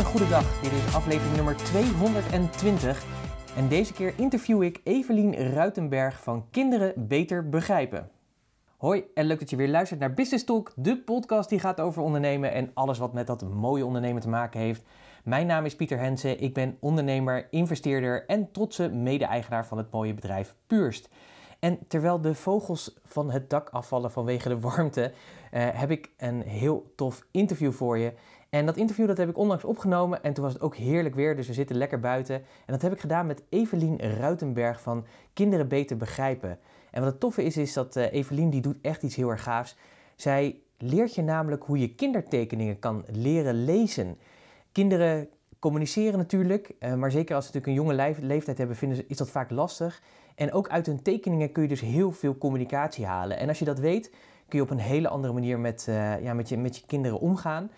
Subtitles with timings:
[0.00, 0.60] hele goede dag.
[0.60, 3.04] Dit is aflevering nummer 220.
[3.56, 8.10] En deze keer interview ik Evelien Ruitenberg van Kinderen Beter Begrijpen.
[8.76, 12.02] Hoi en leuk dat je weer luistert naar Business Talk, de podcast die gaat over
[12.02, 14.82] ondernemen en alles wat met dat mooie ondernemen te maken heeft.
[15.24, 20.14] Mijn naam is Pieter Hensen, ik ben ondernemer, investeerder en trotse mede-eigenaar van het mooie
[20.14, 21.08] bedrijf Purst.
[21.58, 25.12] En terwijl de vogels van het dak afvallen vanwege de warmte,
[25.50, 28.12] eh, heb ik een heel tof interview voor je.
[28.50, 31.36] En dat interview dat heb ik onlangs opgenomen en toen was het ook heerlijk weer,
[31.36, 32.34] dus we zitten lekker buiten.
[32.34, 36.58] En dat heb ik gedaan met Evelien Ruitenberg van Kinderen Beter Begrijpen.
[36.90, 39.42] En wat het toffe is, is dat uh, Evelien die doet echt iets heel erg
[39.42, 39.76] gaafs.
[40.16, 44.18] Zij leert je namelijk hoe je kindertekeningen kan leren lezen.
[44.72, 45.28] Kinderen
[45.58, 49.16] communiceren natuurlijk, uh, maar zeker als ze natuurlijk een jonge leeftijd hebben, vinden ze, is
[49.16, 50.02] dat vaak lastig.
[50.34, 53.38] En ook uit hun tekeningen kun je dus heel veel communicatie halen.
[53.38, 54.10] En als je dat weet,
[54.48, 57.20] kun je op een hele andere manier met, uh, ja, met, je, met je kinderen
[57.20, 57.70] omgaan.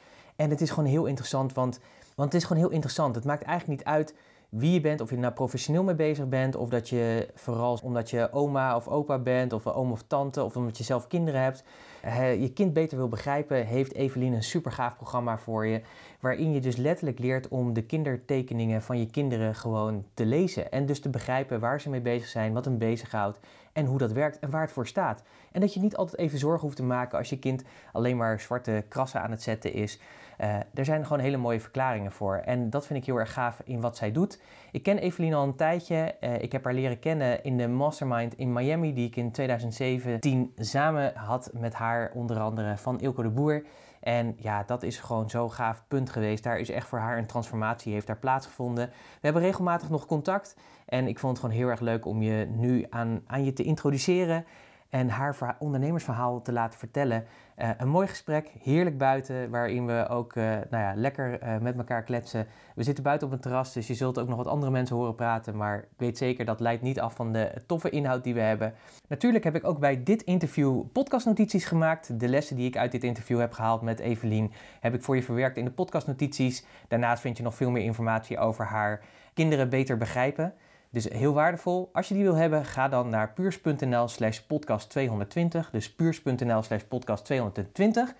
[0.42, 1.80] En het is gewoon heel interessant, want,
[2.14, 3.14] want het is gewoon heel interessant.
[3.14, 4.14] Het maakt eigenlijk niet uit
[4.48, 8.10] wie je bent, of je nou professioneel mee bezig bent, of dat je vooral omdat
[8.10, 11.64] je oma of opa bent, of oom of tante, of omdat je zelf kinderen hebt,
[12.04, 15.80] uh, je kind beter wil begrijpen, heeft Evelien een super gaaf programma voor je,
[16.20, 20.86] waarin je dus letterlijk leert om de kindertekeningen van je kinderen gewoon te lezen en
[20.86, 23.38] dus te begrijpen waar ze mee bezig zijn, wat hen bezighoudt
[23.72, 25.22] en hoe dat werkt en waar het voor staat.
[25.52, 28.40] En dat je niet altijd even zorgen hoeft te maken als je kind alleen maar
[28.40, 29.98] zwarte krassen aan het zetten is.
[30.40, 32.36] Uh, er zijn gewoon hele mooie verklaringen voor.
[32.36, 34.40] En dat vind ik heel erg gaaf in wat zij doet.
[34.72, 36.14] Ik ken Evelien al een tijdje.
[36.20, 40.52] Uh, ik heb haar leren kennen in de Mastermind in Miami, die ik in 2017
[40.56, 43.62] samen had met haar, onder andere van Ilko de Boer.
[44.00, 46.44] En ja, dat is gewoon zo'n gaaf punt geweest.
[46.44, 48.86] Daar is echt voor haar een transformatie, heeft daar plaatsgevonden.
[48.88, 50.56] We hebben regelmatig nog contact.
[50.86, 53.62] En ik vond het gewoon heel erg leuk om je nu aan, aan je te
[53.62, 54.44] introduceren
[54.88, 57.24] en haar ondernemersverhaal te laten vertellen.
[57.58, 61.76] Uh, een mooi gesprek, heerlijk buiten, waarin we ook uh, nou ja, lekker uh, met
[61.76, 62.46] elkaar kletsen.
[62.74, 65.14] We zitten buiten op een terras, dus je zult ook nog wat andere mensen horen
[65.14, 65.56] praten.
[65.56, 68.74] Maar ik weet zeker, dat leidt niet af van de toffe inhoud die we hebben.
[69.08, 72.20] Natuurlijk heb ik ook bij dit interview podcastnotities gemaakt.
[72.20, 75.22] De lessen die ik uit dit interview heb gehaald met Evelien, heb ik voor je
[75.22, 76.64] verwerkt in de podcastnotities.
[76.88, 79.00] Daarnaast vind je nog veel meer informatie over haar
[79.34, 80.54] kinderen beter begrijpen.
[80.92, 81.90] Dus heel waardevol.
[81.92, 85.70] Als je die wil hebben, ga dan naar puurs.nl slash podcast 220.
[85.70, 88.14] Dus puurs.nl slash podcast 220.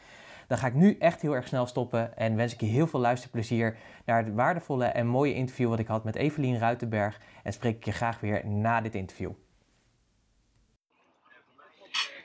[0.48, 3.00] Dan ga ik nu echt heel erg snel stoppen en wens ik je heel veel
[3.00, 7.20] luisterplezier naar het waardevolle en mooie interview wat ik had met Evelien Ruitenberg.
[7.42, 9.32] En spreek ik je graag weer na dit interview.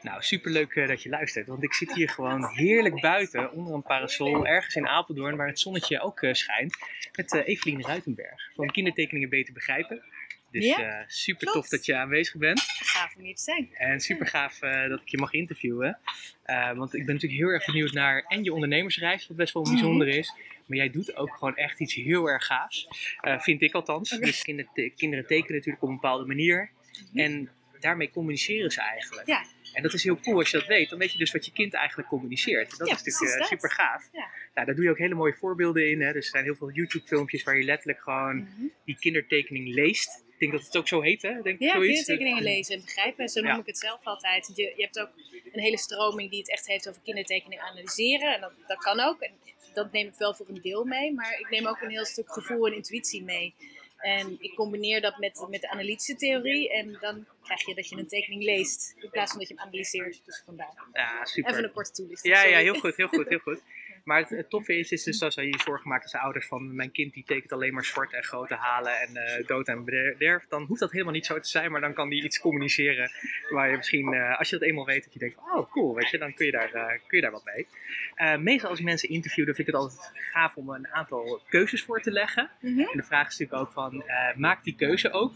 [0.02, 3.82] Nou, superleuk uh, dat je luistert, want ik zit hier gewoon heerlijk buiten onder een
[3.82, 6.78] parasol ergens in Apeldoorn waar het zonnetje ook uh, schijnt
[7.16, 10.04] met uh, Evelien Ruitenberg van Kindertekeningen Beter Begrijpen.
[10.60, 11.56] Dus Ja, uh, super klopt.
[11.58, 12.60] tof dat je aanwezig bent.
[12.62, 13.70] Gaaf om hier te zijn.
[13.74, 16.00] En super gaaf uh, dat ik je mag interviewen.
[16.46, 19.64] Uh, want ik ben natuurlijk heel erg benieuwd naar en je ondernemersreis, wat best wel
[19.64, 20.34] bijzonder is.
[20.66, 22.88] Maar jij doet ook gewoon echt iets heel erg gaafs.
[23.38, 24.10] Vind ik althans.
[24.10, 26.70] Dus kinderen, te- kinderen tekenen natuurlijk op een bepaalde manier.
[27.14, 29.28] En daarmee communiceren ze eigenlijk.
[29.28, 29.46] Ja.
[29.74, 30.90] En dat is heel cool als je dat weet.
[30.90, 32.78] Dan weet je dus wat je kind eigenlijk communiceert.
[32.78, 33.48] Dat Ja, is natuurlijk dat.
[33.48, 34.10] super gaaf.
[34.12, 34.28] Ja.
[34.54, 36.02] Nou, daar doe je ook hele mooie voorbeelden in.
[36.02, 36.14] Hè.
[36.14, 38.62] Dus er zijn heel veel YouTube filmpjes waar je letterlijk gewoon Mhm.
[38.86, 40.24] die kindertekening leest.
[40.38, 41.42] Ik denk dat het ook zo heet, hè?
[41.42, 43.30] Denk ik Ja, kindertekeningen lezen en begrijpen.
[43.30, 43.60] Zo noem Ja.
[43.60, 44.52] ik het zelf altijd.
[44.56, 45.10] Je, je hebt ook
[45.54, 48.34] een hele stroming die het echt heeft over kindertekeningen analyseren.
[48.34, 49.22] En dat, dat kan ook.
[49.22, 49.32] En
[49.74, 51.14] dat neem ik wel voor een deel mee.
[51.14, 53.54] Maar ik neem ook een heel stuk gevoel en intuïtie mee.
[53.98, 56.72] En ik combineer dat met, met de analytische theorie.
[56.72, 58.96] En dan krijg je dat je een tekening leest.
[59.00, 60.22] In plaats van dat je hem analyseert.
[60.26, 60.74] Dus vandaar.
[60.94, 61.52] Ja, super.
[61.52, 62.34] Even een korte toelichting.
[62.34, 63.62] Ja, ja, heel goed, heel goed, heel goed.
[64.08, 66.92] Maar het, het toffe is, is dus dat je zorgen maakt als ouders van mijn
[66.92, 70.46] kind die tekent alleen maar zwart en grote halen en eh, dood en bederf.
[70.50, 73.12] Dan hoeft dat helemaal niet zo te zijn, maar dan kan die iets communiceren
[73.50, 76.10] waar je misschien, eh, als je dat eenmaal weet, dat je denkt, oh cool, weet
[76.10, 77.68] je, dan kun je daar, eh, kun je daar wat mee.
[78.38, 81.84] Meestal als ik mensen interview, dan vind ik het altijd gaaf om een aantal keuzes
[81.84, 82.50] voor te leggen.
[82.62, 82.80] Mhm.
[82.80, 84.04] En de vraag is natuurlijk ook van,
[84.36, 85.34] maak die keuze ook.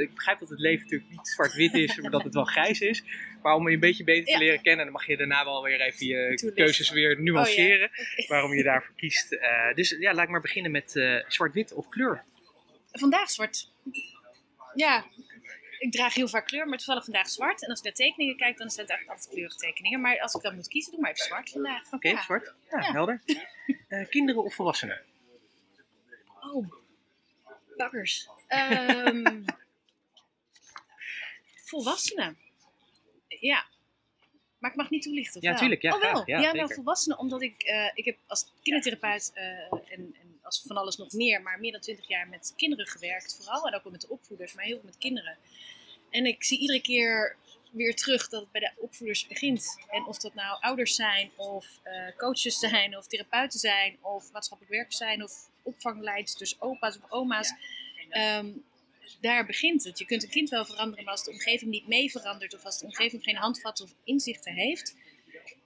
[0.00, 3.04] Ik begrijp dat het leven natuurlijk niet zwart-wit is, maar dat het wel grijs is.
[3.42, 5.80] Maar om je een beetje beter te leren kennen, dan mag je daarna wel weer
[5.80, 7.90] even je keuzes weer nuanceren.
[8.16, 8.26] Oké.
[8.28, 9.32] Waarom je daarvoor kiest.
[9.32, 12.24] Eh, dus ja, laat ik maar beginnen met eh, zwart-wit of kleur.
[12.92, 13.70] Vandaag zwart.
[14.74, 15.04] Ja,
[15.78, 17.62] ik draag heel vaak kleur, maar toevallig vandaag zwart.
[17.62, 20.00] En als ik naar tekeningen kijk, dan zijn het eigenlijk altijd kleurige tekeningen.
[20.00, 21.92] Maar als ik dan moet kiezen, doe maar even zwart vandaag.
[21.92, 22.22] Oké, Ja.
[22.22, 22.54] zwart.
[22.70, 22.92] Ja, Ja.
[22.92, 23.20] helder.
[23.88, 25.00] Eh, kinderen of volwassenen?
[26.40, 26.72] Oh,
[27.76, 28.28] bakkers.
[28.48, 29.42] Ehm,
[31.70, 32.38] volwassenen.
[33.48, 33.66] Ja.
[34.58, 35.58] Maar ik mag niet toelichten, of Ja, wel?
[35.58, 36.22] tuurlijk, ja, oh, wel.
[36.26, 36.74] Ja, wel zeker.
[36.74, 37.62] volwassenen, omdat ik...
[37.62, 41.42] eh, ik heb als kindertherapeut eh, en, en als van alles nog meer...
[41.42, 43.66] maar meer dan twintig jaar met kinderen gewerkt vooral.
[43.66, 45.36] En ook wel met de opvoeders, maar heel veel met kinderen.
[46.10, 47.36] En ik zie iedere keer
[47.70, 49.78] weer terug dat het bij de opvoeders begint.
[49.90, 54.74] En of dat nou ouders zijn, of eh, coaches zijn, of therapeuten zijn, of maatschappelijk
[54.74, 57.52] werkers zijn, of opvangleidsters, opa's of oma's.
[58.08, 58.48] Ehm,
[59.20, 59.98] daar begint het.
[59.98, 62.78] Je kunt een kind wel veranderen, maar als de omgeving niet mee verandert, of als
[62.78, 64.96] de omgeving geen handvatten of inzichten heeft,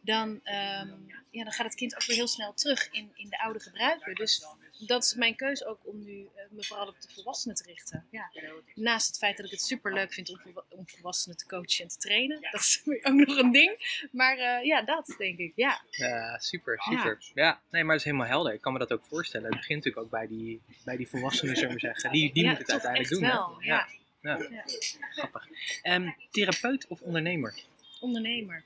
[0.01, 0.89] dan, ehm,
[1.31, 4.15] ja, dan gaat het kind ook weer heel snel terug in, in de oude gebruiken.
[4.15, 4.47] Dus
[4.79, 8.07] dat is mijn keuze ook om nu eh, me vooral op de volwassenen te richten.
[8.11, 8.31] Ja.
[8.75, 11.89] Naast het feit dat ik het super leuk vind om, om volwassenen te coachen en
[11.89, 12.41] te trainen.
[12.51, 14.01] Dat is ook nog een ding.
[14.13, 15.53] Maar eh, ja, dat denk ik.
[15.57, 15.81] Ja.
[15.91, 17.19] Ja, super, super.
[17.35, 17.61] Ja.
[17.71, 18.53] nee, maar dat is helemaal helder.
[18.53, 19.47] Ik kan me dat ook voorstellen.
[19.47, 22.11] Het begint natuurlijk ook bij die, bij die volwassenen, zullen we zeggen.
[22.13, 23.31] Die, die ja, moeten het uiteindelijk doen.
[23.31, 23.57] wel.
[23.63, 23.89] Ja.
[24.21, 24.65] Ja, Ja.
[25.11, 25.49] grappig.
[25.83, 27.55] Ehm, therapeut of ondernemer?
[28.01, 28.65] Ondernemer.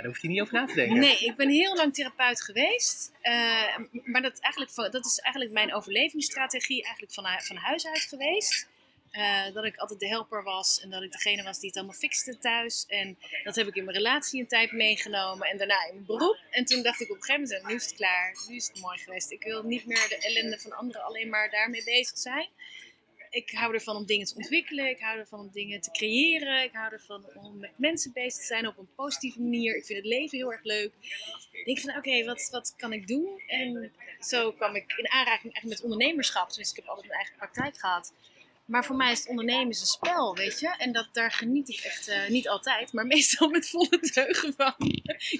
[0.00, 0.98] Daar hoeft hij niet over na te denken.
[0.98, 3.12] Nee, ik ben heel lang therapeut geweest.
[3.20, 8.68] Eh, maar dat, eigenlijk, dat is eigenlijk mijn overlevingsstrategie eigenlijk van, van huis uit geweest.
[9.10, 11.96] Eh, dat ik altijd de helper was en dat ik degene was die het allemaal
[11.96, 12.84] fixte thuis.
[12.88, 16.38] En dat heb ik in mijn relatie een tijd meegenomen en daarna in mijn beroep.
[16.50, 18.80] En toen dacht ik op een gegeven moment, nu is het klaar, nu is het
[18.80, 19.30] mooi geweest.
[19.30, 22.48] Ik wil niet meer de ellende van anderen alleen maar daarmee bezig zijn.
[23.30, 26.72] Ik hou ervan om dingen te ontwikkelen, ik hou ervan om dingen te creëren, ik
[26.72, 29.76] hou ervan om met mensen bezig te zijn op een positieve manier.
[29.76, 30.92] Ik vind het leven heel erg leuk.
[31.52, 33.42] Ik denk van, oké, wat, wat kan ik doen?
[33.46, 36.54] En zo kwam ik in aanraking met ondernemerschap.
[36.54, 38.12] Dus ik heb altijd mijn eigen praktijk gehad.
[38.70, 40.74] Maar voor mij is het ondernemen is een spel, weet je.
[40.78, 44.74] En dat, daar geniet ik echt, eh, niet altijd, maar meestal met volle teugen van.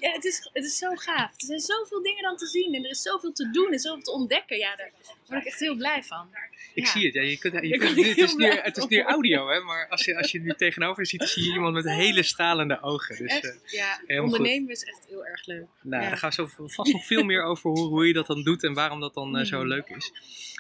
[0.01, 1.31] ja, het is, het is zo gaaf.
[1.37, 4.03] Er zijn zoveel dingen dan te zien en er is zoveel te doen en zoveel
[4.03, 4.57] te ontdekken.
[4.59, 4.91] Ja, daar
[5.27, 6.29] word ik echt heel blij van.
[6.75, 6.91] Ik Ja.
[6.91, 7.15] zie het.
[7.15, 10.05] Ja, je kunt, je kunt, het, is nu, het is nu audio, hè, maar als
[10.05, 13.17] je, als je nu tegenover ziet, zie je iemand met hele stralende ogen.
[13.19, 14.19] Dus, eh, Echt, ja, goed.
[14.19, 15.67] ondernemen is echt heel erg leuk.
[15.83, 16.09] nou, Ja.
[16.09, 18.65] daar gaan we zo vast nog veel meer over hoe, hoe je dat dan doet
[18.65, 19.67] en waarom dat dan eh, zo Mhm.
[19.69, 20.13] leuk is.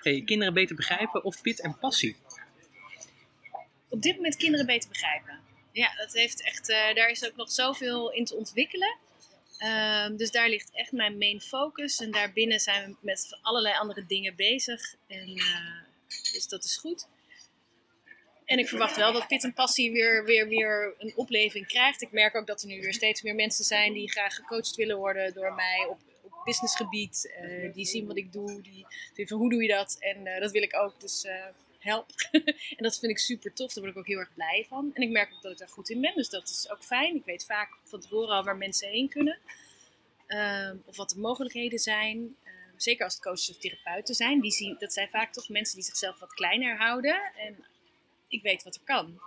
[0.02, 2.16] Hey, kinderen beter begrijpen of pit en passie?
[3.90, 5.40] Op dit moment kinderen beter begrijpen.
[5.72, 8.98] Ja, dat heeft echt, eh, daar is ook nog zoveel in te ontwikkelen.
[9.58, 12.00] Ehm, dus daar ligt echt mijn main focus.
[12.00, 14.94] En daarbinnen zijn we met allerlei andere dingen bezig.
[15.06, 17.08] En, eh, dus dat is goed.
[18.44, 22.02] En ik verwacht wel dat Pit en Passie weer, weer, weer een opleving krijgt.
[22.02, 24.96] Ik merk ook dat er nu weer steeds meer mensen zijn die graag gecoacht willen
[24.96, 27.32] worden door mij op, op businessgebied.
[27.36, 28.86] Eh, die zien wat ik doe, die
[29.26, 29.96] van hoe doe je dat?
[29.98, 31.26] En dat wil ik ook, dus
[31.80, 32.10] help.
[32.76, 34.90] en dat vind ik super tof, daar word ik ook heel erg blij van.
[34.94, 37.14] En ik merk ook dat ik daar goed in ben, dus dat is ook fijn.
[37.16, 39.38] Ik weet vaak van tevoren al waar mensen heen kunnen.
[40.26, 42.36] Ehm, of wat de mogelijkheden zijn.
[42.44, 44.40] Ehm, zeker als het coaches of therapeuten zijn.
[44.40, 47.32] Die zien, dat zijn vaak toch mensen die zichzelf wat kleiner houden.
[47.36, 47.64] En
[48.28, 49.20] ik weet wat er kan.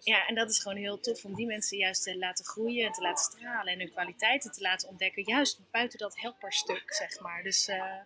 [0.00, 2.92] Ja, en dat is gewoon heel tof om die mensen juist te laten groeien en
[2.92, 5.22] te laten stralen en hun kwaliteiten te laten ontdekken.
[5.26, 7.42] Juist buiten dat helperstuk, zeg maar.
[7.42, 7.96] Dus, eh,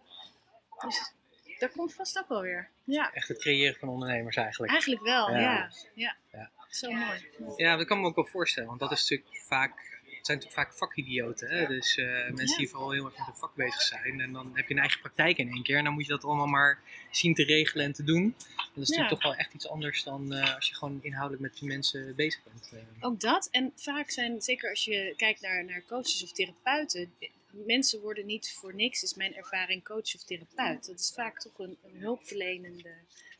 [0.80, 1.12] dus
[1.58, 2.68] dat komt vast ook wel weer.
[2.84, 4.72] Ja, Echt het creëren van ondernemers eigenlijk.
[4.72, 5.40] eigenlijk wel, Ja.
[5.40, 5.70] ja.
[5.94, 6.16] ja.
[6.32, 6.50] Ja.
[6.70, 7.28] Zo mooi.
[7.56, 9.86] Ja, dat kan me ook wel voorstellen, want dat is natuurlijk vaak.
[10.16, 11.48] Het zijn natuurlijk vaak vakidioten.
[11.48, 11.66] Hè?
[11.66, 12.56] Dus eh, mensen Ja.
[12.56, 14.20] die vooral heel erg met een vak bezig zijn.
[14.20, 15.76] En dan heb je een eigen praktijk in één keer.
[15.78, 16.78] En dan moet je dat allemaal maar
[17.10, 18.34] zien te regelen en te doen.
[18.56, 21.58] Dat is natuurlijk toch wel echt iets anders dan eh, als je gewoon inhoudelijk met
[21.60, 22.72] die mensen bezig bent.
[23.00, 23.48] Ook dat.
[23.50, 27.12] En vaak zijn, zeker als je kijkt naar, naar coaches of therapeuten,
[27.50, 30.86] mensen worden niet voor niks, is mijn ervaring, coach of therapeut.
[30.86, 32.94] Dat is vaak toch een, een hulpverlenende,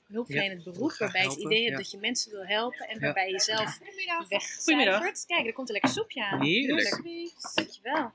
[0.07, 1.77] hulpverlenend beroep, waarbij je het idee hebt ja.
[1.77, 3.01] dat je mensen wil helpen en Ja.
[3.01, 4.29] waarbij je zelf Goedemiddag.
[4.29, 5.25] wegcijfert.
[5.27, 6.43] Kijk, er komt een lekker soepje aan.
[6.43, 7.03] Heerlijk.
[7.55, 8.13] Dankjewel.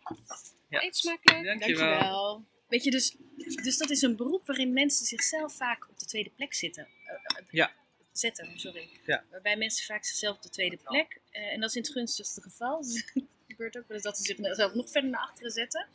[0.69, 0.83] Ja.
[0.83, 1.43] Eet smakelijk.
[1.45, 1.89] Dankjewel.
[1.89, 2.43] Dankjewel.
[2.67, 3.15] Weet je, dus,
[3.63, 6.88] dus dat is een beroep waarin mensen zichzelf vaak op de tweede plek zitten.
[7.05, 7.71] Eh, eh, Ja.
[8.12, 8.89] Zetten, sorry.
[9.05, 9.23] Ja.
[9.31, 11.19] Waarbij mensen vaak zichzelf op de tweede plek.
[11.31, 12.83] eh, en dat is in het gunstigste geval.
[13.57, 15.88] Dus gebeurt ook wel eens dat ze zichzelf nog verder naar achteren zetten.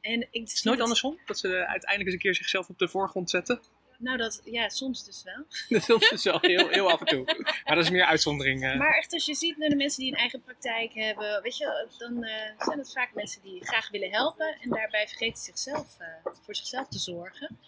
[0.00, 2.88] En ik Het is nooit andersom, dat ze uiteindelijk eens een keer zichzelf op de
[2.88, 3.60] voorgrond zetten.
[3.98, 5.44] Nou, dat, ja, soms dus wel.
[5.98, 7.24] Dat is wel heel, heel af en toe.
[7.64, 8.64] Maar dat is meer uitzondering.
[8.64, 8.78] eh.
[8.78, 11.88] Maar echt, als je ziet naar de mensen die een eigen praktijk hebben, weet je,
[11.98, 16.06] dan eh, zijn het vaak mensen die graag willen helpen en daarbij vergeten zichzelf, eh,
[16.44, 17.58] voor zichzelf te zorgen.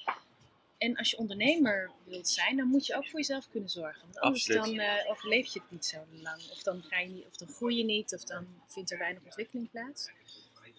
[0.79, 4.03] En als je ondernemer wilt zijn, dan moet je ook voor jezelf kunnen zorgen.
[4.03, 4.79] Want anders Absoluut.
[4.79, 6.51] dan eh, overleef je het niet zo lang.
[6.51, 9.23] Of dan, ga je niet, of dan groei je niet, of dan vindt er weinig
[9.25, 10.11] ontwikkeling plaats.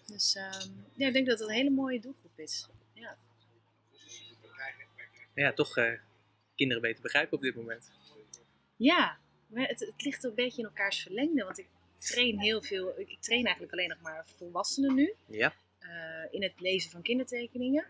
[0.06, 2.66] Dus ehm, ja, ik denk dat dat een hele mooie doelgroep is.
[2.92, 3.16] Ja.
[5.34, 5.92] ja, toch eh,
[6.54, 7.90] kinderen beter begrijpen op dit moment.
[8.76, 9.18] Ja,
[9.52, 11.44] het, het ligt een beetje in elkaars verlengde.
[11.44, 11.66] Want ik
[11.98, 12.98] train heel veel.
[12.98, 15.14] Ik, ik train eigenlijk alleen nog maar volwassenen nu.
[15.26, 15.54] Ja.
[15.78, 15.88] eh,
[16.30, 17.86] in het lezen van kindertekeningen.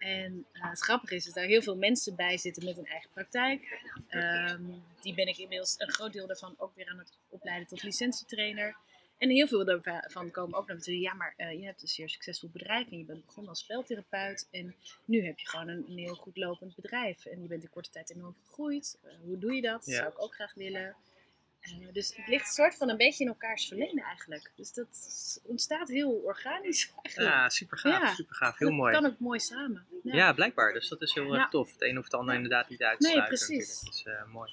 [0.00, 3.10] En eh, het grappige is dat daar heel veel mensen bij zitten met een eigen
[3.10, 3.80] praktijk.
[4.08, 4.62] Ehm,
[5.00, 8.76] die ben ik inmiddels een groot deel daarvan ook weer aan het opleiden tot licentietrainer.
[9.18, 11.00] En heel veel daarvan komen ook naar me toe.
[11.00, 14.48] Ja, maar eh, je hebt een zeer succesvol bedrijf en je bent begonnen als speltherapeut.
[14.50, 17.24] En nu heb je gewoon een, een heel goed lopend bedrijf.
[17.24, 18.98] En je bent in korte tijd enorm gegroeid.
[19.02, 19.86] Eh, hoe doe je dat?
[19.86, 19.96] Ja.
[19.96, 20.96] Zou ik ook graag willen.
[21.60, 24.52] Eh, dus het ligt soort van een beetje in elkaars verlengde eigenlijk.
[24.56, 24.88] Dus dat
[25.44, 27.34] ontstaat heel organisch eigenlijk.
[27.34, 28.14] Ja, super gaaf, Ja.
[28.14, 28.58] super gaaf.
[28.58, 28.92] Heel dat mooi.
[28.92, 29.86] kan ook mooi samen.
[30.02, 30.32] Ja.
[30.32, 30.72] blijkbaar.
[30.72, 31.72] Dus dat is heel erg tof.
[31.72, 33.38] Het een of het ander inderdaad niet uit te Nee, sluiten.
[33.46, 33.82] precies.
[33.82, 34.04] natuurlijk.
[34.04, 34.52] Dat is eh, mooi.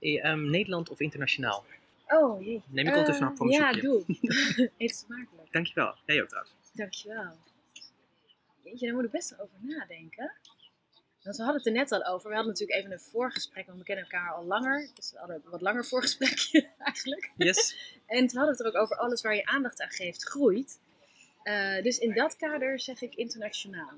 [0.00, 1.64] Hey, ehm, Nederland of internationaal?
[2.06, 2.62] Oh jee.
[2.66, 4.04] Neem ik ondertussen Eh, een hap Ja, doe.
[4.78, 5.52] Eet smakelijk.
[5.52, 5.94] Dankjewel.
[6.06, 6.54] Jij ook trouwens.
[6.72, 7.36] Dankjewel.
[8.62, 10.32] Jeetje, daar moet ik best wel over nadenken.
[11.28, 12.28] Want we hadden het er net al over.
[12.28, 14.90] We hadden natuurlijk even een voorgesprek, want we kennen elkaar al langer.
[14.94, 17.30] Dus we hadden een wat langer voorgesprekje eigenlijk.
[17.36, 17.76] Yes.
[18.06, 20.80] En toen hadden we het er ook over alles waar je aandacht aan geeft, groeit.
[21.42, 23.92] Eh, dus in dat kader zeg ik internationaal.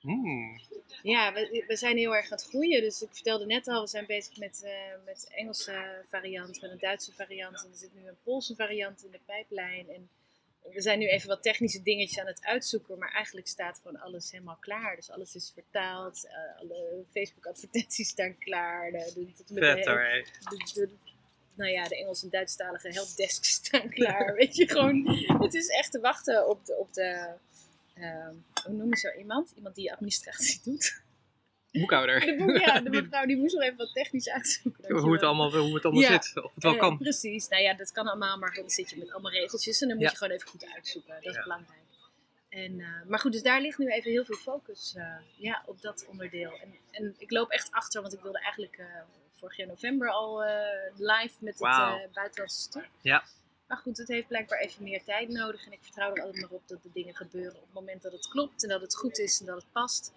[0.00, 0.60] Mm.
[1.02, 2.80] Ja, we, we zijn heel erg aan het groeien.
[2.80, 6.70] Dus ik vertelde net al, we zijn bezig met, eh met de Engelse variant, met
[6.70, 7.64] een Duitse variant.
[7.64, 9.88] En er zit nu een Poolse variant in de pijplijn.
[9.88, 10.08] En
[10.72, 12.98] we zijn nu even wat technische dingetjes aan het uitzoeken.
[12.98, 14.96] Maar eigenlijk staat gewoon alles helemaal klaar.
[14.96, 16.26] Dus alles is vertaald.
[16.26, 18.90] eh, alle Facebook-advertenties staan klaar.
[18.92, 19.54] De, de, de-
[20.74, 20.88] de,
[21.54, 24.34] nou ja, de Engels- en Duitsstalige helpdesks staan klaar.
[24.40, 25.08] Weet je, gewoon,
[25.42, 27.28] het is echt te wachten op de, op de
[27.94, 28.34] ehm,
[28.64, 29.52] hoe noem je zo iemand?
[29.56, 31.02] Iemand die administratie doet.
[31.72, 32.20] Boekhouder.
[32.20, 34.98] De, boek, ja, de mevrouw die moest nog even wat technisch uitzoeken.
[34.98, 36.22] hoe, het allemaal, hoe het allemaal Ja.
[36.22, 36.42] zit.
[36.44, 36.98] Of het wel kan.
[36.98, 39.96] precies, nou ja, dat kan allemaal, maar dan zit je met allemaal regeltjes en dan
[39.96, 41.14] moet je gewoon even goed uitzoeken.
[41.22, 41.78] Dat is belangrijk.
[42.48, 45.04] En, eh, maar goed, dus daar ligt nu even heel veel focus eh,
[45.36, 46.52] ja, op dat onderdeel.
[46.62, 48.86] En, en ik loop echt achter, want ik wilde eigenlijk eh,
[49.32, 50.44] vorig jaar november al
[50.96, 52.88] live met het buitenlandse stuk.
[53.00, 53.24] Ja.
[53.66, 55.66] Maar goed, het heeft blijkbaar even meer tijd nodig.
[55.66, 58.12] En ik vertrouw er altijd maar op dat de dingen gebeuren op het moment dat
[58.12, 60.12] het klopt en dat het goed is en dat het past.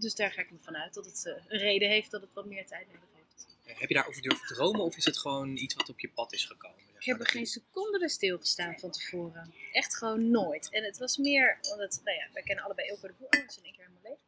[0.00, 2.46] Dus daar ga ik ervan uit dat het eh, een reden heeft dat het wat
[2.46, 3.78] meer tijd nodig heeft.
[3.78, 6.44] Heb je daarover durven dromen of is het gewoon iets wat op je pad is
[6.44, 6.78] gekomen?
[6.98, 9.54] Ik heb er geen seconde bij stilgestaan van tevoren.
[9.72, 10.70] Echt gewoon nooit.
[10.70, 13.28] En het was meer, omdat, nou ja, wij kennen allebei Ilko de Boer.
[13.28, 14.18] Oh, dat is in één keer helemaal leeg.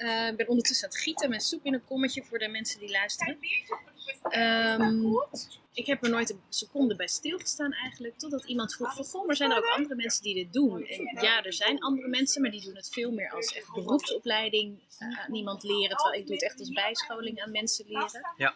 [0.00, 2.80] Eh, ik ben ondertussen aan het gieten met soep in een kommetje voor de mensen
[2.80, 3.38] die luisteren.
[4.22, 5.02] Ehm,
[5.72, 8.18] ik heb er nooit een seconde bij stilgestaan eigenlijk.
[8.18, 10.86] Totdat iemand vroeg van, goh, maar zijn er ook andere mensen die dit doen?
[10.86, 14.78] En ja, er zijn andere mensen, maar die doen het veel meer als echt beroepsopleiding
[14.98, 15.96] eh, aan iemand leren.
[15.96, 18.34] Terwijl ik doe het echt als bijscholing aan mensen leren.
[18.36, 18.54] Ja.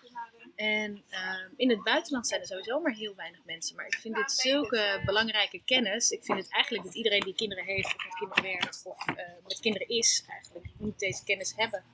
[0.57, 3.77] En ehm, in het buitenland zijn er sowieso maar heel weinig mensen.
[3.77, 6.11] Maar ik vind dit zulke belangrijke kennis.
[6.11, 9.15] Ik vind het eigenlijk dat iedereen die kinderen heeft, of met kinderen werkt, of eh,
[9.47, 11.85] met kinderen is, eigenlijk moet deze kennis hebben.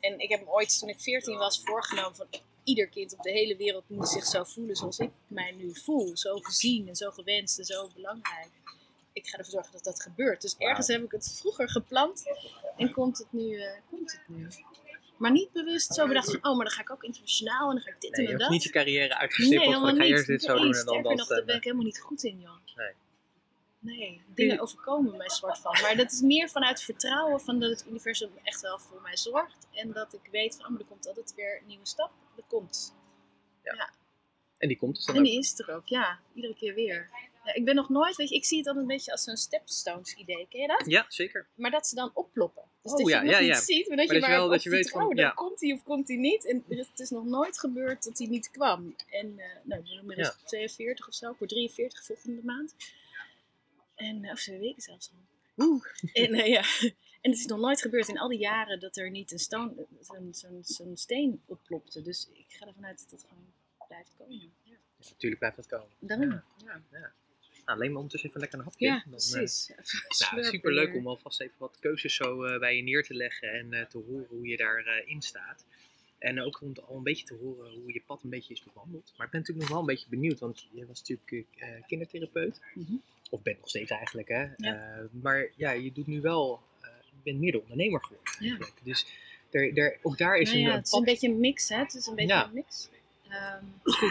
[0.00, 2.26] En ik heb me ooit, toen ik 14 was, voorgenomen van
[2.64, 6.16] ieder kind op de hele wereld moet zich zo voelen zoals ik mij nu voel.
[6.16, 8.50] Zo gezien en zo gewenst en zo belangrijk.
[9.12, 10.40] Ik ga ervoor zorgen dat dat gebeurt.
[10.42, 12.22] Dus ergens heb ik het vroeger gepland
[12.76, 13.60] en komt het nu.
[13.60, 14.48] eh, komt het nu.
[15.18, 17.84] Maar niet bewust zo bedacht van, oh, maar dan ga ik ook internationaal en dan
[17.84, 18.50] ga ik dit Nee, je en hebt dat.
[18.50, 21.16] niet je carrière uitgestippeld van ik ga eerst dit zo doen en dan dat.
[21.16, 22.56] nog, daar ben en, ik helemaal niet goed in, joh.
[22.76, 22.92] Nee.
[23.80, 25.76] Nee, dingen overkomen mij soort van.
[25.82, 29.66] Maar dat is meer vanuit vertrouwen van dat het universum echt wel voor mij zorgt.
[29.72, 32.10] En dat ik weet van, oh, maar er komt altijd weer een nieuwe stap.
[32.36, 32.94] Dat komt.
[34.58, 35.26] en die komt dus dan En ook.
[35.26, 36.18] die is er ook, ja.
[36.34, 37.10] Iedere keer weer.
[37.48, 39.36] Ja, ik ben nog nooit, weet je, ik zie het altijd een beetje als zo'n
[39.36, 40.46] stepstones idee.
[40.48, 40.82] Ken je dat?
[40.86, 41.46] Ja, zeker.
[41.54, 42.62] Maar dat ze dan opploppen.
[42.82, 44.38] Dus Oh, dat ja, je nog ja, niet ziet, maar dat Maar je dat maar
[44.38, 45.22] wel- dat je weet van, vertrouwen, ja.
[45.24, 46.44] dan komt hij of komt hij niet.
[46.46, 48.94] En het is nog nooit gebeurd dat hij niet kwam.
[49.10, 50.46] En, eh nou, ben inmiddels Ja.
[50.46, 51.34] 42 of zo.
[51.38, 52.74] Word 43 volgende maand.
[53.94, 55.64] En, eh, of twee weken zelfs al.
[55.66, 55.84] Oeh.
[56.12, 56.62] En eh, ja,
[57.22, 60.96] en het is nog nooit gebeurd in al die jaren dat er niet een zo'n
[60.96, 62.02] steen opplopte.
[62.02, 63.52] Dus ik ga ervan uit dat het gewoon
[63.88, 64.52] blijft komen.
[64.62, 64.76] Ja.
[64.96, 65.88] Dus natuurlijk blijft dat komen.
[65.98, 66.30] Daarom.
[66.30, 67.12] Ja, ja, ja.
[67.68, 68.86] Nou, alleen maar ondertussen even lekker een hapje.
[68.86, 69.70] Ja, Dan, eh, precies.
[70.30, 73.52] Nou, super leuk om alvast even wat keuzes zo eh, bij je neer te leggen
[73.52, 75.64] en eh, te horen hoe je daarin in staat.
[76.18, 79.12] En ook om al een beetje te horen hoe je pad een beetje is bewandeld.
[79.16, 81.46] Maar ik ben natuurlijk nog wel een beetje benieuwd, want je was natuurlijk
[81.86, 82.60] kindertherapeut.
[82.74, 82.92] Mhm.
[83.30, 84.46] Of bent nog steeds eigenlijk, hè.
[84.56, 85.08] Ja.
[85.10, 88.58] Maar ja, je doet nu wel, je bent meer de ondernemer geworden Ja.
[88.82, 89.06] Dus
[89.50, 91.78] er, er, ook daar is Nou een, ja, het is een beetje een mix, hè?
[91.78, 92.44] Het is een beetje Ja.
[92.44, 92.88] een mix.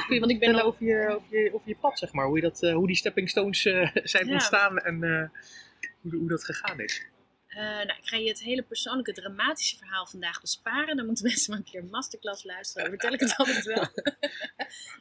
[0.08, 2.26] Kun je wat ik ben over je, over, je, over je pad, zeg maar.
[2.26, 4.34] Hoe, je dat, eh, hoe die stepping stones eh, zijn Ja.
[4.34, 5.30] ontstaan en eh,
[6.02, 7.06] hoe, hoe dat gegaan is.
[7.56, 10.96] Nou, ik ga je het hele persoonlijke, dramatische verhaal vandaag besparen.
[10.98, 12.90] Dan moeten mensen maar een keer een masterclass luisteren.
[12.90, 13.88] Dan vertel ik het altijd wel.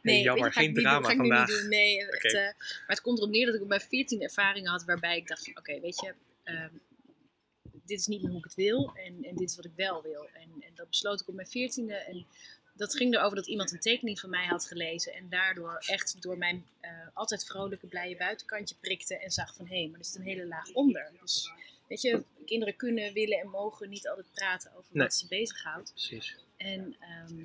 [0.03, 1.63] Nee, jammer, je, geen drama doen, vandaag.
[1.69, 2.29] Nee, Oké.
[2.29, 5.27] eh, maar het komt erop neer dat ik op mijn 14 ervaringen had waarbij ik
[5.27, 6.69] dacht oké, weet je, ehm,
[7.85, 10.03] dit is niet meer hoe ik het wil en, en dit is wat ik wel
[10.03, 10.29] wil.
[10.33, 12.27] En, en dat besloot ik op mijn 14e en
[12.77, 16.39] dat ging erover dat iemand een tekening van mij had gelezen en daardoor echt door
[16.39, 20.23] mijn eh, altijd vrolijke, blije buitenkantje prikte en zag van, hé, maar er zit een
[20.23, 21.13] hele laag onder.
[21.21, 21.51] Dus
[21.89, 25.03] weet je, kinderen kunnen, willen en mogen niet altijd praten over Nee.
[25.03, 25.91] wat ze bezighoudt.
[25.91, 26.37] Precies.
[26.57, 27.45] En ehm,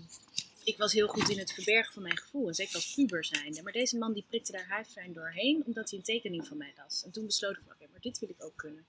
[0.63, 2.47] ik was heel goed in het verbergen van mijn gevoel.
[2.47, 3.61] En zeker als puber zijnde.
[3.63, 5.63] Maar deze man die prikte daar huidfijn doorheen.
[5.65, 7.03] Omdat hij een tekening van mij las.
[7.03, 8.85] En toen besloot ik van oké, maar dit wil ik ook kunnen.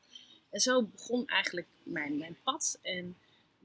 [0.51, 2.79] En zo begon eigenlijk mijn, mijn pad.
[2.83, 3.17] En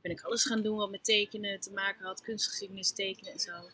[0.08, 2.22] ben ik alles gaan doen wat met tekenen te maken had.
[2.22, 3.70] Kunstgeschiedenis, tekenen en zo.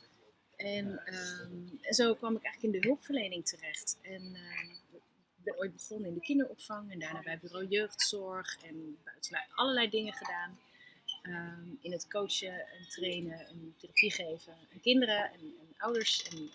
[0.56, 3.98] En, ehm, en zo kwam ik eigenlijk in de hulpverlening terecht.
[4.02, 4.70] En ehm,
[5.38, 9.90] ik ben ooit begonnen in de kinderopvang en daarna bij bureau jeugdzorg en buiten allerlei
[9.90, 10.60] dingen gedaan.
[11.22, 16.52] Ehm, in het coachen en trainen en therapie geven aan kinderen en, en ouders en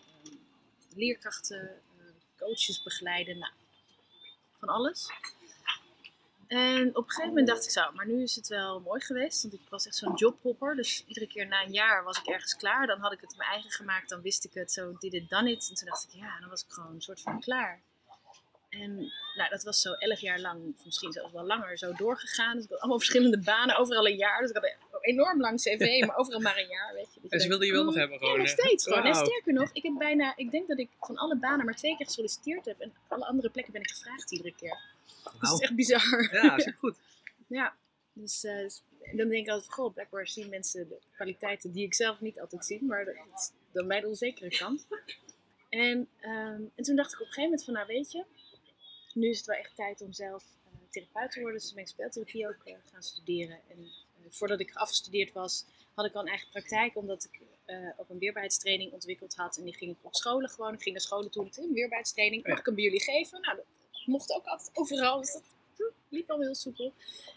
[0.94, 2.04] leerkrachten, eh,
[2.36, 3.52] coaches begeleiden, nou,
[4.58, 5.10] van alles.
[6.48, 9.42] En op een gegeven moment dacht ik zo, maar nu is het wel mooi geweest,
[9.42, 10.76] want ik was echt zo'n jobhopper.
[10.76, 12.86] Dus iedere keer na een jaar was ik ergens klaar.
[12.86, 15.50] Dan had ik het mijn eigen gemaakt, dan wist ik het, zo did it, done
[15.50, 15.68] it.
[15.68, 17.80] En toen dacht ik, ja, dan was ik gewoon een soort van klaar.
[18.68, 22.54] En nou, dat was zo elf jaar lang, of misschien zelfs wel langer, zo doorgegaan.
[22.54, 24.40] Dus ik had allemaal verschillende banen, overal een jaar.
[24.40, 27.20] Dus ik had een enorm lang cv, maar overal maar een jaar, weet je.
[27.20, 28.38] Dus En ze wilden je wel nog hebben Ja, gewoon.
[28.38, 28.52] nog eh.
[28.52, 29.04] steeds gewoon.
[29.04, 31.96] En sterker nog, ik heb bijna, ik denk dat ik van alle banen maar twee
[31.96, 32.80] keer gesolliciteerd heb.
[32.80, 34.78] En alle andere plekken ben ik gevraagd iedere keer.
[35.32, 35.54] Het Wauw.
[35.54, 36.28] is echt bizar.
[36.32, 36.96] Ja, supergoed.
[37.46, 37.76] Ja,
[38.12, 38.82] dus, eh, dus-
[39.12, 42.64] dan denk ik altijd, goh, blijkbaar zien mensen de kwaliteiten die ik zelf niet altijd
[42.64, 44.86] zie, maar dat is dan de onzekere kant.
[45.68, 48.24] En, ehm, en toen dacht ik op een gegeven moment van, nou weet je,
[49.14, 51.58] nu is het wel echt tijd om zelf eh, therapeut te worden.
[51.58, 53.58] Dus toen ben ik speeltherapie ook eh, gaan studeren.
[53.68, 53.90] En
[54.30, 57.40] voordat ik afgestudeerd was, had ik al een eigen praktijk, omdat ik
[57.96, 59.56] ook een weerbaarheidstraining ontwikkeld had.
[59.56, 60.74] En die ging ik op scholen gewoon.
[60.74, 62.46] Ik ging naar scholen toe, een weerbaarheidstraining.
[62.46, 63.40] Mag ik hem bij jullie geven?
[63.40, 63.64] Nou, dat
[64.08, 65.20] mocht ook altijd overal.
[65.20, 65.42] Dus dat
[66.08, 66.92] liep al heel soepel.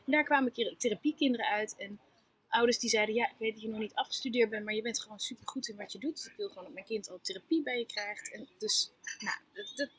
[0.05, 1.75] En daar kwamen therapiekinderen uit.
[1.77, 1.99] En
[2.47, 5.01] ouders die zeiden, ja, ik weet dat je nog niet afgestudeerd bent, maar je bent
[5.01, 6.15] gewoon super goed in wat je doet.
[6.15, 8.31] Dus ik wil gewoon dat mijn kind al therapie bij je krijgt.
[8.31, 9.89] En dus, nou, dat,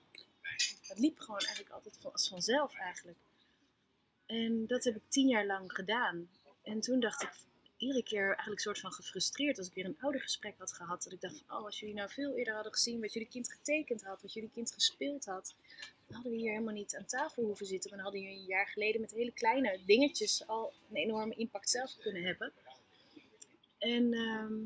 [0.86, 3.18] dat, liep gewoon eigenlijk altijd als vanzelf eigenlijk.
[4.26, 6.30] En dat heb ik tien jaar lang gedaan.
[6.62, 7.30] En toen dacht ik
[7.76, 11.02] iedere keer eigenlijk soort van gefrustreerd als ik weer een oudergesprek had gehad.
[11.02, 13.52] Dat ik dacht van, oh, als jullie nou veel eerder hadden gezien wat jullie kind
[13.52, 15.54] getekend had, wat jullie kind gespeeld had,
[16.12, 17.90] dan hadden we hier helemaal niet aan tafel hoeven zitten.
[17.90, 21.70] Maar dan hadden jullie een jaar geleden met hele kleine dingetjes al een enorme impact
[21.70, 22.52] zelf kunnen hebben.
[23.78, 24.58] En ehm,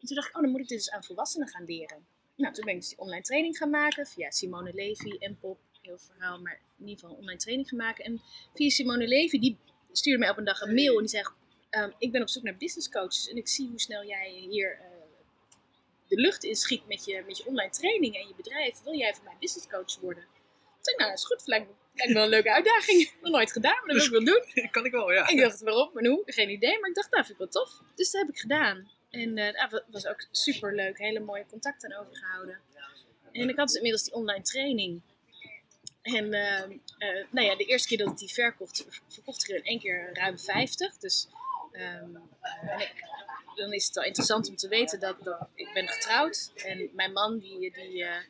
[0.00, 2.06] toen dacht ik, oh, dan moet ik dit dus aan volwassenen gaan leren.
[2.36, 5.58] Nou, toen ben ik dus die online training gaan maken via Simone Levy en Pop.
[5.80, 8.04] Heel verhaal, maar in ieder geval online training gaan maken.
[8.04, 8.20] En
[8.54, 9.58] via Simone Levy, die
[9.92, 11.32] stuurde mij op een dag een mail en die zegt,
[11.70, 14.78] ehm, ik ben op zoek naar business coaches en ik zie hoe snel jij hier
[14.78, 14.86] eh,
[16.08, 18.82] de lucht inschiet met je, met je online training en je bedrijf.
[18.82, 20.24] Wil jij voor mij business coach worden?
[20.82, 21.42] Toen nou, dat is goed.
[21.46, 23.10] Lijkt lijkt wel een leuke uitdaging.
[23.22, 24.70] Nog nooit gedaan, maar dat wil ik wel doen.
[24.70, 25.28] kan ik wel, ja.
[25.28, 26.22] Ik dacht, waarom en hoe?
[26.26, 26.80] Geen idee.
[26.80, 27.78] Maar ik dacht, nou, vind ik wel tof.
[27.94, 28.90] Dus dat heb ik gedaan.
[29.10, 30.98] En eh dat wa- was ook super leuk.
[30.98, 32.60] Hele mooie contacten overgehouden.
[33.32, 35.00] En ik had dus inmiddels die online training.
[36.02, 36.60] En eh,
[36.98, 39.80] eh, nou ja, de eerste keer dat ik die verkocht, verkocht ik er in één
[39.80, 40.96] keer ruim 50.
[40.98, 41.28] Dus
[41.72, 42.92] ehm, eh, en ik,
[43.54, 46.52] dan is het wel interessant om te weten dat, dat ik ben getrouwd.
[46.54, 48.22] En mijn man die, die, eh, eh,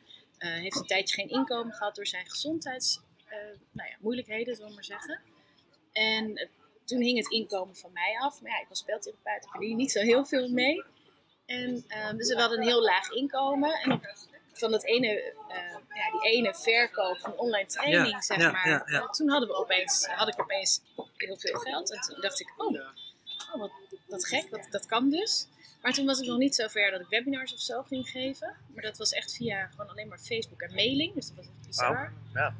[0.47, 3.01] heeft een tijdje geen inkomen gehad door zijn gezondheids
[3.33, 3.97] eh, nou ja,
[4.55, 5.21] zullen we maar zeggen.
[5.91, 6.47] En eh,
[6.85, 8.41] toen hing het inkomen van mij af.
[8.41, 10.83] Maar ja, ik was speeltherapeut, ik verdien niet zo heel veel mee.
[11.45, 13.73] En ehm, dus we hadden een heel laag inkomen.
[13.73, 14.01] En
[14.53, 15.07] van dat ene,
[15.47, 18.67] eh, ja, die ene verkoop van online training, Ja, zeg ja, maar.
[18.67, 20.81] ja, eh, toen hadden we opeens, had ik opeens
[21.17, 21.91] heel veel geld.
[21.91, 22.79] En toen dacht ik, oh,
[23.53, 23.71] oh wat,
[24.07, 25.47] wat gek, dat, dat kan dus.
[25.83, 28.55] Maar toen was ik nog niet zo ver dat ik webinars of zo ging geven.
[28.73, 31.13] Maar dat was echt via gewoon alleen maar Facebook en mailing.
[31.13, 32.13] Dus dat was echt bizar.
[32.33, 32.55] Ja.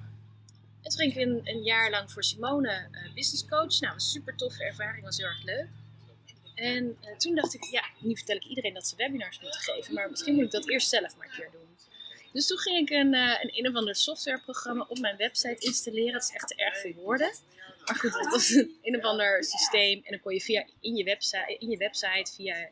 [0.81, 3.79] En toen ging ik een, een jaar lang voor Simone eh, business coach.
[3.79, 5.67] Nou, een super toffe ervaring, was heel erg leuk.
[6.55, 9.93] En eh, toen dacht ik, ja, nu vertel ik iedereen dat ze webinars moeten geven,
[9.93, 11.77] maar misschien moet ik dat eerst zelf maar een keer doen.
[12.33, 16.13] Dus toen ging ik een, eh, een een of ander softwareprogramma op mijn website installeren.
[16.13, 17.33] Het is echt te erg voor woorden.
[17.85, 20.01] Maar goed, het was een een of ander systeem.
[20.03, 22.69] En dan kon je via in je website, in je website via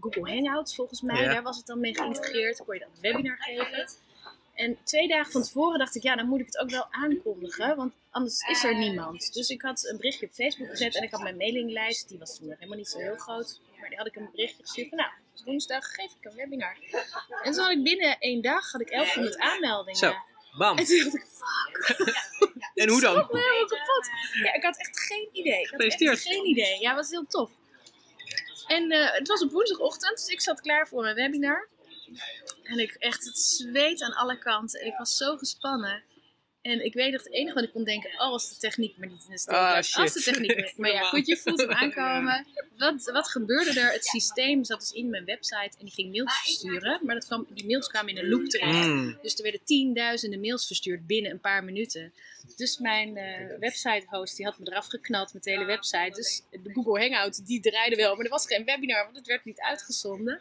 [0.00, 1.32] Google Hangouts volgens mij, Ja.
[1.32, 2.62] daar was het dan mee geïntegreerd.
[2.64, 3.88] Kon je dan een webinar geven.
[4.54, 7.76] En twee dagen van tevoren dacht ik, ja, dan moet ik het ook wel aankondigen,
[7.76, 9.32] want anders is er niemand.
[9.34, 12.36] Dus ik had een berichtje op Facebook gezet en ik had mijn mailinglijst, die was
[12.38, 14.98] toen nog helemaal niet zo heel groot, maar die had ik een berichtje gestuurd van,
[14.98, 15.10] nou,
[15.44, 16.76] woensdag geef ik een webinar.
[17.42, 19.98] En toen had ik binnen één dag, had ik 1100 aanmeldingen.
[19.98, 20.12] Zo,
[20.58, 20.78] bam.
[20.78, 22.14] En toen dacht ik, fuck.
[22.74, 23.18] En hoe dan?
[23.18, 24.08] Ik helemaal kapot.
[24.42, 25.60] Ja, ik had echt geen idee.
[25.60, 26.36] Ik had echt Gefeliciteerd.
[26.36, 26.80] geen idee.
[26.80, 27.50] Ja, het was heel tof.
[28.66, 31.68] En eh, het was op woensdagochtend, dus ik zat klaar voor mijn webinar.
[32.62, 34.80] En ik echt het zweet aan alle kanten.
[34.80, 36.02] En ik was zo gespannen.
[36.64, 39.08] En ik weet nog, het enige wat ik kon denken, oh, als de techniek maar
[39.08, 39.74] niet in de steek Ah.
[39.76, 42.46] Als de techniek maar- Maar ja, goed, je voelt hem aankomen.
[42.78, 43.92] Wat, wat gebeurde er?
[43.92, 47.00] Het systeem zat dus in mijn website en die ging mails versturen.
[47.02, 48.86] Maar dat kwam, die mails kwamen in een loop terecht.
[48.86, 49.18] Mm.
[49.22, 52.12] Dus er werden tienduizenden mails verstuurd binnen een paar minuten.
[52.56, 56.10] Dus mijn eh website host die had me eraf geknald met de hele website.
[56.14, 59.44] Dus de Google Hangout die draaide wel, maar er was geen webinar, want het werd
[59.44, 60.40] niet uitgezonden.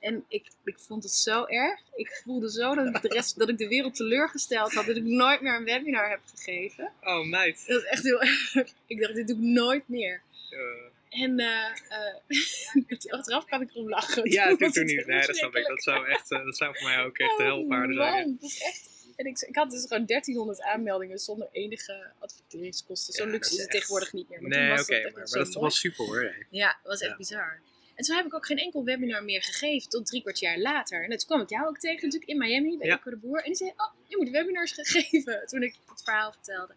[0.00, 1.80] En ik, ik vond het zo erg.
[1.94, 4.86] Ik voelde zo dat ik de rest, dat ik de wereld teleurgesteld had.
[4.86, 6.92] Dat ik nooit meer een webinar heb gegeven.
[7.02, 7.64] Oh, meid.
[7.66, 8.54] Dat is echt heel erg.
[8.86, 10.22] Ik dacht, dit doe ik nooit meer.
[10.50, 14.30] Eh, En eh, eh, achteraf kan ik erom lachen.
[14.30, 15.06] Ja, toen, het niet.
[15.06, 15.66] Nee, dat snap ik.
[15.66, 18.24] Dat zou, echt, dat zou voor mij ook echt de helpaarden Oh, zijn.
[18.26, 18.88] man, dat is echt...
[19.16, 23.14] En ik, ik had dus gewoon 1300 aanmeldingen zonder enige adverteringskosten.
[23.14, 24.40] Zo Ja, luxe is het echt- tegenwoordig niet meer.
[24.42, 25.60] Maar Nee, oké, dat maar, maar dat is toch mooi.
[25.60, 26.20] wel super hoor.
[26.22, 26.44] hè.
[26.50, 27.16] Ja, dat was echt Ja.
[27.16, 27.60] bizar.
[28.00, 31.02] En toen heb ik ook geen enkel webinar meer gegeven tot drie kwart jaar later.
[31.02, 33.00] En toen kwam ik jou ook tegen natuurlijk in Miami bij Ja.
[33.04, 33.38] De Boer.
[33.38, 35.46] En die zei, oh, je moet webinars gaan geven.
[35.46, 36.74] Toen ik het verhaal vertelde.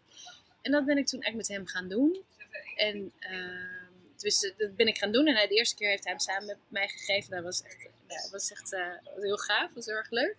[0.61, 2.23] En dat ben ik toen echt met hem gaan doen.
[2.75, 3.13] En
[4.17, 5.27] dus, dat ben ik gaan doen.
[5.27, 7.31] En hij, de eerste keer heeft hij hem samen met mij gegeven.
[7.31, 9.65] Dat was echt, ja, dat was echt eh, heel gaaf.
[9.65, 10.35] Dat was heel erg leuk.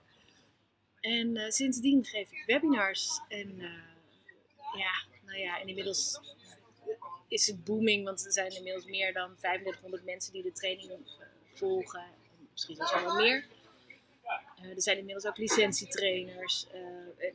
[1.00, 3.20] En eh, sindsdien geef ik webinars.
[3.28, 6.20] En eh, ja, nou ja, en inmiddels
[7.34, 10.90] is het booming, want er zijn inmiddels meer dan 3500 mensen die de training
[11.54, 12.00] volgen.
[12.00, 13.46] En misschien zelfs wel meer.
[14.56, 16.66] Eh, er zijn inmiddels ook licentietrainers.
[16.72, 16.82] en,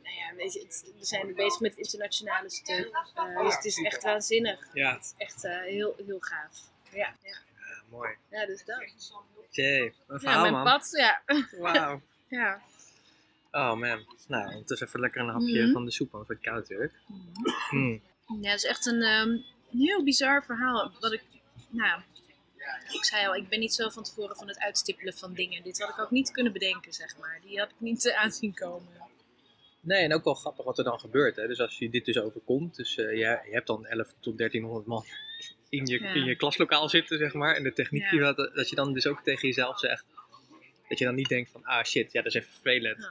[0.02, 2.90] nou ja, weet je, het- we zijn bezig met het internationale stuk.
[3.14, 4.68] Eh, dus het is echt waanzinnig.
[4.74, 4.92] Ja.
[4.94, 6.58] Het is echt heel, heel gaaf.
[6.92, 7.30] Ja, ja.
[7.56, 8.10] Ja, mooi.
[8.30, 8.84] ja dus dat.
[9.50, 10.64] Jee, een Ja, verhaal mijn man.
[10.64, 11.22] pad, ja.
[11.58, 12.00] Wauw.
[12.28, 12.60] ja.
[13.52, 14.06] Oh man.
[14.28, 15.72] Nou, ondertussen even lekker een hapje Mhm.
[15.72, 16.92] van de soep, wordt het koud natuurlijk.
[17.70, 18.02] Mm.
[18.40, 20.92] Ja, het is echt een ehm, heel bizar verhaal.
[21.00, 21.22] Wat ik,
[21.68, 22.00] nou,
[22.92, 25.62] ik zei al, ik ben niet zo van tevoren van het uitstippelen van dingen.
[25.62, 27.40] Dit had ik ook niet kunnen bedenken, zeg maar.
[27.46, 28.88] Die had ik niet eh, aanzien komen.
[29.80, 31.36] Nee, en ook wel grappig wat er dan gebeurt.
[31.36, 31.46] Hè.
[31.46, 34.86] Dus als je dit dus overkomt, dus eh, je, je hebt dan 11 tot 1300
[34.86, 35.04] man
[35.68, 36.12] in je, Ja.
[36.14, 37.56] in je klaslokaal zitten, zeg maar.
[37.56, 38.10] En de techniek, Ja.
[38.10, 40.04] die wat, dat je dan dus ook tegen jezelf zegt,
[40.88, 43.10] dat je dan niet denkt van, ah shit, ja, dat is even vervelend.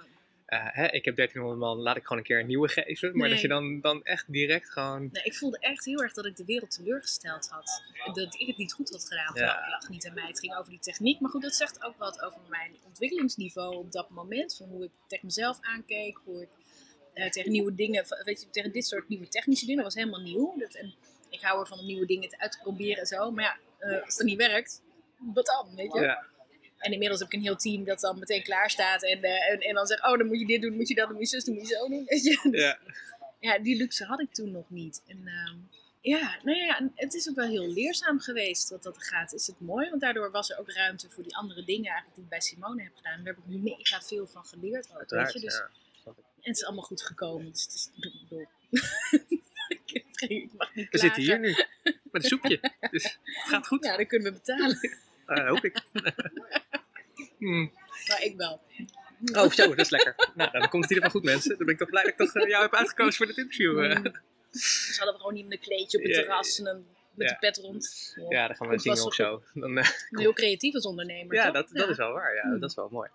[0.56, 3.10] Hè, ik heb 1300 man, laat ik gewoon een keer een nieuwe geven.
[3.12, 3.30] Maar Nee.
[3.32, 5.10] dat je dan, dan echt direct gewoon...
[5.12, 7.84] nee, ik voelde echt heel erg dat ik de wereld teleurgesteld had.
[8.14, 9.32] Dat ik het niet goed had gedaan.
[9.36, 9.68] Ja.
[9.70, 11.20] Lag niet aan mij, het ging over die techniek.
[11.20, 14.56] Maar goed, dat zegt ook wat over mijn ontwikkelingsniveau op dat moment.
[14.56, 16.50] Van hoe ik tegen mezelf aankeek, hoe ik
[17.14, 20.22] eh, tegen nieuwe dingen, weet je, tegen dit soort nieuwe technische dingen, dat was helemaal
[20.26, 20.56] nieuw.
[20.60, 20.94] Dat, en
[21.30, 23.32] ik hou ervan om nieuwe dingen te- uit te proberen en zo.
[23.32, 23.58] Maar ja,
[23.88, 24.82] eh, als dat niet werkt,
[25.18, 26.00] wat dan, weet je?
[26.02, 26.26] Ja,
[26.80, 29.04] En inmiddels heb ik een heel team dat dan meteen klaar staat.
[29.04, 31.08] En, eh, en, en dan zegt, oh, dan moet je dit doen, moet je dat
[31.08, 32.06] doen, moet je zus doen, moet je zo doen.
[32.06, 32.50] Weet je?
[32.52, 32.80] Dus, ja.
[33.40, 35.02] ja, die luxe had ik toen nog niet.
[35.08, 35.58] En ehm,
[36.02, 39.34] ja, nou ja, het is ook wel heel leerzaam geweest wat dat gaat.
[39.34, 42.24] Is het mooi, want daardoor was er ook ruimte voor die andere dingen eigenlijk die
[42.24, 43.24] ik bij Simone heb gedaan.
[43.24, 45.40] Daar heb ik mega veel van geleerd ook, weet je.
[45.40, 45.70] Dus, ja.
[46.06, 46.16] En
[46.50, 47.52] het is allemaal goed gekomen.
[47.52, 47.90] Dus het is,
[48.30, 48.46] bedoel,
[50.28, 52.60] ik, mag niet We zitten hier nu, met een soepje.
[52.92, 55.00] Dus het gaat goed, Ja, dan kunnen we betalen.
[55.30, 55.82] Eh, hoop ik.
[57.38, 57.72] Hmm.
[58.08, 58.62] Maar ik wel.
[59.34, 60.16] Oh, zo, dat is lekker.
[60.36, 61.50] Nou, dan komt het in ieder geval goed, mensen.
[61.58, 63.84] Dan ben ik toch blij dat ik toch eh, jou heb uitgekozen voor dit interview.
[63.84, 63.98] eh.
[63.98, 64.04] Mm.
[64.52, 67.28] Dus hadden we gewoon niet met een kleedje op het Ja, terras en dan met
[67.28, 67.34] ja.
[67.34, 68.14] de pet rond.
[68.30, 69.44] Ja, dan gaan we zingen vast of zo.
[69.54, 71.36] Dan, eh, Heel creatief als ondernemer.
[71.36, 71.54] ja, toch?
[71.54, 72.36] dat, dat is wel waar.
[72.36, 72.60] Ja, Hmm.
[72.60, 73.10] dat is wel mooi.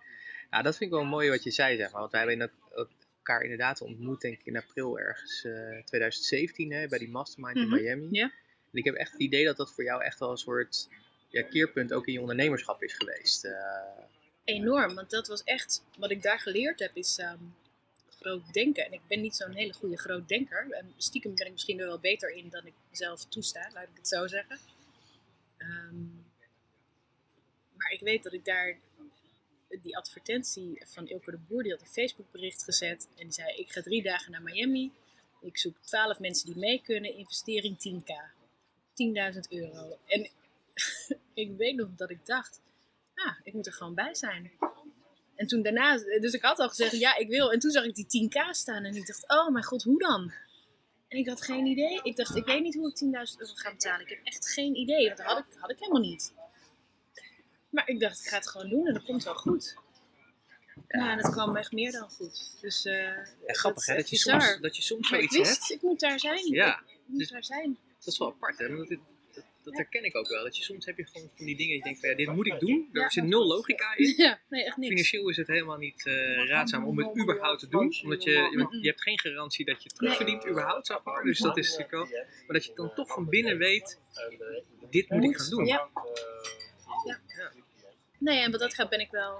[0.51, 1.99] Ja, dat vind ik wel mooi wat je zei, zeg maar.
[1.99, 2.51] Want wij hebben
[3.17, 7.75] elkaar inderdaad ontmoet, denk ik, in april ergens eh 2017, hè, bij die mastermind Mhm,
[7.75, 8.07] in Miami.
[8.11, 8.23] ja.
[8.71, 10.89] En ik heb echt het idee dat dat voor jou echt wel een soort
[11.35, 13.45] ja, keerpunt ook in je ondernemerschap is geweest.
[13.45, 13.53] Eh,
[14.43, 17.43] Enorm, want dat was echt wat ik daar geleerd heb, is ehm,
[18.09, 18.85] groot denken.
[18.85, 20.71] En ik ben niet zo'n hele goede groot denker.
[20.71, 23.97] En stiekem ben ik misschien er wel beter in dan ik mezelf toesta, laat ik
[23.97, 24.59] het zo zeggen.
[25.57, 26.05] Ehm,
[27.73, 28.77] maar ik weet dat ik daar
[29.81, 33.07] die advertentie van Ilke de Boer, die had een Facebook bericht gezet.
[33.15, 34.91] En die zei, ik ga drie dagen naar Miami.
[35.41, 37.13] Ik zoek twaalf mensen die mee kunnen.
[37.13, 38.33] Investering 10k.
[39.33, 39.97] 10.000 euro.
[40.05, 40.29] En
[41.35, 42.61] ik weet nog dat ik dacht,
[43.15, 44.51] ah, ik moet er gewoon bij zijn.
[45.35, 47.51] En toen daarna, dus ik had al gezegd, ja, ik wil.
[47.51, 50.33] En toen zag ik die 10k staan en ik dacht, oh mijn god, hoe dan?
[51.07, 51.99] En ik had geen idee.
[52.03, 54.01] Ik dacht, ik weet niet hoe ik 10.000 euro ga betalen.
[54.01, 56.33] Ik heb echt geen idee, dat had ik, had ik helemaal niet.
[57.69, 59.75] Maar ik dacht, ik ga het gewoon doen en dat komt wel goed.
[60.87, 62.57] Ja, en het kwam echt meer dan goed.
[62.61, 62.93] Dus, eh
[63.47, 64.01] ja, grappig, dat hè?
[64.01, 65.71] Dat je, soms, dat je soms Maar ik zoiets wist, hebt.
[65.71, 66.45] ik moet daar zijn.
[66.53, 67.77] Ja, Ik moet dus- daar zijn.
[67.99, 68.75] Dat is wel apart, hè?
[68.75, 68.99] Want dit-
[69.65, 70.43] dat, herken ik ook wel.
[70.43, 72.47] Dat je soms heb je gewoon van die dingen, je denkt van ja, dit moet
[72.47, 72.89] ik doen.
[72.91, 74.13] Er zit nul logica in.
[74.25, 74.89] Ja, nee, echt niks.
[74.89, 77.93] Financieel is het helemaal niet eh, raadzaam om het überhaupt te doen.
[78.03, 81.23] Omdat je, je, je hebt geen garantie dat je het terugverdient überhaupt, zeg maar.
[81.23, 82.05] Dus dat is natuurlijk wel.
[82.45, 84.01] Maar dat je dan toch van binnen weet,
[84.89, 85.65] dit moet ik gaan doen.
[85.65, 85.89] Ja.
[87.05, 87.51] Ja.
[88.19, 89.37] Nee, en wat dat gaat ben ik wel,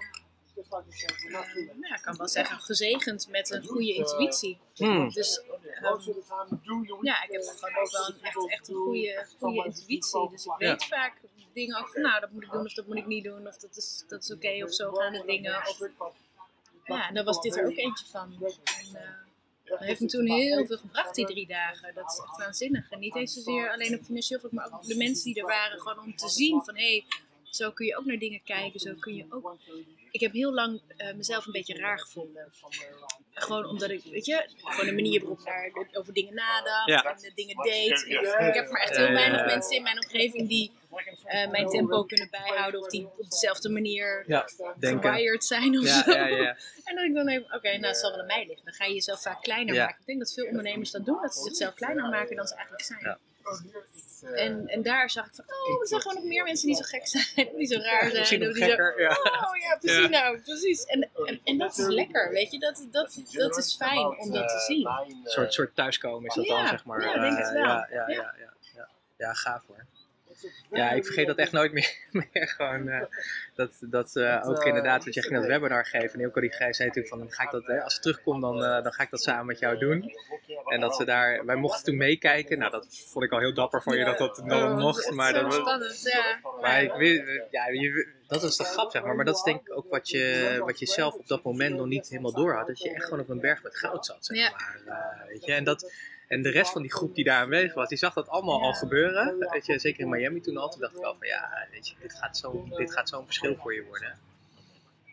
[1.80, 4.60] nou, ik kan wel zeggen, gezegend met een goede intuïtie.
[4.74, 5.10] Hmm.
[5.10, 10.30] Dus ehm, ja, ik heb gewoon ook wel een, echt, echt een goede, goede intuïtie.
[10.30, 11.14] Dus ik weet vaak
[11.56, 13.48] dingen ook van, nou, dat moet ik doen of dat moet ik niet doen.
[13.48, 15.58] Of dat is, dat is oké of zo gaan de dingen.
[15.58, 15.80] Of,
[16.84, 18.34] ja, en daar was dit er ook eentje van.
[18.34, 19.10] En, eh,
[19.64, 21.94] dat heeft me toen heel veel gebracht, die drie dagen.
[21.94, 22.90] Dat is echt waanzinnig.
[22.90, 25.80] En niet eens zozeer alleen op financieel vlak, maar ook de mensen die er waren.
[25.80, 27.06] Gewoon om te zien van, hé, hey,
[27.56, 28.80] Zo kun je ook naar dingen kijken.
[28.80, 29.58] Zo kun je ook...
[30.12, 32.52] Ik heb heel lang eh, mezelf een beetje raar gevonden.
[33.34, 37.04] Gewoon omdat ik, weet je, gewoon de manier waarop ik daar over dingen nadacht Ja.
[37.04, 37.92] en de dingen deed.
[38.08, 40.72] Ik, ik heb maar echt heel weinig mensen in mijn omgeving die
[41.26, 42.80] eh, mijn tempo kunnen bijhouden.
[42.82, 44.48] Of die op dezelfde manier Ja,
[45.38, 46.12] zijn of Ja, zo.
[46.12, 46.58] ja, ja.
[46.84, 48.66] En dat ik dan even, oké, nou het zal wel aan mij liggen.
[48.66, 49.84] Dan ga je jezelf vaak kleiner Ja.
[49.86, 50.00] maken.
[50.00, 52.84] Ik denk dat veel ondernemers dat doen, dat ze zichzelf kleiner maken dan ze eigenlijk
[52.86, 53.18] zijn.
[54.22, 54.30] Ja.
[54.30, 56.82] En, en daar zag ik van, oh, er zijn gewoon nog meer mensen die zo
[56.86, 57.26] gek zijn,
[57.58, 58.14] die zo raar zijn.
[58.20, 59.02] Misschien nog of die zo- gekker.
[59.02, 59.10] Ja.
[59.10, 60.08] Oh ja, precies Ja.
[60.08, 60.84] nou, precies.
[60.86, 64.48] En, en, en dat is lekker, weet je, dat, dat, dat is fijn om dat
[64.50, 64.88] te zien.
[64.88, 67.02] Een soort, soort thuiskomen is dat dan, zeg maar.
[67.02, 67.64] ja, ik denk het Eh, wel.
[67.64, 68.08] Ja, ja, Ja.
[68.08, 68.90] ja, ja, ja.
[69.18, 69.86] Ja, gaaf hoor.
[70.72, 71.96] Ja, ik vergeet dat echt nooit meer.
[72.34, 73.02] meer gewoon, eh,
[73.56, 76.14] dat dat eh, ook inderdaad, want jij ging dat webinar geven.
[76.14, 78.64] En Ilko die zei natuurlijk van, dan ga ik dat, hè, als ik terugkom, dan,
[78.64, 80.12] eh, dan ga ik dat samen met jou doen.
[80.66, 82.58] En dat ze daar, wij mochten toen meekijken.
[82.58, 85.12] Nou, dat vond ik al heel dapper van je dat dat dan mocht.
[85.12, 86.40] Maar dat, was- spannend, ja.
[86.62, 89.16] maar ik weet, ja, je, dat is de grap, zeg maar.
[89.16, 91.86] Maar dat is denk ik ook wat je, wat je zelf op dat moment nog
[91.88, 92.68] niet helemaal door had.
[92.68, 94.50] Dat je echt gewoon op een berg met goud zat, zeg Ja.
[94.52, 94.80] maar.
[94.86, 95.54] Eh, weet je?
[95.54, 95.92] En, dat,
[96.28, 98.74] en de rest van die groep die daar aanwezig was, die zag dat allemaal al
[98.74, 99.38] gebeuren.
[99.52, 100.70] Weet je, zeker in Miami toen al.
[100.70, 102.68] Toen dacht ik wel van, ja, weet je, dit gaat zo-
[103.04, 104.18] zo'n verschil voor je worden.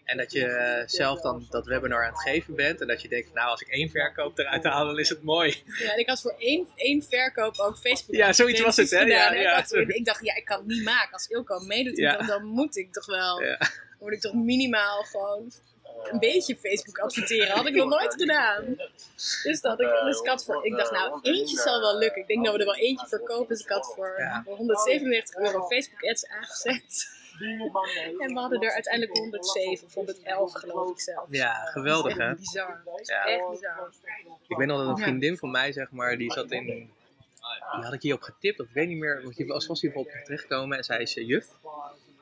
[0.05, 2.81] En dat je zelf dan dat webinar aan het geven bent.
[2.81, 5.63] En dat je denkt, nou, als ik één verkoop eruit haal, dan is het mooi.
[5.79, 8.15] Ja, en ik had voor één, één verkoop ook Facebook.
[8.17, 9.01] Ja, zoiets was het, hè?
[9.01, 9.55] Ja, ik, ja.
[9.55, 11.13] had- ik dacht, ja, ik kan het niet maken.
[11.13, 12.17] Als Ilko meedoet, Ja.
[12.17, 13.43] dan, dan moet ik toch wel.
[13.43, 13.57] Ja.
[13.59, 15.53] Dan moet ik toch minimaal gewoon
[16.03, 17.49] een beetje Facebook adverteren.
[17.57, 18.77] Had ik nog nooit gedaan.
[19.43, 22.21] Dus, dat ik, dus had voor, ik dacht, nou, eentje zal wel lukken.
[22.23, 23.49] Ik denk dat we er wel eentje verkopen.
[23.49, 24.43] Dus ik had voor, Ja.
[24.45, 27.21] voor 197 euro Facebook ads aangezet.
[28.19, 31.27] En we hadden er uiteindelijk 107 of 111 geloof ik zelf.
[31.31, 32.35] Ja, geweldig, Dat hè?
[32.35, 32.83] bizar.
[32.85, 33.25] Dat Ja.
[33.25, 33.91] echt bizar.
[34.49, 36.65] Ik weet nog dat een vriendin van mij, zeg maar, die zat in.
[36.67, 39.23] Die had ik hierop getipt, of ik weet niet meer.
[39.23, 41.47] Want die was, was hierop terechtgekomen en zij is eh, juf.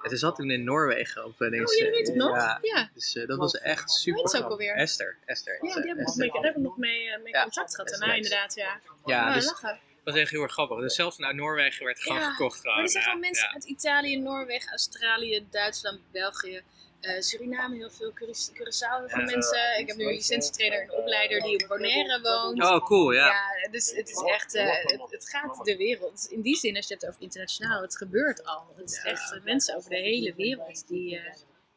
[0.03, 2.37] En ze zat toen in Noorwegen op een Oh, weten het nog?
[2.37, 2.91] Ja, Ja.
[2.95, 4.45] dus eh, dat was echt super.
[4.45, 4.75] ook alweer?
[4.75, 5.17] Esther.
[5.27, 5.55] Esther.
[5.67, 7.89] Ja, die heb ik nog mee, nog mee, eh, mee contact gehad.
[7.91, 8.81] Daarna inderdaad, ja.
[9.05, 9.69] Ja, Ah, dus lachen.
[9.69, 9.79] dat
[10.15, 10.81] was echt heel erg grappig.
[10.81, 12.61] Dus zelfs naar Noorwegen werd gewoon gekocht.
[12.61, 12.75] Gewoon.
[12.75, 16.63] Maar er zijn gewoon mensen uit Italië, Noorwegen, Australië, Duitsland, België,
[17.01, 19.79] eh, Suriname heel veel, Curaçao heel veel mensen.
[19.79, 22.63] Ik heb nu een licentietrainer en opleider die op Bonaire woont.
[22.63, 23.27] Oh, cool, ja.
[23.27, 26.27] Ja, dus het is echt, eh, het, het gaat de wereld.
[26.31, 28.67] In die zin, als je het over internationaal, het gebeurt al.
[28.77, 31.21] Het is echt eh, mensen over de hele wereld die,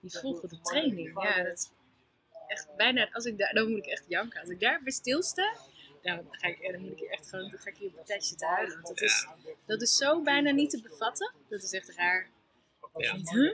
[0.02, 1.24] die volgen de training.
[1.24, 1.70] Ja, dat is
[2.48, 4.40] echt bijna, als ik daar, dan moet ik echt janken.
[4.40, 5.54] Als ik daar bij stilsta,
[6.02, 8.06] dan, ga ik, dan moet ik hier echt gewoon, dan ga ik hier op een
[8.06, 8.74] tijdje zitten huilen.
[8.74, 9.28] Want dat is,
[9.66, 11.34] dat is zo bijna niet te bevatten.
[11.50, 12.30] Dat is echt raar.
[12.98, 13.16] Ja.
[13.34, 13.52] Huh?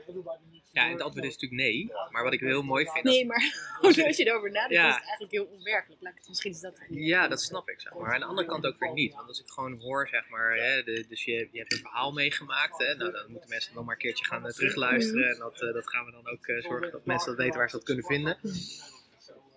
[0.71, 1.91] Ja, en het antwoord is natuurlijk nee.
[2.09, 3.03] Maar wat ik heel mooi vind.
[3.05, 4.87] Nee, maar als je erover nadenkt, Ja.
[4.89, 6.01] is het eigenlijk heel onwerkelijk.
[6.01, 6.77] Laat ik het- Misschien is dat.
[6.89, 8.13] Ja, dat snap ik, zeg maar.
[8.13, 9.13] Aan de andere kant ook weer niet.
[9.13, 12.11] Want als ik gewoon hoor, zeg maar, hè, de, dus je, je hebt een verhaal
[12.11, 12.77] meegemaakt.
[12.77, 15.29] Hè, nou, dan moeten mensen nog maar een keertje gaan eh, terugluisteren.
[15.29, 17.69] En dat, eh, dat gaan we dan ook eh, zorgen dat mensen dat weten waar
[17.69, 18.37] ze dat kunnen vinden.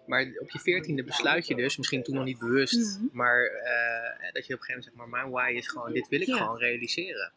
[0.07, 3.07] Maar op je veertiende besluit je dus, misschien toen nog niet bewust, Mhm.
[3.13, 6.09] maar eh, dat je op een gegeven moment zegt, maar mijn why is gewoon, dit
[6.09, 6.37] wil ik Ja.
[6.37, 7.33] gewoon realiseren.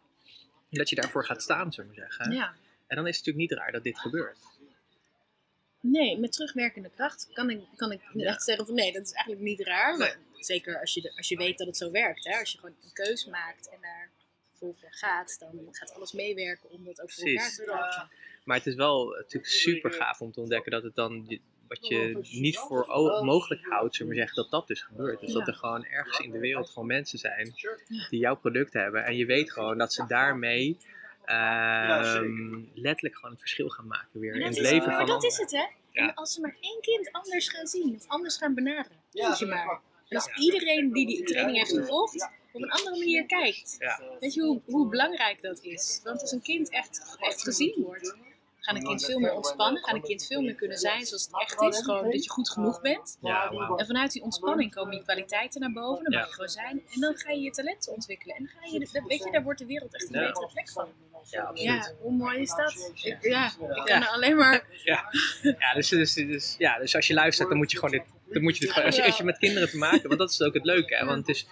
[0.77, 2.31] Dat je daarvoor gaat staan, zullen we zeggen.
[2.31, 2.55] Ja.
[2.88, 4.38] En dan is het natuurlijk niet raar dat dit gebeurt.
[5.79, 9.43] Nee, met terugwerkende kracht kan ik, kan ik echt zeggen van nee, dat is eigenlijk
[9.45, 9.97] niet raar.
[9.97, 12.23] Maar zeker als je, de- als je weet dat het zo werkt.
[12.25, 12.39] Hè?
[12.39, 14.09] Als je gewoon een keus maakt en daar
[14.53, 18.09] vol voor gaat, dan gaat alles meewerken om dat ook voor elkaar te krijgen.
[18.43, 22.19] Maar het is wel natuurlijk super gaaf om te ontdekken dat het dan wat je
[22.32, 22.86] niet voor
[23.23, 25.19] mogelijk houdt, zullen we zeggen, dat dat dus gebeurt.
[25.19, 27.54] Dus dat er gewoon ergens in de wereld gewoon mensen zijn
[28.10, 29.06] die jouw product hebben.
[29.06, 30.78] En je weet gewoon dat ze daarmee
[31.25, 35.23] ehm, letterlijk gewoon het verschil gaan maken weer Maar in het leven maar van dat
[35.23, 35.58] is het, hè?
[35.91, 36.08] Ja.
[36.08, 39.82] En als ze maar één kind anders gaan zien of anders gaan benaderen, eentje maar.
[40.08, 43.75] En als iedereen die die training heeft gevolgd op een andere manier kijkt.
[43.80, 44.01] Ja.
[44.19, 46.01] Weet je hoe, hoe belangrijk dat is?
[46.04, 48.15] Want als een kind echt, echt gezien wordt,
[48.65, 51.41] gaat een kind veel meer ontspannen, gaat een kind veel meer kunnen zijn zoals het
[51.41, 51.84] echt is.
[51.84, 53.17] Gewoon dat je goed genoeg bent.
[53.21, 53.49] Ja.
[53.75, 56.82] En vanuit die ontspanning komen je kwaliteiten naar boven, dan mag je gewoon zijn.
[56.93, 58.36] En dan ga je je talenten ontwikkelen.
[58.36, 60.69] En dan ga je, de- weet je, daar wordt de wereld echt een betere plek
[60.71, 60.88] van.
[61.54, 62.91] Ja, hoe mooi is dat?
[63.04, 64.67] Ik, ja, ik kan er alleen maar...
[64.84, 65.06] Ja,
[65.41, 68.41] ja, dus, dus, dus, ja, dus als je luistert, dan moet je gewoon dit, dan
[68.41, 70.41] moet je dit gewoon, als je, als je met kinderen te maken, want dat is
[70.41, 71.47] ook het leuke, hè, want het is,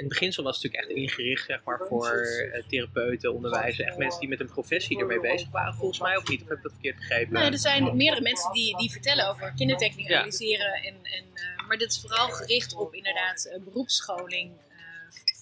[0.00, 2.10] in het beginsel was het natuurlijk echt ingericht, zeg maar, voor
[2.52, 6.28] eh, therapeuten, onderwijzers, echt mensen die met een professie ermee bezig waren, volgens mij, of
[6.28, 7.32] niet, of heb ik dat verkeerd begrepen?
[7.32, 10.16] Nou, er zijn meerdere mensen die, die vertellen over kindertekening Ja.
[10.16, 10.72] analyseren.
[10.72, 14.52] En, en, eh, maar dit is vooral gericht op inderdaad eh, beroepsscholing.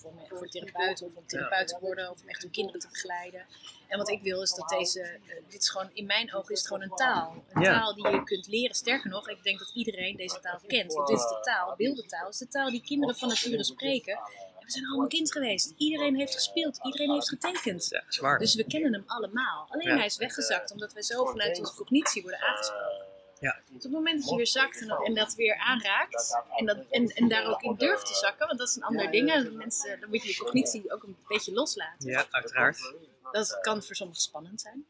[0.01, 2.89] Voor, me- voor therapeuten of om therapeut te worden of om echt om kinderen te
[2.89, 3.47] begeleiden.
[3.89, 6.59] En wat ik wil is dat deze, eh, dit is gewoon, in mijn ogen is
[6.59, 7.45] het gewoon een taal.
[7.53, 7.73] Een Ja.
[7.79, 8.75] taal die je kunt leren.
[8.75, 10.95] Sterker nog, ik denk dat iedereen deze taal kent.
[10.95, 14.13] Want dit is de taal, beeldentaal, is de taal die kinderen van nature spreken.
[14.59, 15.73] En we zijn allemaal kind geweest.
[15.77, 17.87] Iedereen heeft gespeeld, iedereen heeft getekend.
[18.21, 18.39] Ja.
[18.39, 19.67] Dus we kennen hem allemaal.
[19.71, 19.97] Alleen Ja.
[19.97, 23.07] hij is weggezakt omdat we zo vanuit onze cognitie worden aangesproken.
[23.41, 23.57] Ja.
[23.67, 26.67] Dus op het moment dat je weer zakt en dat, en dat weer aanraakt en,
[26.67, 29.31] dat, en, en daar ook in durft te zakken, want dat is een ander ding.
[29.31, 29.51] hè.
[29.51, 32.09] Mensen, dan moet je je cognitie ook een beetje loslaten.
[32.11, 32.95] Ja, uiteraard.
[33.33, 34.87] Dat kan voor sommigen spannend zijn.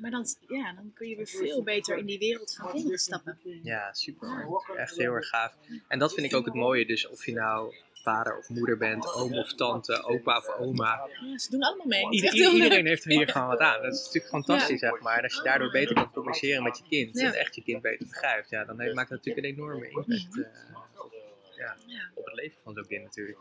[0.00, 3.38] Maar dan, ja, dan kun je weer veel beter in die wereld van kinderen stappen.
[3.62, 4.48] Ja, super.
[4.76, 5.54] Echt heel erg gaaf.
[5.88, 6.86] En dat vind ik ook het mooie.
[6.86, 11.08] Dus of je nou vader of moeder bent, oom of tante, opa of oma.
[11.22, 12.10] Ja, ze doen allemaal mee.
[12.10, 13.82] Ieder- iedereen heeft er hier gewoon wat aan.
[13.82, 15.16] Dat is natuurlijk fantastisch, zeg maar.
[15.16, 17.18] En als je daardoor beter kan communiceren met je kind.
[17.18, 17.26] Ja.
[17.26, 18.50] En echt je kind beter begrijpt.
[18.50, 21.12] Ja, dan maakt dat natuurlijk een enorme impact eh, op,
[21.56, 23.38] ja, Ja, op het leven van zo'n kind natuurlijk.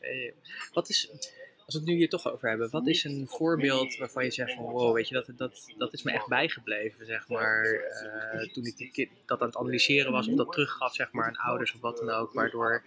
[0.00, 0.32] Eh,
[0.72, 1.10] wat is,
[1.66, 4.54] als we het nu hier toch over hebben, wat is een voorbeeld waarvan je zegt
[4.54, 8.64] van wow, weet je, dat, dat, dat is me echt bijgebleven, zeg maar, eh, toen
[8.64, 11.74] ik die kind dat aan het analyseren was of dat teruggaf, zeg maar, aan ouders
[11.74, 12.84] of wat dan ook, waardoor,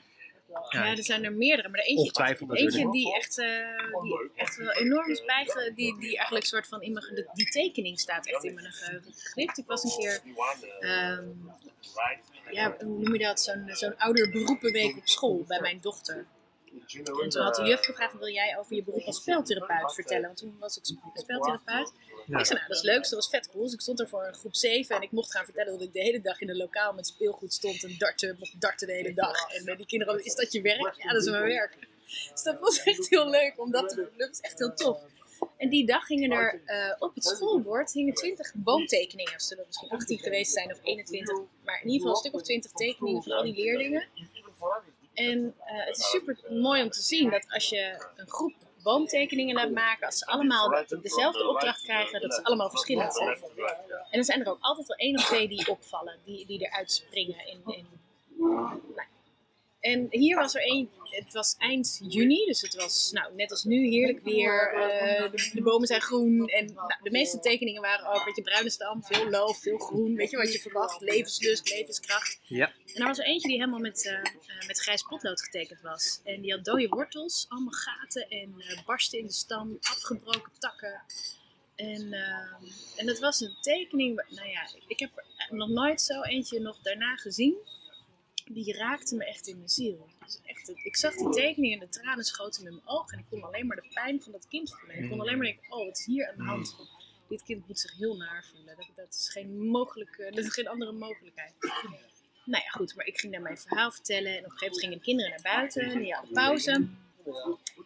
[0.70, 4.72] ja, Ja, er zijn er meerdere, maar er eentje, die, echt, eh, die echt wel
[4.72, 5.72] enorm is bijge...
[5.76, 7.28] Die, die eigenlijk soort van in mijn...
[7.34, 9.58] Die tekening staat echt in mijn geheugen gegrift.
[9.58, 10.22] Ik was een keer...
[10.80, 11.28] ehm,
[12.52, 13.42] ja, hoe noem je dat?
[13.42, 16.26] Zo'n zo'n ouderberoepenweek op school bij mijn dochter.
[17.22, 20.26] En toen had de juf gevraagd, wil jij over je beroep als speltherapeut vertellen?
[20.26, 21.92] Want toen was ik speltherapeut.
[22.26, 22.40] Ja.
[22.40, 23.64] Ik zei, nou, dat is leuk, dat was vet cool.
[23.64, 25.94] Dus ik stond er voor een groep 7 en ik mocht gaan vertellen dat ik
[25.94, 29.54] de hele dag in een lokaal met speelgoed stond en darten, darten de hele dag.
[29.54, 30.96] En die kinderen is dat je werk?
[30.98, 31.78] Ja, dat is mijn werk.
[32.32, 34.10] Dus dat was echt heel leuk om dat te doen.
[34.18, 35.02] Dat was echt heel tof.
[35.58, 39.40] En die dag gingen er eh, op het schoolbord hingen 20 boomtekeningen.
[39.40, 41.38] Zullen er misschien 18 geweest zijn of 21.
[41.64, 44.08] Maar in ieder geval een stuk of 20 tekeningen van al die leerlingen.
[45.14, 49.56] En eh, het is super mooi om te zien dat als je een groep boomtekeningen
[49.56, 53.38] laat maken, als ze allemaal de- dezelfde opdracht krijgen, dat ze allemaal verschillend zijn.
[54.10, 56.92] En dan zijn er ook altijd wel één of twee die opvallen, die, die eruit
[56.92, 57.48] springen.
[57.48, 57.88] In, in,
[58.38, 59.12] nou.
[59.84, 63.64] En hier was er één, het was eind juni, dus het was nou, net als
[63.64, 64.74] nu heerlijk weer.
[64.74, 68.42] eh, de, de bomen zijn groen en nou, de meeste tekeningen waren ook een beetje
[68.42, 70.16] bruine stam, veel loof, veel groen.
[70.16, 72.40] Weet je wat je verwacht, levenslust, levenskracht.
[72.44, 76.20] Ja, En er was er eentje die helemaal met, eh, met grijs potlood getekend was.
[76.24, 81.02] En die had dode wortels, allemaal gaten en barsten in de stam, afgebroken takken.
[81.76, 82.14] En,
[82.96, 85.12] en dat was een tekening, nou ja, ik heb
[85.50, 87.56] er nog nooit zo eentje nog daarna gezien.
[88.54, 90.08] Die raakte me echt in mijn ziel.
[90.26, 93.14] Dus echt, het- ik zag die tekening en de tranen schoten in mijn ogen.
[93.14, 95.04] En ik kon alleen maar de pijn van dat kind voelen.
[95.04, 96.76] Ik kon alleen maar denken, oh, wat is hier aan de hand?
[97.28, 98.76] Dit kind moet zich heel naar voelen.
[98.76, 101.54] Dat, dat, is geen mogelijke, dat is geen andere mogelijkheid.
[102.46, 104.32] Nou ja, goed, maar ik ging daar mijn verhaal vertellen.
[104.38, 105.82] En op een gegeven moment gingen de kinderen naar buiten.
[105.82, 106.88] En die hadden pauze.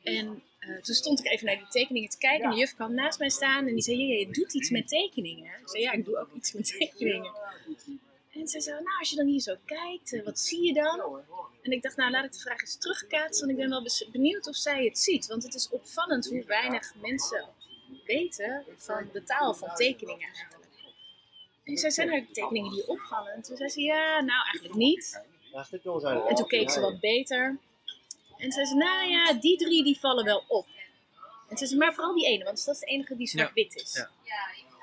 [0.03, 2.45] En eh, toen stond ik even naar die tekeningen te kijken.
[2.45, 3.67] En de juf kwam naast mij staan.
[3.67, 5.45] En die zei, je doet iets met tekeningen.
[5.61, 7.31] Ik zei, ja, ik doe ook iets met tekeningen.
[8.39, 11.23] En zij zei, nou, als je dan hier zo kijkt, eh, wat zie je dan?
[11.61, 13.47] En ik dacht, nou, laat ik de vraag eens terugkaatsen.
[13.47, 15.27] Want ik ben wel benieuwd of zij het ziet.
[15.27, 17.45] Want het is opvallend hoe weinig mensen
[18.05, 20.65] weten van de taal van tekeningen eigenlijk.
[21.63, 23.33] En zei, zijn er tekeningen die opvallen?
[23.33, 25.23] En toen zei ze, ja, nou, eigenlijk niet.
[26.27, 27.57] En toen keek ze wat beter.
[28.37, 30.67] En zei ze, nou ja, die drie die vallen wel op.
[31.49, 33.93] En zei ze, maar vooral die ene, want dat is de enige die zwart-wit is.
[33.93, 34.09] Ja.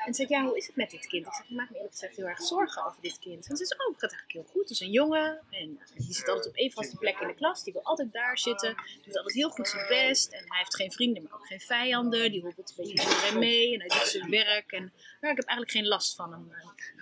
[0.04, 1.26] En zei ik, ja, hoe is het met dit kind?
[1.26, 3.48] Ik zeg, ik maak me eerlijk gezegd heel erg zorgen over dit kind.
[3.48, 4.60] En ze zei, oh, het gaat eigenlijk heel goed.
[4.60, 7.64] Het is een jongen en die zit altijd op één vaste plek in de klas.
[7.64, 8.74] Die wil altijd daar zitten.
[9.04, 10.32] Doet altijd heel goed zijn best.
[10.32, 12.30] En hij heeft geen vrienden, maar ook geen vijanden.
[12.30, 14.72] Die hobbelt een beetje iedereen mee en hij doet zijn werk.
[14.72, 16.48] En nou, ik heb eigenlijk geen last van hem.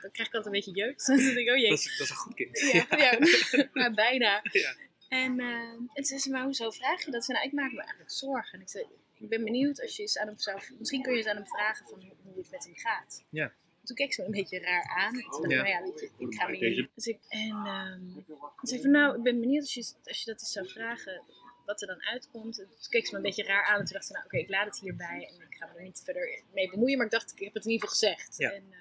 [0.03, 1.05] Dan krijg ik altijd een beetje jeuk.
[1.07, 1.69] Dan denk ik, oh jee.
[1.69, 2.59] dat is, dat is een goed kind.
[2.59, 3.69] Ja, ja.
[3.73, 4.41] maar bijna.
[4.43, 4.75] Ja.
[5.09, 5.47] En, eh,
[5.93, 7.25] en zei ze, maar hoezo vraag je dat?
[7.25, 8.53] Ze nou, ik maak me eigenlijk zorgen.
[8.53, 8.87] En ik zei,
[9.23, 10.61] ik ben benieuwd als je eens aan hem zou...
[10.79, 13.25] Misschien kun je eens aan hem vragen van hoe, het met hem gaat.
[13.29, 13.53] Ja.
[13.85, 15.15] Toen keek ze me een beetje raar aan.
[15.15, 15.57] En toen dacht ik, Ja.
[15.57, 16.89] nou ja, weet je, ik ga me hier...
[16.95, 20.19] Dus ik, en ehm toen zei ik van, nou, ik ben benieuwd als je, als
[20.23, 21.23] je dat eens zou vragen,
[21.67, 22.59] wat er dan uitkomt.
[22.61, 23.79] En toen keek ze me een beetje raar aan.
[23.79, 25.29] En toen dacht ze, nou, oké, ik laat het hierbij.
[25.31, 26.97] En ik ga me er niet verder mee bemoeien.
[26.97, 28.39] Maar ik dacht, ik heb het in ieder geval gezegd.
[28.39, 28.51] Ja.
[28.53, 28.79] En, eh,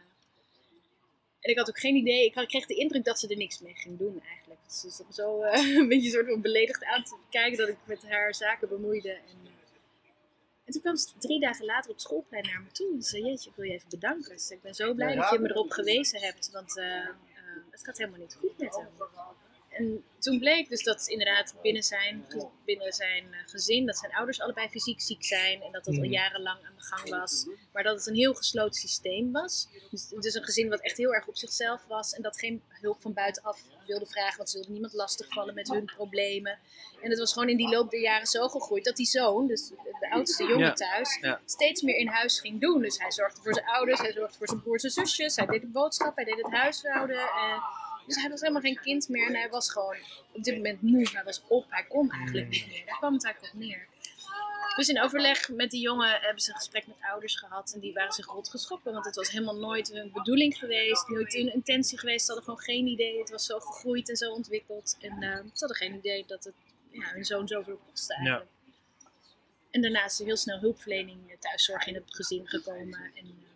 [1.39, 2.25] en ik had ook geen idee.
[2.25, 4.59] Ik had- ik kreeg de indruk dat ze er niks mee ging doen eigenlijk.
[4.67, 7.67] Dus ze zat me zo eh, een beetje soort van beledigd aan te kijken dat
[7.67, 9.11] ik met haar zaken bemoeide.
[9.11, 9.50] En,
[10.71, 12.93] en toen kwam ze drie dagen later op schoolplein naar me toe.
[12.93, 14.39] En ze zei, jeetje, ik wil je even bedanken.
[14.39, 16.51] Zei, ik ben zo blij dat je me erop gewezen hebt.
[16.51, 17.13] Want eh, eh,
[17.69, 18.87] het gaat helemaal niet goed met hem.
[19.71, 22.25] En toen bleek dus dat inderdaad binnen zijn,
[22.65, 26.01] binnen zijn eh, gezin, dat zijn ouders allebei fysiek ziek zijn en dat dat al
[26.01, 26.11] Mhm.
[26.11, 27.45] jarenlang aan de gang was.
[27.73, 29.67] Maar dat het een heel gesloten systeem was.
[29.91, 33.01] Dus, dus een gezin wat echt heel erg op zichzelf was en dat geen hulp
[33.01, 36.59] van buitenaf wilde vragen, want ze wilden niemand lastigvallen met hun problemen.
[37.01, 39.67] En het was gewoon in die loop der jaren zo gegroeid dat die zoon, dus
[39.67, 40.73] de, de oudste jongen Ja.
[40.73, 41.41] thuis, Ja.
[41.45, 42.81] steeds meer in huis ging doen.
[42.81, 45.61] Dus hij zorgde voor zijn ouders, hij zorgde voor zijn broers en zusjes, hij deed
[45.61, 47.17] de boodschap, hij deed het huishouden.
[47.19, 47.63] eh,
[48.05, 49.95] dus hij was helemaal geen kind meer en hij was gewoon
[50.31, 51.09] op dit moment moe.
[51.13, 52.85] Hij was op, hij kon eigenlijk niet meer.
[52.85, 53.87] Daar kwam het eigenlijk op neer.
[54.75, 57.71] Dus in overleg met die jongen hebben ze een gesprek met ouders gehad.
[57.73, 58.93] En die waren zich rot geschrokken.
[58.93, 61.07] Want het was helemaal nooit hun bedoeling geweest.
[61.07, 62.25] Nooit hun intentie geweest.
[62.25, 63.19] Ze hadden gewoon geen idee.
[63.19, 64.97] Het was zo gegroeid en zo ontwikkeld.
[64.99, 66.53] En eh, ze hadden geen idee dat het
[66.91, 68.49] ja, hun zoon zoveel kostte eigenlijk.
[69.71, 72.99] En daarna is er heel snel hulpverlening, eh, thuiszorg in het gezin gekomen.
[73.15, 73.50] En, eh,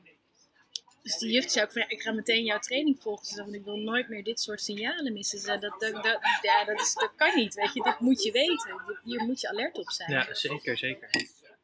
[1.06, 3.26] dus die juf zei ook van, ja, ik ga meteen jouw training volgen.
[3.26, 5.40] Ze zei ik wil nooit meer dit soort signalen missen.
[5.40, 7.84] Ze zei, dat, dat, dat, ja, dat, is, dat kan niet, weet je.
[7.84, 8.82] Dit moet je weten.
[9.04, 10.12] Hier moet je alert op zijn.
[10.12, 11.10] Ja, zeker, zeker.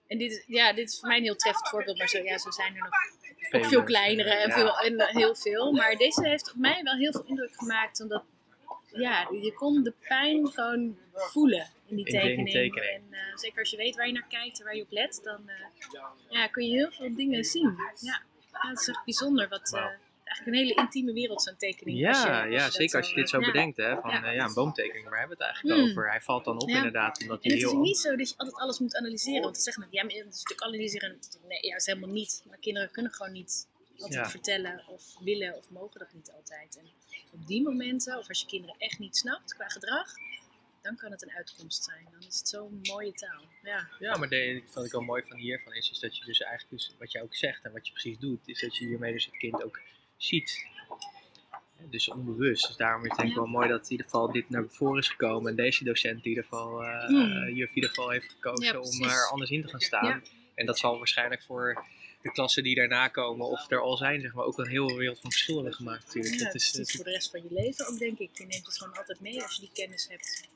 [0.08, 1.98] En dit is, ja, dit is voor mij een heel treffend voorbeeld.
[1.98, 2.90] Maar zo, ja, zo zijn er
[3.52, 4.54] nog veel kleinere en, Ja.
[4.56, 5.72] veel, en eh, heel veel.
[5.72, 8.02] Maar deze heeft op mij wel heel veel indruk gemaakt.
[8.02, 8.24] Omdat
[8.92, 12.52] ja, je kon de pijn gewoon voelen in die In die tekening.
[12.52, 12.92] tekening.
[12.94, 15.20] En eh, zeker als je weet waar je naar kijkt en waar je op let,
[15.24, 15.56] dan eh,
[16.30, 17.76] ja, kun je heel veel dingen zien.
[18.00, 18.22] Ja,
[18.52, 19.50] ja het is echt bijzonder.
[19.50, 22.08] Wat, eh, eigenlijk een hele intieme wereld, zo'n tekening.
[22.08, 23.46] als je- Ja, als ja dat zeker als je dit zo ja.
[23.46, 23.78] bedenkt.
[23.78, 24.26] Hè, van Ja.
[24.26, 24.32] ja.
[24.32, 25.90] ja, een boomtekening, waar hebben we het eigenlijk Hmm.
[25.90, 26.10] over?
[26.10, 28.58] Hij valt dan op inderdaad, omdat En hij het is niet zo dat je altijd
[28.58, 29.42] alles moet analyseren.
[29.42, 31.20] Want dan zeggen ja, maar het is natuurlijk analyseren.
[31.48, 32.44] Nee, ja, dat is helemaal niet.
[32.48, 33.68] Maar kinderen kunnen gewoon niet
[34.00, 36.78] altijd vertellen of willen of mogen dat niet altijd.
[36.78, 36.86] En
[37.32, 40.08] op die momenten, of als je kinderen echt niet snapt qua gedrag,
[40.82, 42.08] dan kan het een uitkomst zijn.
[42.12, 43.44] Dan is het zo'n mooie taal.
[43.64, 43.88] Ja.
[44.00, 46.72] Ja, maar de, wat ik wel mooi van hiervan is, is dat je dus eigenlijk,
[46.82, 49.26] dus, wat je ook zegt en wat je precies doet, is dat je hiermee dus
[49.26, 49.80] het kind ook
[50.18, 50.66] ziet.
[51.90, 52.68] Dus onbewust.
[52.68, 53.42] Dus daarom is het denk ik Ja.
[53.42, 55.50] wel mooi dat in ieder geval dit naar voren is gekomen.
[55.50, 57.50] En deze docent in ieder geval, eh Hmm.
[57.56, 60.24] juf in ieder geval heeft gekozen Ja, om er anders in te gaan staan.
[60.56, 61.86] En dat zal waarschijnlijk voor
[62.22, 65.20] de klassen die daarna komen, of er al zijn, zeg maar, ook een hele wereld
[65.20, 66.36] van verschil hebben gemaakt natuurlijk.
[66.36, 68.30] Ja, dat is, het is voor de rest van je leven ook, denk ik.
[68.38, 70.50] Je neemt het gewoon altijd mee als je die kennis hebt.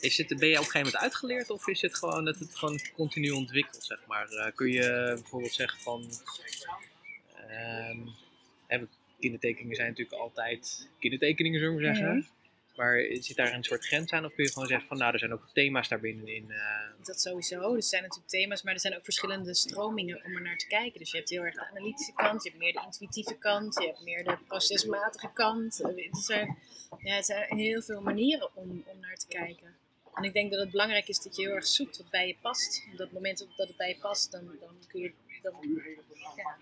[0.00, 2.56] Is het, ben je op een gegeven moment uitgeleerd of is het gewoon dat het
[2.56, 4.28] gewoon continu ontwikkelt, zeg maar?
[4.28, 6.10] Eh, kun je bijvoorbeeld zeggen van...
[8.68, 8.88] want
[9.20, 12.26] kindertekeningen zijn natuurlijk altijd kindertekeningen, zullen we zeggen.
[12.76, 15.18] Maar zit daar een soort grens aan of kun je gewoon zeggen van nou, er
[15.18, 16.50] zijn ook thema's daarbinnen in...
[16.50, 17.60] eh, Dat sowieso.
[17.60, 20.66] Dus er zijn natuurlijk thema's, maar er zijn ook verschillende stromingen om er naar te
[20.66, 20.98] kijken.
[20.98, 23.86] Dus je hebt heel erg de analytische kant, je hebt meer de intuïtieve kant, je
[23.86, 25.78] hebt meer de procesmatige kant.
[25.78, 26.58] Het zijn,
[26.98, 29.76] ja, het zijn heel veel manieren om, om naar te kijken.
[30.14, 32.36] En ik denk dat het belangrijk is dat je heel erg zoekt wat bij je
[32.40, 32.86] past.
[32.92, 35.12] Op dat moment dat het bij je past, dan, dan kun je
[35.42, 35.54] dan,
[36.36, 36.56] ja,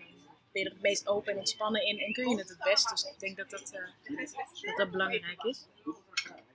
[0.51, 2.89] ben je er het meest open en ontspannen in en kun je het het best.
[2.89, 5.65] Dus ik denk dat dat, eh, dat, dat belangrijk is.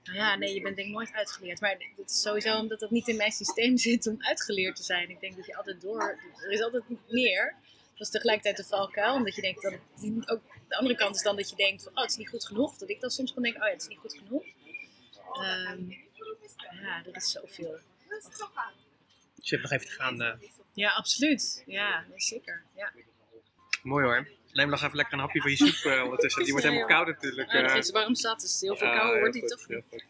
[0.03, 1.61] Nou ja, nee, je bent denk ik nooit uitgeleerd.
[1.61, 5.09] Maar dat is sowieso omdat dat niet in mijn systeem zit om uitgeleerd te zijn.
[5.09, 6.19] Ik denk dat je altijd door...
[6.43, 7.55] Er is altijd meer.
[7.95, 9.13] Dat is tegelijkertijd de valkuil.
[9.13, 10.41] Omdat je denkt dat het ook...
[10.67, 11.91] De andere kant is dan dat je denkt van...
[11.95, 12.77] Oh, het is niet goed genoeg.
[12.77, 13.61] Dat ik dan soms kan denken...
[13.61, 14.43] Oh ja, het is niet goed genoeg.
[15.33, 15.89] Ehm,
[16.81, 17.77] ja, er is zoveel.
[19.35, 20.21] Dus je hebt nog even te gaan.
[20.21, 21.63] eh, Ja, absoluut.
[21.65, 22.63] Ja, nee, zeker.
[22.75, 22.91] Ja.
[23.87, 24.27] Mooi hoor.
[24.53, 26.43] Neem nog even lekker een hapje van je soep eh, ondertussen.
[26.43, 27.51] Die wordt Ja, helemaal koud natuurlijk.
[27.51, 27.67] Eh.
[27.67, 28.39] dat is warm zat.
[28.41, 29.83] Dus heel veel Ja, kou heel wordt die goed, toch niet.
[29.89, 30.03] goed.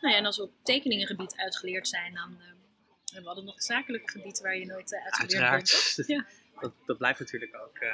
[0.00, 2.46] Nou ja, en als we op tekeningengebied uitgeleerd zijn, dan eh,
[3.04, 5.92] hebben we altijd nog het zakelijke gebied waar je nooit uh, uitgeleerd Uiteraard.
[5.96, 6.08] bent.
[6.16, 6.26] Ja.
[6.60, 7.76] Dat, dat blijft natuurlijk ook.
[7.78, 7.90] eh,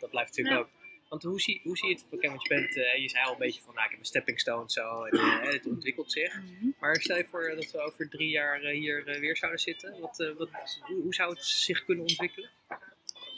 [0.00, 0.62] dat blijft natuurlijk Ja.
[0.62, 0.80] ook.
[1.08, 2.04] Want hoe zie, hoe zie je het?
[2.10, 4.06] Oké, want je, bent, eh, je zei al een beetje van, nou, ik heb een
[4.06, 6.34] stepping stone zo en eh, het ontwikkelt zich.
[6.40, 6.66] Mhm.
[6.80, 10.00] Maar stel je voor dat we over drie jaar eh, hier eh, weer zouden zitten.
[10.00, 10.48] Wat, eh, wat,
[10.80, 12.50] hoe, hoe zou het zich kunnen ontwikkelen?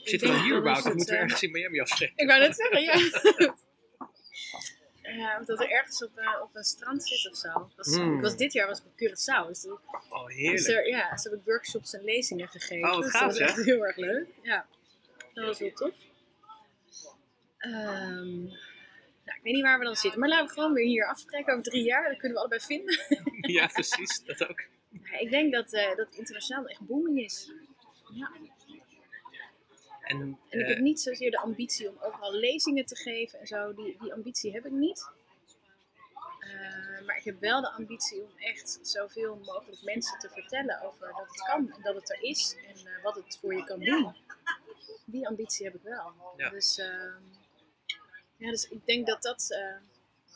[0.04, 2.16] Zitten we denk hier dat moeten we eh, ergens in Miami afspreken?
[2.16, 2.94] Ik wou net zeggen, ja.
[5.02, 7.70] Ja, dat er ergens op, eh, op een strand zit of zo.
[7.76, 8.14] Dat is- Mm.
[8.16, 9.46] ik was dit jaar was ik op Curaçao.
[9.48, 9.66] Dus,
[10.08, 10.66] Oh, dus heerlijk.
[10.68, 12.90] er, ja, dus heb ik workshops en lezingen gegeven.
[12.92, 14.26] Oh, Dus gaaf, dat was echt heel erg leuk.
[14.42, 14.66] Ja,
[15.34, 15.94] dat was heel tof.
[17.58, 18.42] Ehm,
[19.24, 20.20] nou, ik weet niet waar we dan zitten.
[20.20, 22.04] Maar laten we gewoon weer hier afspreken over drie jaar.
[22.08, 22.98] Dan kunnen we allebei vinden.
[23.56, 24.22] ja, precies.
[24.24, 24.60] Dat ook.
[25.02, 27.52] Ja, ik denk dat, eh, dat internationaal echt booming is.
[28.14, 28.30] Ja.
[30.04, 33.46] En, En ik eh, heb niet zozeer de ambitie om overal lezingen te geven en
[33.46, 33.74] zo.
[33.74, 35.08] Die, die ambitie heb ik niet.
[36.38, 41.06] Eh, maar ik heb wel de ambitie om echt zoveel mogelijk mensen te vertellen over
[41.06, 43.80] dat het kan en dat het er is en eh, wat het voor je kan
[43.80, 44.14] doen.
[45.04, 46.12] Die ambitie heb ik wel.
[46.36, 46.50] Ja.
[46.50, 47.22] Dus, ehm,
[48.36, 49.76] ja, dus ik denk dat dat, eh,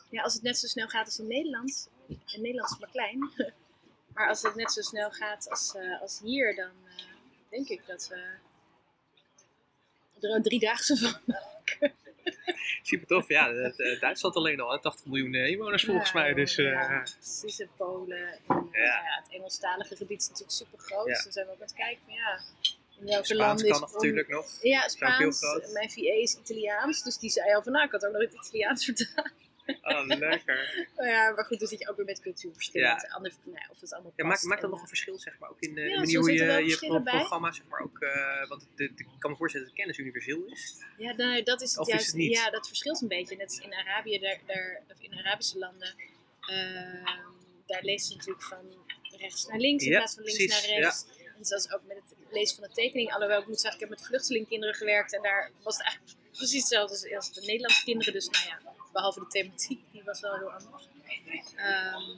[0.09, 3.31] ja, als het net zo snel gaat als in Nederland, en Nederland is maar klein,
[4.13, 7.03] maar als het net zo snel gaat als, eh, als hier, dan eh,
[7.49, 8.37] denk ik dat we
[10.23, 11.93] er een driedaagse van maken.
[12.81, 13.27] Super tof.
[13.27, 16.33] Ja, het, eh, Duitsland alleen al, hè, 80 miljoen eh, inwoners volgens Ja, mij.
[16.33, 18.17] Dus eh, ja, precies, en Polen.
[18.27, 18.83] En, Ja.
[18.83, 19.21] ja.
[19.23, 21.05] het Engelstalige gebied is natuurlijk super groot.
[21.05, 22.39] Dus dan zijn we ook aan het kijken ja,
[22.99, 24.45] in welke Spaans landen is kan om- natuurlijk nog.
[24.61, 25.41] Ja, Spaans.
[25.73, 28.33] Mijn VA is Italiaans, dus die zei al van nou, ik had ook nog het
[28.33, 29.31] Italiaans vertaald.
[29.81, 30.87] Oh, lekker.
[30.95, 32.87] Nou ja, maar goed, dan zit je ook weer met cultuurverschillen.
[32.87, 32.95] Ja.
[32.95, 35.39] Het Ander, nou, ja, of het allemaal Ja, maakt, maakt dat nog een verschil, zeg
[35.39, 37.13] maar, ook in de, Ja, de manier hoe je je verschillen pro- bij.
[37.19, 39.97] programma, zeg maar, ook, eh, want de, de- ik kan me voorstellen dat de kennis
[39.99, 40.83] universeel is.
[40.97, 42.07] Ja, nou, dat is het Of is juist.
[42.07, 42.31] het niet?
[42.37, 43.35] Ja, dat verschilt een beetje.
[43.35, 45.95] Net als in Arabië, daar, daar, of in Arabische landen,
[46.41, 47.03] ehm,
[47.65, 48.65] daar lees je natuurlijk van
[49.17, 51.05] rechts naar links in plaats van links precies, naar rechts.
[51.35, 53.13] En is ook met het lezen van de tekening.
[53.13, 56.59] Alhoewel ik moet zeggen, ik heb met vluchtelingkinderen gewerkt en daar was het eigenlijk precies
[56.59, 58.13] hetzelfde als, als de Nederlandse kinderen.
[58.13, 60.87] Dus nou ja, behalve de thematiek, die was wel heel anders.
[61.55, 62.17] Ehm,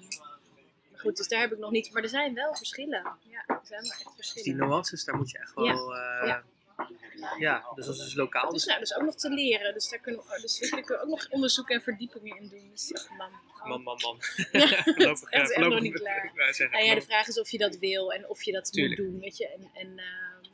[0.91, 1.93] maar goed, dus daar heb ik nog niet.
[1.93, 3.03] Maar er zijn wel verschillen.
[3.30, 4.67] Ja, er zijn wel echt Dus die verschillen.
[4.67, 5.65] nuances, daar moet je echt wel...
[5.95, 6.43] eh, Ja.
[7.39, 7.65] ja.
[7.76, 8.51] dus dat is dus lokaal.
[8.51, 9.74] Dus nou, dus ook nog te leren.
[9.74, 12.69] Dus daar kunnen we, dus daar kunnen we ook nog onderzoeken en verdiepingen in doen.
[12.69, 13.32] Dus man.
[13.63, 14.17] man, man, man.
[14.51, 16.32] Ja, voorlopig, echt nog niet klaar.
[16.72, 18.99] Nou ja, de vraag is of je dat wil en of je dat Tuurlijk.
[19.01, 19.47] moet doen, weet je.
[19.47, 20.49] En, en, ehm,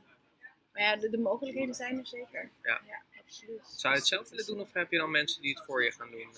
[0.74, 2.52] maar ja, de, de mogelijkheden zijn er zeker.
[2.64, 2.82] Ja.
[3.28, 3.62] Absoluut.
[3.76, 5.92] Zou je het zelf willen doen of heb je dan mensen die het voor je
[5.92, 6.30] gaan doen?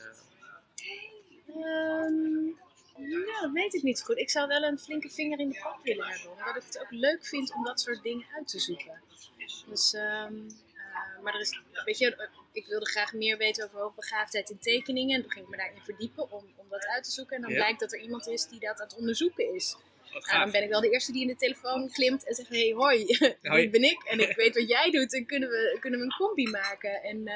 [3.28, 4.18] ja, dat weet ik niet goed.
[4.18, 6.32] Ik zou wel een flinke vinger in de pap willen hebben.
[6.32, 9.02] Omdat ik het ook leuk vind om dat soort dingen uit te zoeken.
[9.68, 10.34] Dus, ehm,
[10.76, 14.60] eh, maar er is, weet je, eh, ik wilde graag meer weten over hoogbegaafdheid in
[14.60, 15.16] tekeningen.
[15.16, 17.36] En toen ging ik me daarin verdiepen om, om dat uit te zoeken.
[17.36, 17.58] En dan Ja.
[17.58, 19.76] blijkt dat er iemand is die dat aan het onderzoeken is.
[20.12, 20.42] Nou, gaaf.
[20.44, 23.06] dan ben ik wel de eerste die in de telefoon klimt en zegt: Hey, hoi,
[23.42, 25.14] dit ben ik en ik weet wat jij doet.
[25.14, 27.04] En kunnen we, kunnen we een combi maken?
[27.04, 27.36] En eh,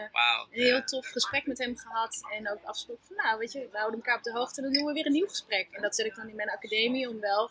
[0.52, 2.22] een heel tof gesprek met hem gehad.
[2.32, 4.74] En ook afgesproken van: Nou, weet je, we houden elkaar op de hoogte en dan
[4.74, 5.68] doen we weer een nieuw gesprek.
[5.72, 7.50] En dat zet ik dan in mijn academie om wel.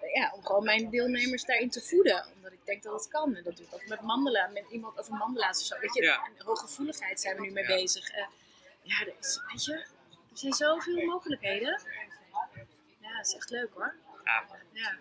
[0.00, 2.24] eh, Ja, om gewoon mijn deelnemers daarin te voeden.
[2.36, 3.36] Omdat ik denk dat het kan.
[3.36, 4.52] En dat doe ik ook met mandelen.
[4.52, 5.78] Met iemand over mandela's of zo.
[5.80, 6.24] Weet je, Ja.
[6.38, 7.74] en hooggevoeligheid zijn we nu mee Ja.
[7.74, 8.10] bezig.
[8.10, 8.24] Eh,
[8.82, 11.80] ja, er is, weet je, er zijn zoveel mogelijkheden.
[13.00, 13.94] Ja, dat is echt leuk hoor.
[14.24, 14.98] Ja.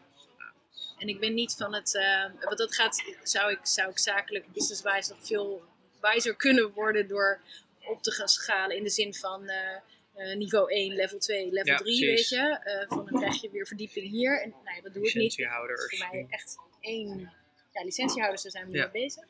[0.98, 4.52] En ik ben niet van het, eh, want dat gaat, zou ik, zou ik zakelijk,
[4.52, 5.64] business-wise nog veel
[6.02, 7.40] wijzer kunnen worden door
[7.80, 9.76] op te gaan schalen in de zin van eh,
[10.16, 12.30] eh, niveau 1, level 2, level Ja, 3, precies.
[12.30, 12.58] weet je.
[12.64, 14.42] Eh, van dan krijg je weer verdieping hier.
[14.42, 15.14] En nee, dat doe ik niet.
[15.14, 15.86] Dat Licentiehouders.
[15.86, 17.34] is voor mij echt één,
[17.72, 18.90] ja, licentiehouders, daar zijn we Ja.
[18.92, 19.24] mee bezig.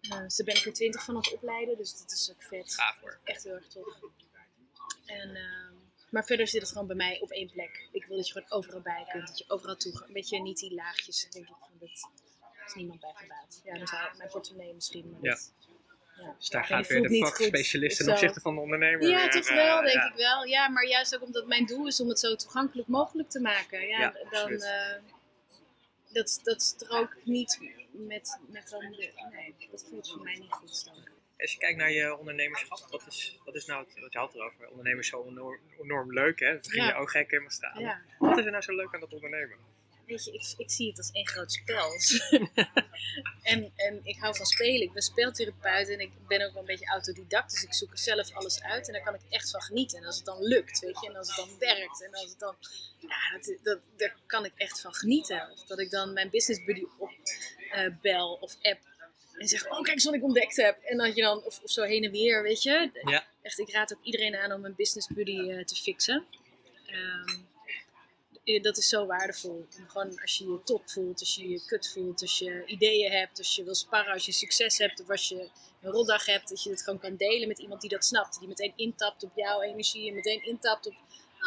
[0.00, 2.42] Eh, dus daar ben ik er twintig van aan het opleiden, dus dat is ook
[2.42, 2.74] vet.
[2.74, 3.18] Gaaf hoor.
[3.24, 3.98] Echt heel erg tof.
[5.06, 5.73] En, ehm,
[6.14, 7.88] maar verder zit het gewoon bij mij op één plek.
[7.92, 9.26] Ik wil dat je gewoon overal bij kunt.
[9.26, 11.54] Dat je overal toe Een beetje niet die laagjes, denk ik.
[11.60, 11.88] Van dat
[12.66, 13.60] is niemand bij gebaat.
[13.64, 15.10] Ja, dan zou mijn portemonnee misschien.
[15.10, 15.30] Maar Ja.
[15.30, 15.52] dat,
[16.16, 16.34] ja.
[16.38, 19.08] Dus daar Ja, gaat weer de vakspecialist ten opzichte van de ondernemer.
[19.08, 20.08] Ja, weer, toch eh, wel, denk ja.
[20.10, 20.44] ik wel.
[20.44, 23.86] Ja, maar juist ook omdat mijn doel is om het zo toegankelijk mogelijk te maken.
[23.86, 25.02] Ja, Ja, dan, eh,
[26.12, 27.58] dat, dat strookt niet
[27.90, 30.84] met, met dan de, nee, dat voelt voor mij niet goed.
[30.84, 31.13] Dan.
[31.38, 34.34] Als je kijkt naar je ondernemerschap, wat is, wat is nou het, wat je had
[34.34, 34.68] erover?
[34.68, 36.52] Ondernemen is zo enorm, enorm leuk, hè?
[36.54, 37.80] Dat ging je ook gek helemaal staan.
[37.80, 38.02] Ja.
[38.18, 39.56] Wat is er nou zo leuk aan dat ondernemen?
[40.06, 41.90] Weet je, ik, ik zie het als één groot spel.
[43.52, 44.82] en, en ik hou van spelen.
[44.82, 47.50] Ik ben speeltherapeut en ik ben ook wel een beetje autodidact.
[47.50, 49.98] Dus ik zoek er zelf alles uit en daar kan ik echt van genieten.
[49.98, 52.38] En als het dan lukt, weet je, en als het dan werkt en als het
[52.38, 52.56] dan...
[52.98, 55.50] Ja, dat, dat, daar kan ik echt van genieten.
[55.50, 57.12] Of dat ik dan mijn business buddy op
[57.70, 58.80] eh, bel of app
[59.38, 60.78] en zeg, oh kijk eens wat ik ontdekt heb.
[60.82, 62.90] En dat je dan, of, of zo heen en weer, weet je.
[63.04, 63.26] Ja.
[63.42, 66.24] Echt, ik raad ook iedereen aan om een business buddy eh, te fixen.
[66.86, 67.38] Ehm,
[68.44, 69.66] eh, dat is zo waardevol.
[69.86, 73.38] Gewoon als je je top voelt, als je je kut voelt, als je ideeën hebt,
[73.38, 75.48] als je wil sparren, als je succes hebt of als je
[75.80, 78.38] een rotdag hebt, dat je het gewoon kan delen met iemand die dat snapt.
[78.38, 80.94] Die meteen intapt op jouw energie en meteen intapt op,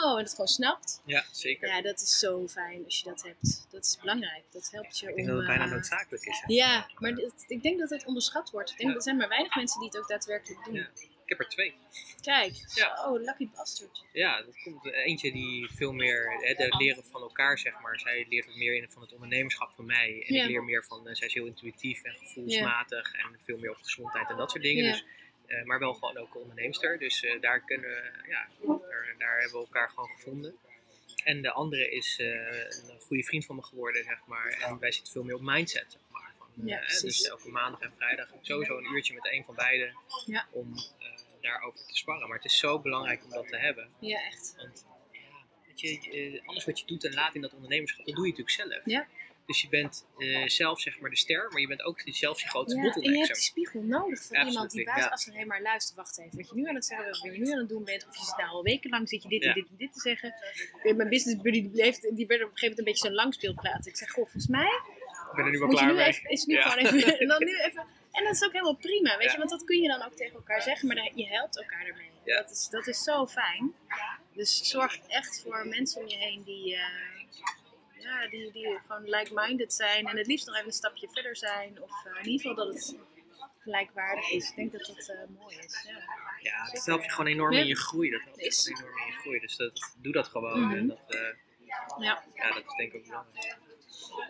[0.03, 1.01] en het gewoon snapt.
[1.05, 1.67] Ja, zeker.
[1.67, 3.67] Ja, dat is zo fijn als je dat hebt.
[3.71, 4.43] Dat is belangrijk.
[4.51, 5.15] Dat helpt je ik om...
[5.15, 6.39] denk dat het bijna eh, noodzakelijk is.
[6.45, 6.53] hè?
[6.53, 8.69] ja, maar dit- ik denk dat het onderschat wordt.
[8.71, 8.95] Ik denk, Ja.
[8.95, 10.73] Er zijn maar weinig mensen die het ook daadwerkelijk doen.
[10.73, 10.89] Ja.
[11.23, 11.75] Ik heb er twee.
[12.21, 13.05] Kijk, Ja.
[13.09, 14.03] oh, lucky bastard.
[14.11, 17.99] Ja, dat komt eentje die veel meer hè, de leren van elkaar, zeg maar.
[17.99, 20.23] Zij leert wat meer in van het ondernemerschap van mij.
[20.27, 20.43] En Ja.
[20.43, 23.77] ik leer meer van, eh, zij is heel intuïtief en gevoelsmatig en veel meer op
[23.81, 24.83] gezondheid en dat soort dingen.
[24.83, 24.91] Ja.
[24.91, 25.05] Dus,
[25.47, 26.97] eh, maar wel gewoon ook een onderneemster.
[26.99, 28.47] Dus eh, daar, kunnen, we, ja,
[28.89, 30.55] daar, daar hebben we elkaar gewoon gevonden.
[31.23, 34.47] En de andere is eh, een goede vriend van me geworden, zeg maar.
[34.47, 36.33] En wij zitten veel meer op mindset, zeg maar.
[36.37, 37.01] Van, Ja, precies.
[37.01, 39.95] dus elke maandag en vrijdag sowieso een uurtje met een van beiden
[40.25, 40.47] Ja.
[40.51, 40.73] om
[41.41, 42.27] daarover te sparren.
[42.27, 43.89] Maar het is zo belangrijk om dat te hebben.
[43.99, 44.53] Ja, echt.
[44.57, 45.19] Want ja,
[45.75, 48.71] weet je, alles wat je doet en laat in dat ondernemerschap, dat doe je natuurlijk
[48.71, 48.85] zelf.
[48.85, 49.07] Ja.
[49.47, 52.47] Dus je bent eh, zelf zeg maar de ster, maar je bent ook zelf je
[52.47, 53.13] grootste Ja, en bottleneck.
[53.19, 55.11] je hebt die spiegel nodig van iemand die buiten ja.
[55.11, 55.97] afstand helemaal luistert.
[55.97, 57.83] Wacht even, wat je nu aan het zeggen bent, wat je nu aan het doen
[57.83, 58.07] bent.
[58.07, 59.47] Of je zit nou al wekenlang, zit je dit Ja.
[59.49, 60.33] en dit en dit te zeggen.
[60.83, 63.85] Mijn business buddy die, bleef, die werd op een gegeven moment een beetje zo'n langspeelplaat.
[63.85, 64.71] Ik zeg, goh, volgens mij
[65.29, 66.69] Ik ben er nu wel klaar nu even, is nu Ja.
[66.69, 67.85] gewoon even, en dan nu even.
[68.11, 69.31] En dat is ook helemaal prima, weet Ja.
[69.31, 72.09] je, want dat kun je dan ook tegen elkaar zeggen, maar je helpt elkaar ermee.
[72.25, 72.35] Ja.
[72.41, 73.73] Dat, is, dat is zo fijn.
[74.33, 76.81] Dus zorg echt voor mensen om je heen die, eh,
[78.07, 81.81] ja, die, die gewoon like-minded zijn en het liefst nog even een stapje verder zijn.
[81.81, 82.97] Of eh, in ieder geval dat het
[83.59, 84.49] gelijkwaardig is.
[84.49, 85.85] Ik denk dat dat eh, mooi is.
[85.87, 86.25] Ja.
[86.41, 88.09] Ja, dat helpt je gewoon enorm in je groei.
[88.09, 88.63] Dat helpt je Is.
[88.63, 89.39] gewoon enorm in je groei.
[89.39, 90.61] Dus dat, doe dat gewoon.
[90.61, 90.75] Mhm.
[90.75, 91.19] En dat, eh,
[91.99, 92.23] Ja.
[92.35, 93.57] ja, dat is denk ik ook belangrijk.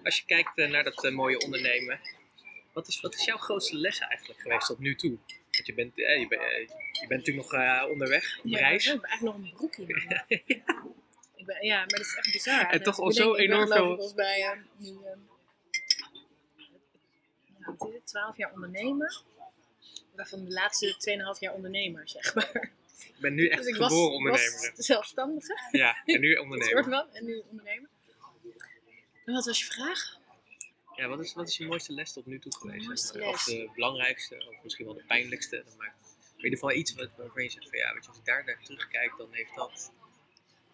[0.03, 1.99] Als je kijkt naar dat mooie ondernemen,
[2.73, 5.17] wat is, wat is jouw grootste les eigenlijk geweest tot nu toe?
[5.51, 6.41] Want je bent, eh, je, bent
[6.91, 8.85] je bent natuurlijk nog onderweg, op Ja, reis.
[8.85, 9.85] Ik heb eigenlijk nog een broekje.
[11.47, 12.69] Ben, ja, maar dat is echt bizar.
[12.69, 15.17] En toch al zo enorm veel- ik, mij eh, nu, eh,
[17.59, 19.15] ja, het, 12 jaar ondernemen.
[20.15, 20.95] Waarvan de laatste
[21.35, 22.71] 2,5 jaar ondernemer, zeg maar.
[22.97, 24.73] Ik ben nu echt Dus ik geboren was, ondernemer.
[24.75, 25.59] was zelfstandige.
[25.71, 26.83] Ja, en nu ondernemer.
[26.83, 27.13] soort van.
[27.15, 27.89] En nu ondernemer.
[29.25, 30.15] En wat was je vraag?
[30.95, 33.15] Ja, wat is, wat is je mooiste les tot nu toe geweest?
[33.21, 35.63] Of de belangrijkste, of misschien wel de pijnlijkste.
[35.65, 35.95] Dat maakt
[36.37, 38.43] in ieder geval iets wat, waarvan je zegt van ja, weet je, als ik daar
[38.45, 39.91] naar terugkijk, dan heeft dat,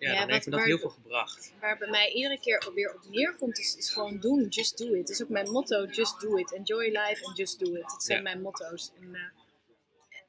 [0.03, 1.53] ja, Ja, dan heeft me dat waar- heel veel gebracht.
[1.59, 4.47] Waar bij mij iedere keer weer op neerkomt, is, is gewoon doen.
[4.47, 4.99] Just do it.
[5.07, 5.85] Dat is ook mijn motto.
[5.85, 6.53] Just do it.
[6.53, 7.81] Enjoy life and just do it.
[7.89, 8.23] Dat zijn Ja.
[8.23, 8.91] mijn motto's.
[9.01, 9.21] En, eh,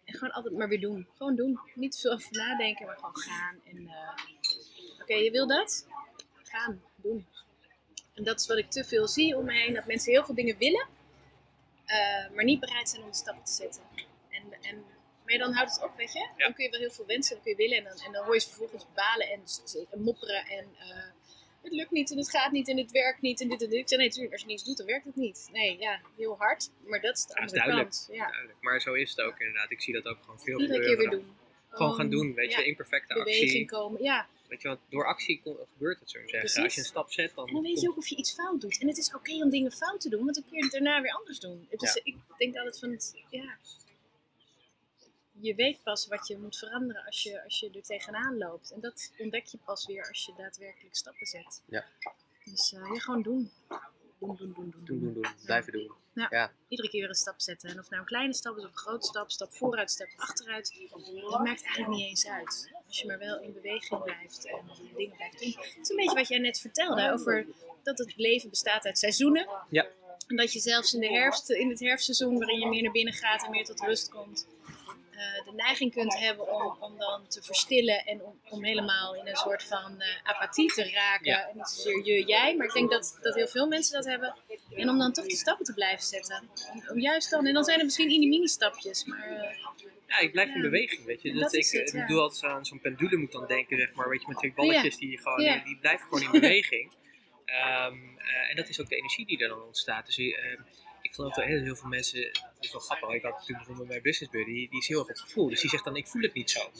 [0.04, 1.08] en gewoon altijd maar weer doen.
[1.16, 1.60] Gewoon doen.
[1.74, 3.60] Niet veel over nadenken, maar gewoon gaan.
[3.64, 5.86] En eh, oké, je wil dat?
[6.42, 6.82] Gaan.
[6.96, 7.26] Doen.
[8.14, 9.74] En dat is wat ik te veel zie om me heen.
[9.74, 10.86] Dat mensen heel veel dingen willen,
[11.84, 13.82] eh, maar niet bereid zijn om de stappen te zetten.
[15.24, 16.28] Maar dan houdt het op, weet je.
[16.36, 17.76] Dan kun je wel heel veel wensen, dan kun je willen.
[17.78, 19.42] En dan, en dan hoor je ze vervolgens balen en,
[19.90, 20.44] en mopperen.
[20.46, 21.04] En eh,
[21.62, 23.90] het lukt niet en het gaat niet en het werkt niet en dit en dit.
[23.90, 25.48] Nee, natuurlijk, als je niets doet, dan werkt het niet.
[25.52, 26.70] Nee, ja, heel hard.
[26.86, 27.90] Maar dat is de Ja, dat is andere duidelijk.
[27.90, 28.08] kant.
[28.10, 28.58] Ja, Duidelijk.
[28.60, 29.70] Maar zo is het ook inderdaad.
[29.70, 31.36] Ik zie dat ook gewoon veel iedere keer weer doen.
[31.68, 33.64] Gewoon gaan doen, weet je, imperfecte beweging actie.
[33.66, 34.26] komen, ja.
[34.48, 35.40] Weet je, want door actie
[35.74, 36.38] gebeurt het zo zeggen.
[36.38, 36.62] Precies.
[36.62, 38.60] Als je een stap zet, dan, En dan weet je ook of je iets fout
[38.60, 38.80] doet.
[38.80, 41.00] En het is oké om dingen fout te doen, want dan kun je het daarna
[41.02, 41.66] weer anders doen.
[41.70, 42.00] Is, Ja.
[42.04, 43.58] Ik denk altijd van, het, ja,
[45.40, 48.72] je weet pas wat je moet veranderen als je, als je er tegenaan loopt.
[48.72, 51.62] En dat ontdek je pas weer als je daadwerkelijk stappen zet.
[51.66, 51.84] Ja.
[52.44, 53.50] Dus ja, gewoon doen.
[54.18, 54.84] Doen, doen, doen, doen.
[54.84, 55.26] doen, doen, doen.
[55.44, 55.92] Blijven doen.
[56.68, 57.70] Iedere keer weer een stap zetten.
[57.70, 60.74] En of nou een kleine stap is of een grote stap, stap vooruit, stap achteruit.
[61.30, 62.72] Dat maakt eigenlijk niet eens uit.
[62.86, 64.60] Als je maar wel in beweging blijft en
[64.96, 65.50] dingen blijft doen.
[65.56, 67.46] Het is een beetje wat jij net vertelde over
[67.82, 69.48] dat het leven bestaat uit seizoenen.
[69.68, 69.86] Ja.
[70.26, 73.14] En dat je zelfs in, de herfst, in het herfstseizoen, waarin je meer naar binnen
[73.14, 74.46] gaat en meer tot rust komt,
[75.44, 79.36] de neiging kunt hebben om, om dan te verstillen en om, om helemaal in een
[79.36, 81.26] soort van eh, apathie te raken.
[81.26, 81.48] Ja.
[81.48, 84.34] En niet zozeer je, jij, maar ik denk dat, dat heel veel mensen dat hebben.
[84.76, 86.48] En om dan toch die stappen te blijven zetten.
[86.90, 89.56] Om, juist dan, en dan zijn er misschien in die mini-stapjes, maar eh,
[90.08, 91.32] Ja, ik blijf in beweging, weet je.
[91.32, 92.06] Dat ik, het, ik ja.
[92.06, 94.08] doe altijd aan zo'n pendule moet dan denken, zeg maar.
[94.08, 96.92] Weet je, met twee balletjes die gewoon, die, blijven gewoon in beweging.
[97.44, 100.06] Eh, en dat is ook de energie die er dan ontstaat.
[100.06, 100.58] Dus eh, ik
[101.14, 104.02] geloof dat heel, heel veel mensen, het is wel grappig, ik had natuurlijk bijvoorbeeld mijn
[104.02, 105.48] business buddy, die, die is heel erg op gevoel.
[105.48, 106.70] Dus die zegt dan, ik voel het niet zo.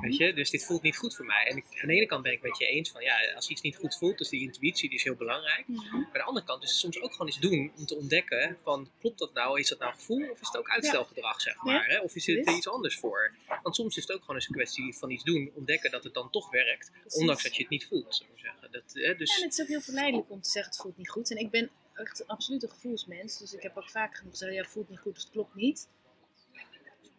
[0.00, 1.46] Weet je, dus dit voelt niet goed voor mij.
[1.46, 3.60] En ik, aan de ene kant ben ik met je eens van, ja, als iets
[3.60, 5.66] niet goed voelt, dus die intuïtie die is heel belangrijk.
[5.66, 5.96] mhm.
[5.96, 8.58] Maar aan de andere kant is het soms ook gewoon eens doen om te ontdekken
[8.62, 11.86] van klopt dat nou, is dat nou gevoel of is het ook uitstelgedrag zeg maar.
[11.86, 12.00] Hè?
[12.00, 13.34] Of is het er iets anders voor?
[13.62, 16.14] Want soms is het ook gewoon eens een kwestie van iets doen, ontdekken dat het
[16.14, 17.20] dan toch werkt, Precies.
[17.20, 18.14] ondanks dat je het niet voelt.
[18.14, 18.70] Zou ik zeggen.
[18.70, 20.96] Dat, hè, Ja, dus, en het is ook heel verleidelijk om te zeggen het voelt
[20.96, 21.30] niet goed.
[21.30, 23.38] En ik ben echt absoluut een gevoelsmens.
[23.38, 25.88] Dus ik heb ook vaak genoeg gezegd, ja, voelt niet goed, dus het klopt niet.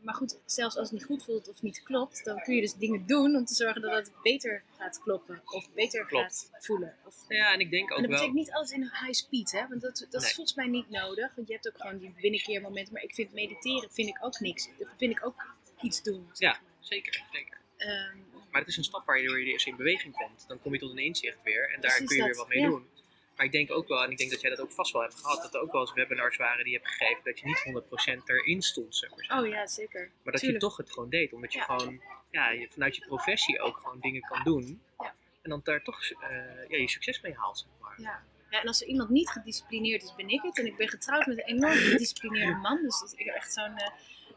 [0.02, 2.74] Maar goed, zelfs als het niet goed voelt of niet klopt, dan kun je dus
[2.74, 5.42] dingen doen om te zorgen dat het beter gaat kloppen.
[5.46, 6.50] Of beter Klopt.
[6.52, 6.96] gaat voelen.
[7.06, 8.20] Of, ja, en ik denk en ook dat wel.
[8.20, 9.68] betekent niet alles in high speed, hè?
[9.68, 11.36] Want dat, dat is volgens mij niet nodig.
[11.36, 12.94] Want je hebt ook gewoon die binnenkeermomenten.
[12.94, 14.70] Maar ik vind mediteren vind ik ook niks.
[14.78, 16.30] Dat vind ik ook iets doen.
[16.34, 17.58] zeg Ja, zeker, zeker.
[17.78, 17.88] maar.
[17.88, 18.18] Ehm,
[18.52, 20.48] Maar het is een stap waardoor je eerst in beweging komt.
[20.48, 22.60] Dan kom je tot een inzicht weer en daar kun je weer dat, wat mee
[22.60, 22.68] ja.
[22.68, 22.88] doen.
[23.38, 25.16] Maar ik denk ook wel, en ik denk dat jij dat ook vast wel hebt
[25.16, 28.20] gehad, dat er ook wel eens webinars waren die je hebt gegeven dat je niet
[28.20, 29.40] 100% erin stond, zeg maar.
[29.40, 30.12] oh ja, zeker.
[30.24, 30.62] Maar dat Tuurlijk.
[30.62, 31.34] je toch het gewoon deed.
[31.34, 31.66] Omdat je Ja.
[31.66, 34.82] gewoon ja, je, vanuit je professie ook gewoon dingen kan doen.
[35.00, 35.16] Ja.
[35.42, 36.30] En dan daar toch eh,
[36.70, 38.02] ja, je succes mee haalt, zeg maar.
[38.02, 38.24] Ja.
[38.50, 40.58] ja, en als er iemand niet gedisciplineerd is, ben ik het.
[40.60, 42.82] En ik ben getrouwd met een enorm gedisciplineerde man.
[42.82, 43.88] Dus dat- ik heb echt zo'n eh,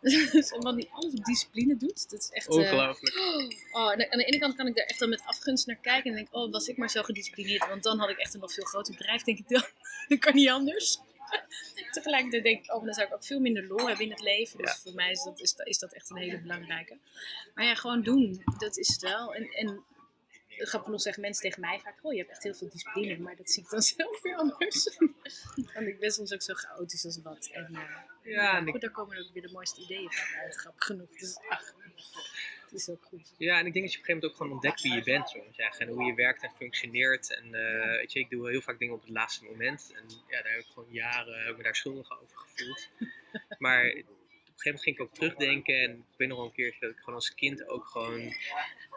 [0.62, 2.10] man die alles op discipline doet.
[2.10, 2.46] Dat is echt...
[2.48, 3.14] eh, Ongelooflijk.
[3.76, 6.10] oh, aan de ene kant kan ik daar echt dan met afgunst naar kijken.
[6.10, 7.68] En denk oh, was ik maar zo gedisciplineerd.
[7.68, 9.64] Want dan had ik echt een nog veel groter bedrijf, denk ik dan.
[10.08, 10.98] dat kan niet anders.
[11.90, 14.58] Tegelijkertijd denk ik, oh, dan zou ik ook veel minder lol hebben in het leven.
[14.58, 14.76] Dus Ja.
[14.82, 16.98] voor mij is dat, is, is dat echt een hele belangrijke.
[17.54, 19.34] Maar ja, gewoon doen, dat is het wel.
[19.34, 19.84] En, en
[20.48, 23.18] grappig genoeg zeggen mensen tegen mij vaak, oh, je hebt echt heel veel discipline.
[23.18, 24.96] Maar dat zie ik dan zelf weer anders.
[25.74, 27.48] Want ik ben soms ook zo chaotisch als wat.
[27.52, 27.80] En, eh,
[28.30, 31.08] Ja, en ik, goed, daar komen ook weer de mooiste ideeën van uit, grappig genoeg.
[31.18, 31.74] Dus, ach,
[32.70, 33.34] Dat is ook goed.
[33.38, 35.02] Ja, en ik denk dat je op een gegeven moment ook gewoon ontdekt wie je
[35.02, 35.86] bent, zo zeggen.
[35.86, 37.34] En hoe je werkt en functioneert.
[37.36, 39.92] En eh, weet je, ik doe heel vaak dingen op het laatste moment.
[39.96, 42.88] En ja, daar heb ik gewoon jaren heb ik me daar schuldig over gevoeld.
[43.64, 45.74] maar op een gegeven moment ging ik ook terugdenken.
[45.74, 48.34] En ik weet nog wel een keer dat ik gewoon als kind ook gewoon...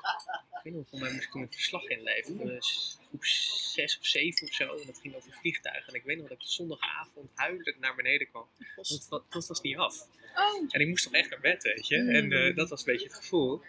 [0.03, 2.45] Ik weet nog, volgens mij moest ik een verslag inleveren.
[2.47, 4.77] Dus groep 6 of 7 of zo.
[4.79, 5.87] En dat ging over vliegtuigen.
[5.93, 8.47] En ik weet nog dat ik zondagavond huilend naar beneden kwam.
[8.75, 10.07] Want dat, dat was niet af.
[10.35, 11.97] Oh, En ik moest toch echt naar bed, weet je.
[11.97, 13.61] En eh, dat was een beetje het gevoel.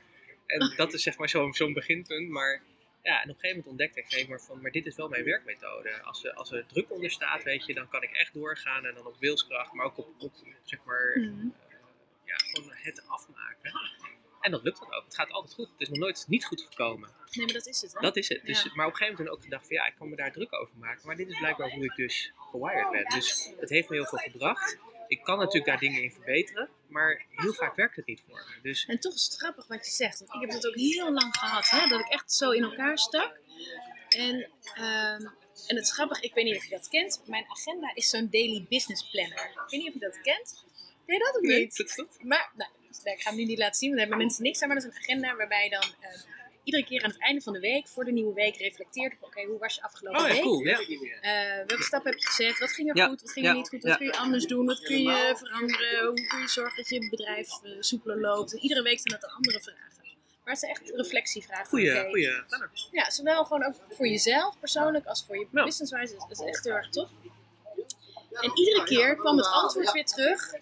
[0.46, 2.28] En dat is zeg maar zo'n zo'n beginpunt.
[2.28, 2.62] Maar
[3.02, 5.24] ja, en op een gegeven moment ontdekte ik maar, van, maar dit is wel mijn
[5.24, 6.02] werkmethode.
[6.02, 8.86] Als er, als er druk onder staat, weet je, dan kan ik echt doorgaan.
[8.86, 10.32] En dan op wilskracht, maar ook op, op
[10.64, 11.46] zeg maar, Mhm.
[11.68, 11.76] eh,
[12.24, 13.72] ja, gewoon het afmaken.
[14.44, 15.04] En dat lukt dan ook.
[15.04, 15.68] Het gaat altijd goed.
[15.68, 17.10] Het is nog nooit niet goed gekomen.
[17.30, 18.00] nee, maar dat is het, hè?
[18.00, 18.40] Dat is het.
[18.44, 18.70] Dus, Ja.
[18.74, 20.76] Maar op een gegeven moment ook gedacht van ja, ik kan me daar druk over
[20.76, 21.06] maken.
[21.06, 23.04] Maar dit is blijkbaar hoe ik dus gewired ben.
[23.04, 24.78] Dus het heeft me heel veel gebracht.
[25.08, 26.68] Ik kan natuurlijk daar dingen in verbeteren.
[26.86, 28.60] Maar heel vaak werkt het niet voor me.
[28.62, 30.18] Dus En toch is het grappig wat je zegt.
[30.18, 32.98] Want ik heb het ook heel lang gehad, hè, dat ik echt zo in elkaar
[32.98, 33.40] stak.
[34.08, 35.22] En, ehm,
[35.66, 37.22] en het is grappig, ik weet niet of je dat kent.
[37.26, 39.38] Mijn agenda is zo'n daily business planner.
[39.38, 40.64] Ik weet niet of je dat kent.
[41.06, 41.76] Ken je dat of nee, niet?
[41.76, 42.18] dat is dat.
[42.22, 42.70] Maar, nou,
[43.02, 44.68] ik ga hem nu niet laten zien, want daar hebben mensen niks aan.
[44.68, 46.20] Maar dat is een agenda waarbij je dan eh,
[46.64, 49.42] iedere keer aan het einde van de week, voor de nieuwe week, reflecteert op: oké,
[49.44, 50.42] hoe was je afgelopen Oh ja, week?
[50.42, 50.60] cool.
[50.64, 50.78] Ja.
[51.20, 52.58] Eh, welke stappen heb je gezet?
[52.58, 53.20] Wat ging er Ja, goed?
[53.20, 53.82] Wat ging er niet goed?
[53.82, 54.66] Wat kun je anders doen?
[54.66, 56.06] Wat kun je veranderen?
[56.06, 58.52] Hoe kun je zorgen dat je bedrijf eh, soepeler loopt?
[58.52, 59.92] En iedere week zijn dat een andere vragen.
[60.44, 61.66] Maar het zijn echt reflectievragen.
[61.66, 62.42] Goeie, oké, goeie.
[62.90, 65.64] Ja, zowel gewoon ook voor jezelf persoonlijk als voor je Ja.
[65.64, 66.14] businesswise.
[66.16, 67.10] Dat is echt heel erg tof.
[68.40, 70.52] En iedere keer kwam het antwoord weer terug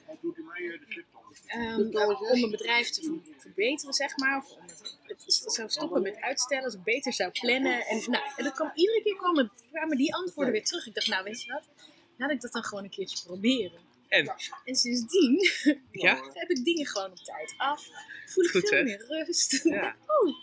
[1.46, 4.36] ehm, om een bedrijf te ver- verbeteren, zeg maar.
[4.36, 4.58] Of om
[5.06, 7.86] het, zou stoppen met uitstellen, als ik beter zou plannen.
[7.86, 10.86] En, nou, en dat kwam, iedere keer kwamen, kwamen die antwoorden weer terug.
[10.86, 11.62] Ik dacht, nou weet je wat,
[12.16, 13.80] laat ik dat dan gewoon een keertje proberen.
[14.08, 15.50] En En sindsdien
[15.90, 17.88] ja, heb ik dingen gewoon op tijd af.
[18.26, 18.84] Voel ik Goed, veel hè?
[18.84, 19.60] meer rust.
[19.64, 19.96] ja.
[20.06, 20.34] Oh.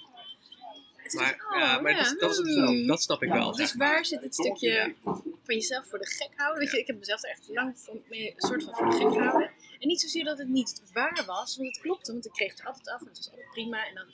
[0.95, 2.65] Het is- Maar, oh, ja, maar dat, dat, is het wel.
[2.67, 2.87] hmm.
[2.87, 3.51] dat snap ik wel.
[3.55, 4.95] Dus waar zit het stukje
[5.43, 6.59] van jezelf voor de gek houden?
[6.63, 8.95] Weet je, ik heb mezelf er echt lang voor, mee, een soort van voor de
[8.95, 9.51] gek gehouden.
[9.79, 12.65] En niet zozeer dat het niet waar was, want het klopte, want ik kreeg het
[12.65, 13.87] altijd af en het was altijd prima.
[13.87, 14.05] En dan,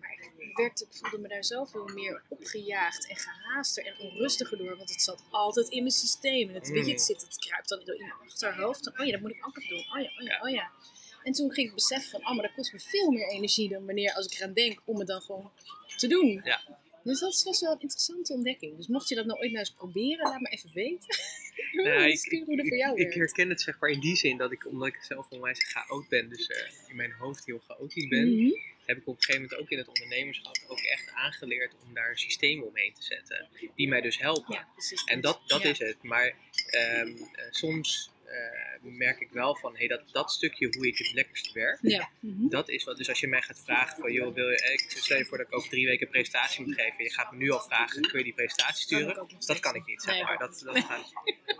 [0.00, 4.76] maar ik, werd, ik voelde me daar zoveel meer opgejaagd en gehaaster en onrustiger door,
[4.76, 6.48] want het zat altijd in mijn systeem.
[6.48, 8.98] En het, weet je, het, zit, het kruipt dan in mijn achterhoofd.
[8.98, 9.78] Oh ja, dat moet ik ook nog doen.
[9.78, 10.70] Oh ja, oh ja, oh ja.
[11.22, 13.86] En toen ging ik beseffen van, oh, maar dat kost me veel meer energie dan
[13.86, 15.50] wanneer als ik eraan denk om het dan gewoon
[15.96, 16.40] te doen.
[16.44, 16.80] Ja.
[17.04, 18.76] Dus dat was wel een interessante ontdekking.
[18.76, 21.06] Dus mocht je dat nou ooit nou eens proberen, laat me even weten.
[21.72, 24.52] Nou, ik, hoe dat voor jou ik herken het zeg maar in die zin dat
[24.52, 28.36] ik, omdat ik zelf onwijs chaot ben, dus eh, in mijn hoofd heel chaotisch ben,
[28.36, 28.50] Mhm.
[28.86, 32.18] heb ik op een gegeven moment ook in het ondernemerschap ook echt aangeleerd om daar
[32.18, 33.48] systemen omheen te zetten.
[33.74, 34.54] Die mij dus helpen.
[34.54, 34.68] Ja.
[35.04, 35.68] En dat, dat Ja.
[35.68, 36.02] is het.
[36.02, 36.34] Maar
[36.70, 41.12] ehm, eh, soms eh, merk ik wel van hey, dat, dat stukje hoe ik het
[41.12, 41.78] lekkerst werk.
[41.82, 42.08] Ja.
[42.20, 42.48] Mhm.
[42.48, 42.96] Dat is wat.
[42.96, 45.38] Dus als je mij gaat vragen van joh, wil je, eh, ik stel je voor
[45.38, 46.98] dat ik over drie weken een presentatie moet geven.
[46.98, 49.26] en Je gaat me nu al vragen, kun je die presentatie sturen?
[49.46, 50.38] Dat kan ik niet, zeg Nee, maar.
[50.38, 51.12] dat Dat, gaat,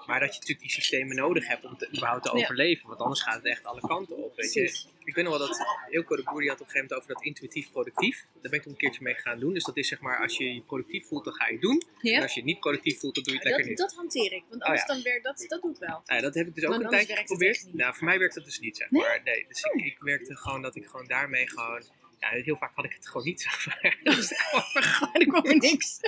[0.07, 2.43] maar dat je natuurlijk die systemen nodig hebt om te, überhaupt te Ja.
[2.43, 2.89] overleven.
[2.89, 4.37] Want anders gaat het echt alle kanten op.
[4.37, 4.91] Weet je.
[5.05, 7.15] Ik weet nog wel dat Ilko de Boer die had op een gegeven moment over
[7.15, 8.25] dat intuïtief productief.
[8.33, 9.55] Daar ben ik toen een keertje mee gaan doen.
[9.55, 11.83] Dus dat is zeg maar, als je je productief voelt, dan ga je het doen.
[12.01, 13.89] En als je het niet productief voelt, dan doe je het lekker Dat, niet.
[13.89, 15.89] dat hanteer ik, want Oh, anders dan werkt dat, dat doe ik wel.
[15.89, 17.67] Nou, ja, dat heb ik dus ook een tijdje het geprobeerd.
[17.73, 19.21] Nou, voor mij werkt dat dus niet, zeg maar.
[19.25, 21.83] Nee, dus ik, ik werkte gewoon dat ik gewoon daarmee gewoon...
[22.19, 23.99] Ja, heel vaak had ik het gewoon niet, zeg maar.
[24.03, 25.99] Dat is gewoon En dan kwam er niks.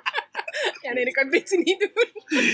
[0.82, 2.12] ja, nee, dat kan ik beter niet doen.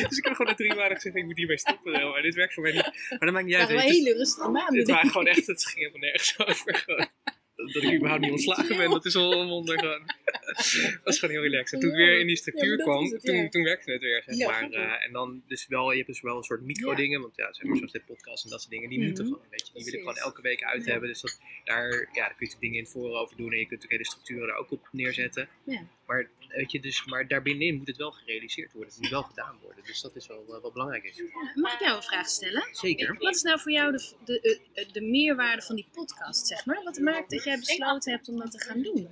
[0.08, 1.92] Dus ik heb gewoon na drie maanden gezegd, ik moet hiermee stoppen.
[1.92, 3.08] Maar dit werkt voor mij niet.
[3.08, 3.68] Maar dat maakt niet uit.
[3.68, 3.92] waren je.
[3.92, 4.78] hele rustige maanden.
[4.78, 5.10] Het waren ik.
[5.10, 6.74] gewoon echt, het ging helemaal nergens over.
[6.74, 7.08] Gewoon.
[7.56, 9.78] Dat ik überhaupt niet ontslagen ben, dat is al een wonder.
[9.78, 10.02] Gewoon.
[10.54, 11.72] Dat was gewoon heel relaxed.
[11.72, 13.48] En toen ik weer in die structuur kwam, is het, toen, ja.
[13.48, 14.70] toen werkte het weer, zeg maar.
[14.70, 17.66] Eh, en dan, dus wel, je hebt dus wel een soort micro-dingen, want ja, zeg
[17.66, 19.06] maar, zoals dit podcast en dat soort dingen, die Mhm.
[19.06, 19.72] moeten gewoon, weet je.
[19.74, 21.08] Die wil ik gewoon elke week uit hebben.
[21.08, 23.66] Dus dat, daar, ja, daar kun je dingen in het forum over doen en je
[23.66, 25.48] kunt natuurlijk hele structuren daar ook op neerzetten.
[25.64, 25.86] Ja.
[26.06, 28.92] Maar, weet je, dus, maar daarbinnenin moet het wel gerealiseerd worden.
[28.92, 29.84] Het moet wel gedaan worden.
[29.84, 31.22] Dus dat is wel eh, wat belangrijk is.
[31.54, 32.68] Mag ik jou een vraag stellen?
[32.72, 33.16] Zeker.
[33.18, 36.82] Wat is nou voor jou de, de, eh, de meerwaarde van die podcast, zeg maar?
[36.82, 39.08] Wat maakt dat jij besloten hebt om dat te gaan doen?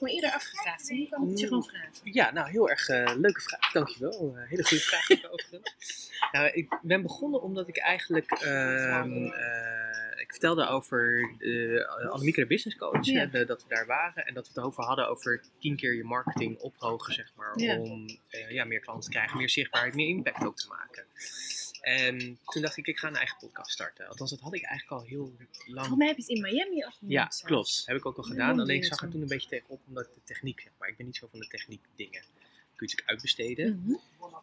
[0.00, 0.90] Me eerder afgevraagd.
[0.90, 1.90] En nu kan ik het je gewoon vragen.
[2.02, 4.34] Ja, nou heel erg eh, leuke vraag, dankjewel.
[4.36, 6.10] Uh, hele goede vraag overigens.
[6.32, 12.46] nou, ik ben begonnen omdat ik eigenlijk, ehm, eh, ik vertelde over uh, Annemieke de
[12.46, 13.28] business coach, Ja.
[13.32, 16.04] eh, dat we daar waren en dat we het over hadden over tien keer je
[16.04, 17.78] marketing ophogen, zeg maar, Ja.
[17.78, 21.04] om eh, ja, meer klanten te krijgen, meer zichtbaarheid, meer impact ook te maken.
[21.86, 24.08] En toen dacht ik, ik ga een eigen podcast starten.
[24.08, 25.32] Althans, dat had ik eigenlijk al heel
[25.66, 27.12] lang Volgens mij heb je het in Miami al genoemd.
[27.12, 27.42] ja, zelfs.
[27.42, 27.82] klopt.
[27.86, 28.60] Heb ik ook al gedaan.
[28.60, 30.88] Alleen ik zag er toen een beetje tegenop omdat de techniek, zeg maar.
[30.88, 32.22] Ik ben niet zo van de techniek dingen.
[32.76, 33.82] Kun je natuurlijk uitbesteden.
[33.84, 33.94] Mhm.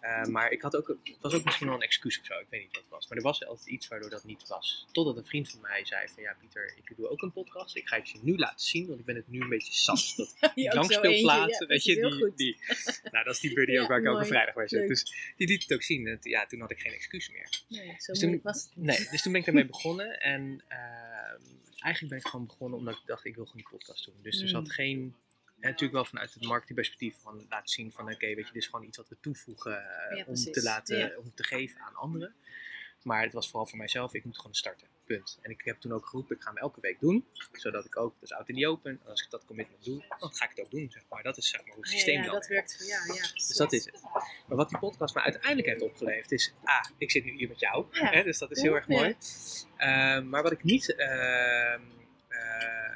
[0.01, 2.45] Eh, maar ik had ook, het was ook misschien wel een excuus of zo, ik
[2.49, 3.07] weet niet wat het was.
[3.07, 4.85] Maar er was altijd iets waardoor dat niet was.
[4.91, 7.75] Totdat een vriend van mij zei van ja Pieter, ik doe ook een podcast.
[7.75, 10.13] Ik ga het je nu laten zien, want ik ben het nu een beetje zat.
[10.17, 10.73] Dat ja,
[11.67, 12.57] weet je, die, die,
[13.11, 14.87] nou dat is die buddy ook waar ik elke vrijdag bij zit.
[14.87, 16.07] Dus die liet het ook zien.
[16.07, 17.63] En ja, toen had ik geen excuus meer.
[17.67, 18.71] Nee, zo Dus toen- was het.
[18.75, 20.19] Nee, dus toen ben ik daarmee begonnen.
[20.19, 21.41] En ehm,
[21.79, 24.15] eigenlijk ben ik gewoon begonnen omdat ik dacht, ik wil gewoon die podcast doen.
[24.21, 24.49] Dus er Mm.
[24.49, 25.15] zat geen...
[25.63, 28.65] En natuurlijk wel vanuit het marketingperspectief van laten zien van oké, weet je, dit is
[28.67, 29.77] gewoon iets wat we toevoegen
[30.09, 31.17] eh, Ja, om te laten, Ja.
[31.17, 32.35] om te geven aan anderen.
[33.03, 34.87] Maar het was vooral voor mijzelf, ik moet gewoon starten.
[35.05, 35.39] Punt.
[35.41, 37.25] En ik heb toen ook geroepen, ik ga hem elke week doen.
[37.51, 40.33] Zodat ik ook, dus out in the open, en als ik dat commitment doe, dan
[40.33, 40.89] ga ik het ook doen.
[40.91, 41.23] Zeg maar.
[41.23, 43.27] Dat is zeg maar hoe het Ja, systeem ja, dan dat werkt voor jou, ja.
[43.33, 44.01] dus dat is het.
[44.47, 46.53] Maar wat die podcast me uiteindelijk heeft opgeleverd is...
[46.63, 47.85] Ah, ik zit nu hier met jou.
[47.91, 48.09] Ja.
[48.09, 48.95] Hè, dus dat is Ja, heel erg ja.
[48.95, 49.15] mooi.
[49.77, 51.79] Ehm, maar wat ik niet ehm, eh,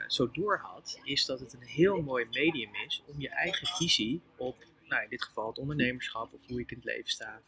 [0.08, 1.00] zo door had...
[1.04, 3.04] is dat het een heel mooi medium is...
[3.06, 4.66] om je eigen visie op...
[4.88, 6.34] Nou, in dit geval het ondernemerschap...
[6.34, 7.42] of hoe ik in het leven sta...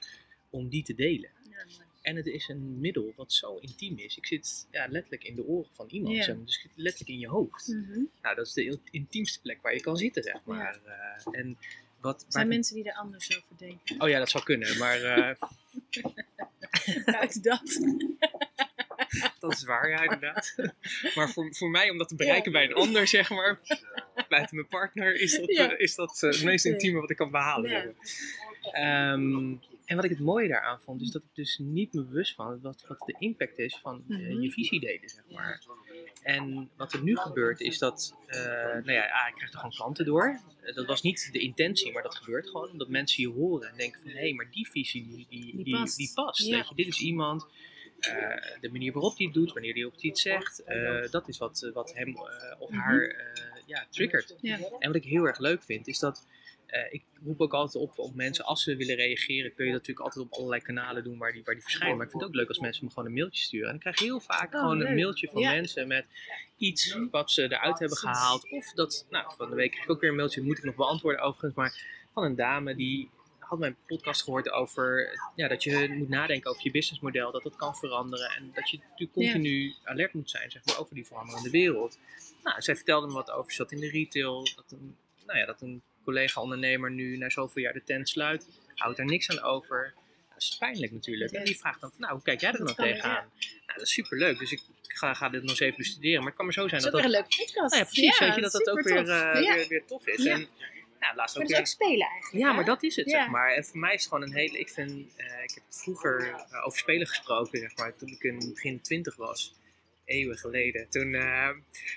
[0.50, 1.30] om die te delen.
[1.50, 1.66] Ja.
[2.02, 4.18] En het is een middel wat zo intiem is.
[4.18, 6.16] Ik zit ja, letterlijk in de oren van iemand.
[6.16, 6.24] Ja.
[6.24, 6.46] zeg maar.
[6.46, 7.68] Dus ik zit letterlijk in je hoofd.
[7.68, 8.04] Mhm.
[8.22, 10.80] Nou, dat is de intiemste plek waar je kan zitten, zeg maar.
[10.86, 11.58] Eh, en
[12.02, 14.02] wat, Er zijn waar- mensen die er anders over denken.
[14.02, 15.36] Oh ja, dat zou kunnen, maar eh,
[17.06, 17.80] Buiten dat.
[19.40, 20.56] dat is waar, ja, inderdaad.
[21.16, 23.60] maar voor, voor mij, om dat te bereiken bij een ander, zeg maar,
[24.30, 25.72] buiten mijn partner, is dat, Ja.
[25.72, 27.70] eh, is dat eh, het meest intieme wat ik kan behalen.
[27.72, 27.86] Ja.
[28.72, 29.56] Ehm,
[29.86, 32.60] en wat ik het mooie daaraan vond, is dat ik dus niet me bewust van
[32.62, 34.42] wat, wat de impact is van eh, Mhm.
[34.42, 35.64] je visie delen, zeg maar.
[36.24, 40.06] En wat er nu gebeurt is dat, nou ja, ah, ik krijg er gewoon klanten
[40.06, 40.40] door.
[40.76, 42.78] Dat was niet de intentie, maar dat gebeurt gewoon.
[42.78, 45.64] Dat mensen je horen en denken van, hé, hey, maar die visie, die, die, Die
[45.64, 45.98] die, past.
[45.98, 46.46] die past.
[46.46, 46.56] Ja.
[46.56, 47.48] Weet je, dit is iemand,
[48.00, 51.38] eh, de manier waarop hij het doet, wanneer hij op iets zegt, eh, dat is
[51.38, 52.18] wat, eh, wat hem
[52.60, 52.80] of Mhm.
[52.80, 53.16] haar
[53.66, 54.36] ja, triggert.
[54.42, 54.58] Ja.
[54.80, 56.28] En wat ik heel erg leuk vind, is dat
[56.90, 60.06] ik roep ook altijd op op mensen, als ze willen reageren, kun je dat natuurlijk
[60.06, 61.96] altijd op allerlei kanalen doen waar die, waar die verschijnen.
[61.98, 63.68] Maar ik vind het ook leuk als mensen me gewoon een mailtje sturen.
[63.70, 64.88] En ik krijg heel vaak Oh, gewoon leuk.
[64.88, 65.52] een mailtje van Ja.
[65.52, 66.06] mensen met
[66.58, 68.52] iets wat ze eruit hebben gehaald.
[68.52, 70.76] Of dat, nou, van de week kreeg ik ook weer een mailtje, moet ik nog
[70.76, 71.84] beantwoorden overigens, maar
[72.14, 73.10] van een dame die
[73.50, 77.56] had mijn podcast gehoord over ja, dat je moet nadenken over je businessmodel, dat dat
[77.56, 79.32] kan veranderen en dat je natuurlijk Ja.
[79.32, 81.98] continu alert moet zijn zeg maar, over die veranderende wereld.
[82.44, 84.96] Nou, zij vertelde me wat over, ze zat in de retail, dat een,
[85.26, 89.30] nou ja, dat een collega-ondernemer nu na zoveel jaar de tent sluit, houdt daar niks
[89.30, 89.94] aan over.
[90.30, 91.32] Dat is pijnlijk natuurlijk.
[91.32, 93.30] En die vraagt dan van, nou, hoe kijk jij er dan tegenaan?
[93.66, 96.18] Nou, dat is superleuk, dus ik ga, ga dit nog eens even bestuderen.
[96.18, 97.10] Maar het kan maar zo zijn Dat dat dat...
[97.12, 97.74] een leuke podcast.
[97.74, 100.26] Nou ja, precies, weet je, dat dat ook weer, eh, weer, weer tof is.
[100.26, 100.48] En
[101.00, 102.44] nou, laatst Maar ook dat is ook spelen eigenlijk.
[102.44, 102.56] Ja, hè?
[102.56, 103.20] maar dat is het, Ja.
[103.22, 103.52] zeg maar.
[103.54, 104.60] En voor mij is het gewoon een hele...
[104.60, 104.92] Ik vind...
[105.18, 109.16] eh, ik heb vroeger eh, over spelen gesproken, zeg maar, toen ik in begin twintig
[109.16, 109.58] was.
[110.06, 110.90] Eeuwen geleden.
[110.90, 111.50] Toen, eh,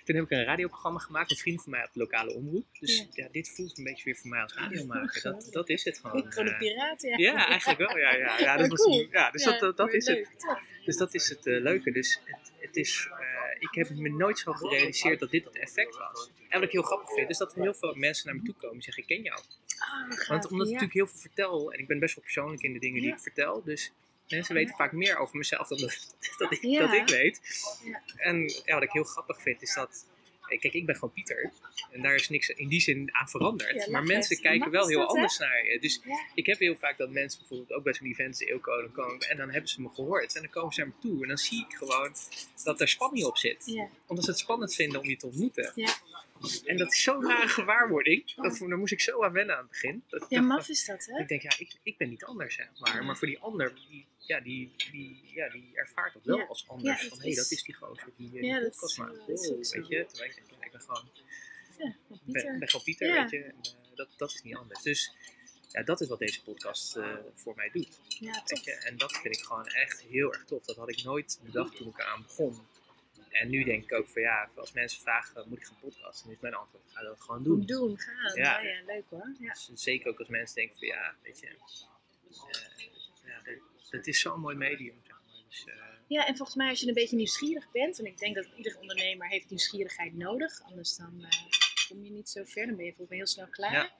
[0.04, 2.66] toen heb ik een radioprogramma gemaakt met vrienden van mij op de lokale omroep.
[2.80, 3.06] Dus Ja.
[3.12, 3.28] ja.
[3.32, 5.22] dit voelt een beetje weer voor mij als radiomaker.
[5.22, 6.32] Dat, dat is het gewoon.
[6.32, 7.16] Gewoon een piraat, ja.
[7.16, 7.98] ja, eigenlijk wel.
[7.98, 9.06] Ja, ja, ja, dat was, cool.
[9.10, 10.16] ja dus dat, dat, is het.
[10.16, 10.60] leuk.
[10.84, 11.92] Dus dat is het leuke.
[11.92, 13.08] Dus het, het is,
[13.62, 16.30] ik heb me nooit zo gerealiseerd dat dit het effect was.
[16.48, 18.54] En wat ik heel grappig vind, is dat er heel veel mensen naar me toe
[18.54, 19.40] komen en zeggen: Ik ken jou.
[19.78, 22.72] Ah, Want omdat ik natuurlijk heel veel vertel, en ik ben best wel persoonlijk in
[22.72, 23.62] de dingen die ik vertel.
[23.64, 23.92] Dus
[24.28, 26.80] mensen weten vaak meer over mezelf dan dat, dat, ik, Ja.
[26.80, 27.40] dat ik weet.
[27.84, 28.02] Ja.
[28.16, 30.06] En ja, wat ik heel grappig vind, is dat.
[30.52, 31.52] Eh, Kijk, ik ben gewoon Pieter.
[31.90, 33.84] En daar is niks in die zin aan veranderd.
[33.84, 35.14] Ja, maar mensen kijken wel heel dat, hè?
[35.14, 35.78] anders naar je.
[35.80, 36.26] Dus Ja.
[36.34, 39.50] ik heb heel vaak dat mensen bijvoorbeeld ook bij zo'n event dan komen, en dan
[39.50, 40.34] hebben ze me gehoord.
[40.34, 41.22] En dan komen ze naar me toe.
[41.22, 42.14] En dan zie ik gewoon
[42.64, 43.86] dat er spanning op zit.
[44.06, 45.72] Omdat ze het spannend vinden om je te ontmoeten.
[46.64, 48.34] En dat is zo'n rare gewaarwording.
[48.34, 50.04] Dat, daar moest ik zo aan wennen aan het begin.
[50.08, 51.20] Dat ja, maf is dat, hè?
[51.20, 53.04] ik denk, ja, ik, ik ben niet anders, zeg maar.
[53.04, 56.44] Maar voor die ander, die, ja, die, die, ja, die ervaart dat wel Ja.
[56.44, 57.02] als anders.
[57.02, 58.98] Ja, van, hé, is- dat is die gozer die, eh, die Ja, dat podcast is-
[58.98, 59.16] maakt.
[59.26, 59.56] Wow, zo.
[59.56, 60.04] weet je?
[60.06, 61.08] Terwijl ik denk, ja, ik ben gewoon,
[61.78, 62.58] Ja, ben, Pieter.
[62.58, 63.20] ben gewoon Pieter, Ja.
[63.20, 63.38] weet je.
[63.42, 64.82] En, eh, dat, dat is niet anders.
[64.82, 65.12] Dus
[65.68, 68.00] ja, dat is wat deze podcast eh, voor mij doet.
[68.08, 68.44] Ja?
[68.84, 70.64] En dat vind ik gewoon echt heel erg tof.
[70.64, 72.66] Dat had ik nooit bedacht toen ik eraan begon.
[73.32, 76.24] En nu denk ik ook van ja, als mensen vragen, moet ik gaan podcasten?
[76.26, 77.66] Dan is mijn antwoord, ga dat gewoon doen.
[77.66, 78.34] Doen, gaan.
[78.34, 78.60] Ja.
[78.60, 79.32] Ja, ja, leuk hoor.
[79.38, 79.48] Ja.
[79.52, 81.54] Dus zeker ook als mensen denken van ja, weet je, eh,
[83.26, 84.94] ja, dit- het is zo'n mooi medium.
[85.06, 85.44] Zeg maar.
[85.48, 85.74] dus, eh,
[86.06, 88.78] ja, en volgens mij als je een beetje nieuwsgierig bent, en ik denk dat ieder
[88.78, 91.28] ondernemer heeft nieuwsgierigheid nodig, anders dan eh,
[91.88, 93.92] kom je niet zo ver, dan ben je volgens mij heel snel klaar.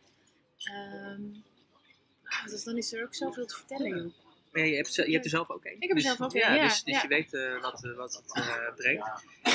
[2.25, 4.13] Ah, dus dan is er ook zoveel te vertellen, joh.
[4.53, 5.77] Maar ja, je, hebt, je hebt er zelf ook een.
[5.79, 6.55] Ik heb er zelf ook een, ja.
[6.55, 7.03] ja, Dus, dus ja.
[7.03, 9.07] je weet eh, wat, eh, wat het eh, brengt.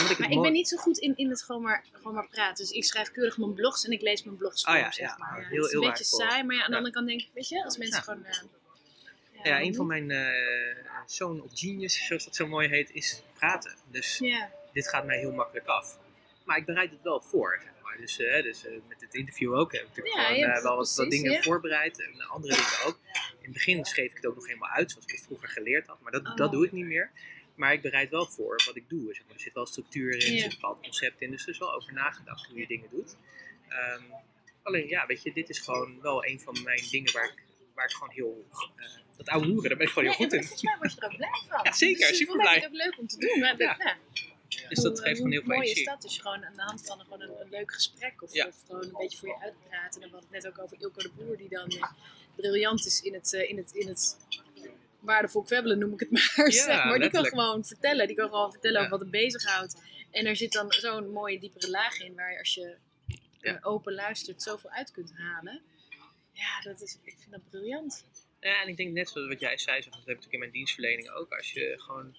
[0.10, 2.66] Ik Maar ik ben niet zo goed in, in het gewoon maar, gewoon maar praten.
[2.66, 5.10] Dus ik schrijf keurig mijn blogs en ik lees mijn blogs voor, Ah ja, zeg
[5.10, 5.16] ja.
[5.18, 5.42] maar.
[5.42, 6.78] Ja, Heel- het is heel een beetje saai, maar ja, aan de Ja.
[6.78, 8.04] andere kant denk ik, weet je, als mensen Ja.
[8.04, 8.26] gewoon...
[8.26, 10.28] eh, Ja, een van mijn eh
[11.06, 13.76] zoon of genius, zoals dat zo mooi heet, is praten.
[13.92, 15.98] Dus Ja, dit gaat mij heel makkelijk af.
[16.44, 17.62] Maar ik bereid het wel voor,
[18.00, 20.76] dus, eh, dus eh, met dit interview ook heb ik natuurlijk Ja, gewoon eh, wel
[20.76, 21.42] wat, precies, dingen ja.
[21.42, 23.00] voorbereid en andere dingen ook.
[23.40, 25.88] In het begin schreef ik het ook nog helemaal uit, zoals ik het vroeger geleerd
[25.88, 26.52] had, maar dat, dat Oh.
[26.52, 27.12] doe ik niet meer.
[27.56, 29.14] Maar ik bereid wel voor wat ik doe.
[29.14, 29.34] Zeg maar.
[29.36, 31.74] Er zit wel structuur in, er zit een bepaald concept in, dus er is wel
[31.74, 33.16] over nagedacht hoe je dingen doet.
[33.68, 34.02] Ehm,
[34.64, 37.44] alleen ja, weet je, dit is gewoon wel een van mijn dingen waar ik,
[37.76, 38.48] waar ik gewoon heel.
[39.18, 40.40] dat oude hoeren, daar ben ik gewoon heel Ja, goed in.
[40.44, 41.60] volgens mij word je er ook blij van.
[41.66, 42.56] Ja, zeker, Dus ik vond superblij.
[42.56, 43.40] het ook leuk om te doen.
[43.40, 43.76] Maar Ja.
[43.80, 43.96] ja.
[44.70, 45.86] Dus dat geeft gewoon heel veel mooi is energie.
[45.94, 46.02] dat?
[46.02, 48.48] Dus je gewoon aan de hand van gewoon een, een leuk gesprek of, Ja.
[48.48, 50.02] of gewoon een beetje voor je uitpraten.
[50.02, 51.92] En we hadden het net ook over Ilko de Boer, die dan eh,
[52.36, 54.18] briljant is in het, eh, in het, in het
[55.00, 56.34] waardevol kwebbelen, noem ik het maar.
[56.36, 57.00] Ja, zeg maar.
[57.00, 58.08] Die kan gewoon vertellen.
[58.08, 58.86] Die kan gewoon vertellen Ja.
[58.86, 59.82] over wat hem bezighoudt.
[60.12, 62.76] En er zit dan zo'n mooie diepere laag in, waar je als je
[63.40, 63.56] Ja.
[63.56, 65.62] eh, open luistert zoveel uit kunt halen.
[66.34, 68.06] Ja, dat is, ik vind dat briljant.
[68.40, 70.52] Ja, en ik denk net zoals wat jij zei, dat heb ik natuurlijk in mijn
[70.52, 71.32] dienstverlening ook.
[71.34, 72.16] Als je gewoon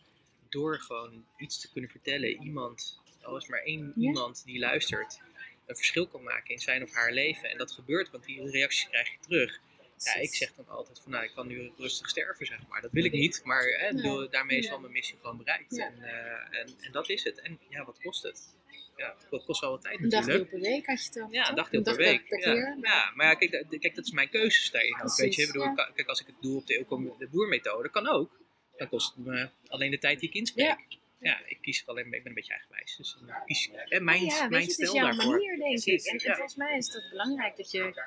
[0.51, 4.09] door gewoon iets te kunnen vertellen, iemand, al is maar één Ja.
[4.09, 5.21] iemand die luistert,
[5.67, 7.51] een verschil kan maken in zijn of haar leven.
[7.51, 9.61] En dat gebeurt, want die reacties krijg je terug.
[10.05, 12.81] Ja, ik zeg dan altijd van nou, ik kan nu rustig sterven, zeg maar.
[12.81, 15.77] Dat wil ik niet, maar hè, daarmee is wel mijn missie gewoon bereikt.
[15.77, 15.87] Ja.
[15.87, 17.41] En, eh, en, en dat is het.
[17.41, 18.57] En ja, wat kost het?
[18.97, 20.29] Ja, het kost wel wat tijd Een natuurlijk.
[20.41, 21.51] dagdeel per week had je over, Ja, toch?
[21.51, 22.29] een dagdeel per week.
[22.29, 22.53] Per ja.
[22.53, 22.79] keer.
[22.83, 25.17] ja, maar ja, kijk, dat- kijk, dat is mijn keuzes daarin ook.
[25.17, 25.43] Weet je?
[25.43, 28.41] Ik bedoel, Kijk, als ik het doe op de de Boermethode, kan ook.
[28.79, 30.77] Dan kost het me alleen de tijd die ik inspreek.
[31.21, 32.97] Ja, ik kies er alleen, ik ben een beetje eigenwijs.
[32.97, 35.31] Dus dan kies ik hè, mijn, ja, weet mijn je, het stijl is jouw daarvoor.
[35.33, 36.05] manier, denk ik.
[36.05, 36.33] En, en ja.
[36.35, 38.03] volgens mij is het belangrijk dat je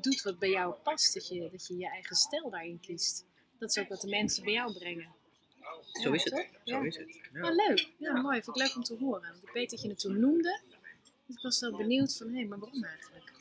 [0.00, 1.14] doet wat bij jou past.
[1.14, 3.24] Dat je dat je, je eigen stijl daarin kiest.
[3.58, 5.14] Dat is ook wat de mensen bij jou brengen.
[6.02, 6.48] Zo Ja, is het.
[6.64, 6.84] Zo Ja.
[6.86, 7.20] is het.
[7.32, 7.40] Ja.
[7.42, 7.88] Ja, leuk.
[7.98, 8.42] Ja, mooi.
[8.42, 9.30] Vind ik leuk om te horen.
[9.30, 10.60] Want ik weet dat je het toen noemde.
[11.26, 13.32] Dus ik was wel benieuwd van, hé, maar waarom eigenlijk?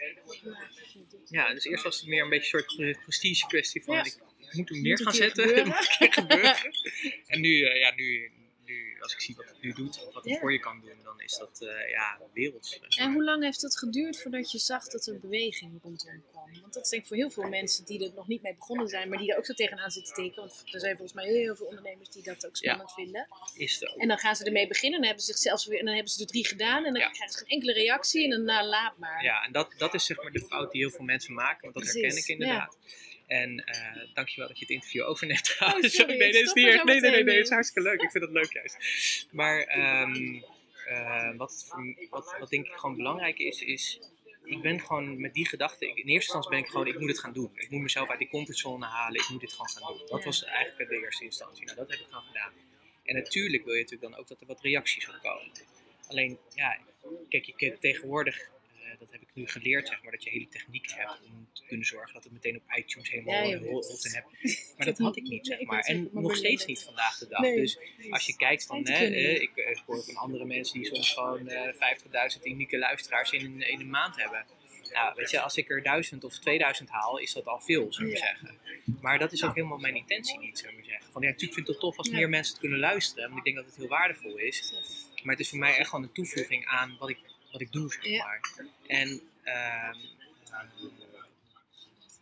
[1.30, 4.04] Ja, dus eerst was het meer een beetje een soort pre- prestige kwestie van Ja.
[4.04, 4.18] ik
[4.56, 5.44] moet hem neer gaan zetten.
[5.56, 6.56] Het moet een keer gebeuren.
[7.34, 8.32] en nu, eh, ja, nu,
[8.66, 10.40] nu, als ik zie wat het nu doet, of wat het Ja.
[10.40, 12.80] voor je kan doen, dan is dat eh, ja, werelds.
[12.98, 16.52] En hoe lang heeft het geduurd voordat je zag dat er beweging rondom kwam?
[16.62, 18.88] Want dat is denk ik voor heel veel mensen die er nog niet mee begonnen
[18.88, 20.48] zijn, maar die er ook zo tegenaan zitten te tekenen.
[20.48, 23.28] Want er zijn volgens mij heel veel ondernemers die dat ook spannend vinden.
[23.56, 23.98] Is ook.
[23.98, 26.12] En dan gaan ze ermee beginnen en dan hebben ze zichzelf weer, en dan hebben
[26.14, 27.10] ze er drie gedaan en dan Ja.
[27.10, 29.24] krijgen ze geen enkele reactie en dan nou, laat maar.
[29.24, 31.74] Ja, en dat, dat is zeg maar de fout die heel veel mensen maken, want
[31.74, 32.78] dat Precies, herken ik inderdaad.
[33.28, 36.84] En eh dankjewel dat je het interview overneemt Oh, sorry, nee, dit is niet erg.
[36.84, 38.02] Nee, nee, nee, nee, het is hartstikke leuk.
[38.02, 38.78] Ik vind dat leuk juist.
[39.32, 40.36] Maar ehm,
[40.88, 44.00] eh, wat, het wat, wat denk ik gewoon belangrijk is, is
[44.44, 47.10] ik ben gewoon met die gedachte, ik- in eerste instantie ben ik gewoon, ik moet
[47.10, 47.52] het gaan doen.
[47.56, 50.08] Ik moet mezelf uit die comfortzone halen, ik moet dit gewoon gaan doen.
[50.08, 51.66] Dat was eigenlijk de eerste instantie.
[51.66, 52.52] Nou, dat heb ik gewoon gedaan.
[53.06, 55.52] En natuurlijk wil je natuurlijk dan ook dat er wat reacties op komen.
[56.08, 56.78] Alleen, ja,
[57.30, 58.50] kijk, je kunt tegenwoordig,
[58.92, 61.64] eh, dat heb ik nu geleerd, zeg maar, dat je hele techniek hebt om te
[61.68, 64.28] kunnen zorgen dat het meteen op iTunes helemaal Ja, rolt en hebt.
[64.78, 65.80] Maar dat had ik niet, zeg maar.
[65.80, 67.42] En nog steeds niet vandaag de dag.
[67.42, 67.80] Dus
[68.10, 71.14] als je kijkt van, hè, eh, ik, eh, ik hoor van andere mensen die soms
[71.14, 74.46] gewoon eh 50.000 unieke luisteraars in, een- in een maand hebben.
[74.94, 78.08] Nou, weet je, als ik er 1000 of 2000 haal, is dat al veel, zou
[78.10, 78.26] ik Ja.
[78.26, 78.58] zeggen.
[79.02, 81.12] Maar dat is ook helemaal mijn intentie niet, zou ik zeggen.
[81.12, 83.44] Van, ja, natuurlijk vind ik het tof als meer mensen het kunnen luisteren, want ik
[83.44, 84.74] denk dat het heel waardevol is.
[85.24, 87.18] Maar het is voor mij echt gewoon een toevoeging aan wat ik,
[87.52, 88.40] wat ik doe, zeg maar.
[88.88, 89.96] En ehm,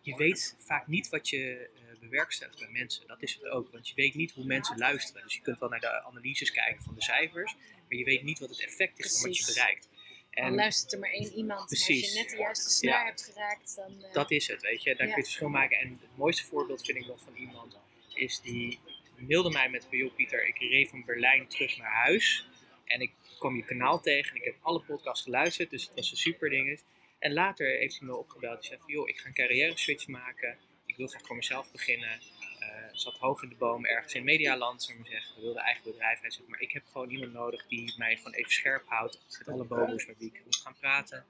[0.02, 3.08] je weet vaak niet wat je eh, bewerkstelligt bij mensen.
[3.08, 5.24] Dat is het ook, want je weet niet hoe mensen luisteren.
[5.24, 7.56] Dus je kunt wel naar de analyses kijken van de cijfers,
[7.88, 9.88] maar je weet niet wat het effect is van wat je bereikt.
[10.32, 11.60] Dan En luistert er maar één iemand.
[11.62, 12.04] En Precies.
[12.04, 13.06] Als je net de juiste snaar Ja.
[13.06, 14.04] hebt geraakt, dan...
[14.04, 14.96] eh, dat is het, weet je.
[14.96, 15.14] Daar Ja.
[15.14, 15.78] kun je het verschil maken.
[15.78, 17.78] En het mooiste voorbeeld vind ik nog van iemand,
[18.14, 18.80] is die
[19.18, 22.48] mailde mij met van, joh Pieter, ik reed van Berlijn terug naar huis.
[22.86, 26.12] En ik kwam je kanaal tegen en ik heb alle podcasts geluisterd, dus het was
[26.12, 26.82] een super ding.
[27.20, 30.08] En later heeft hij me opgebeld en zei van, joh, ik ga een carrière switch
[30.08, 30.58] maken.
[30.86, 32.20] Ik wil graag voor mezelf beginnen.
[32.60, 35.42] Eh, zat hoog in de bomen ergens in Medialand, zou ik maar zeggen.
[35.42, 36.20] wilde eigen bedrijf.
[36.20, 39.20] Hij zegt, maar ik heb gewoon iemand nodig die mij gewoon even scherp houdt.
[39.38, 41.26] Met alle bobo's met wie ik moet gaan praten.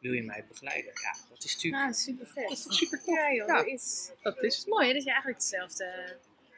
[0.00, 0.92] Wil je mij begeleiden?
[1.02, 1.82] Ja, dat is natuurlijk...
[1.82, 2.42] Nou, super vet.
[2.48, 3.14] Dat is toch super tof?
[3.14, 3.56] Ja joh, Ja.
[3.56, 4.10] dat is...
[4.22, 6.16] Dat Het is mooi hè, dat je eigenlijk hetzelfde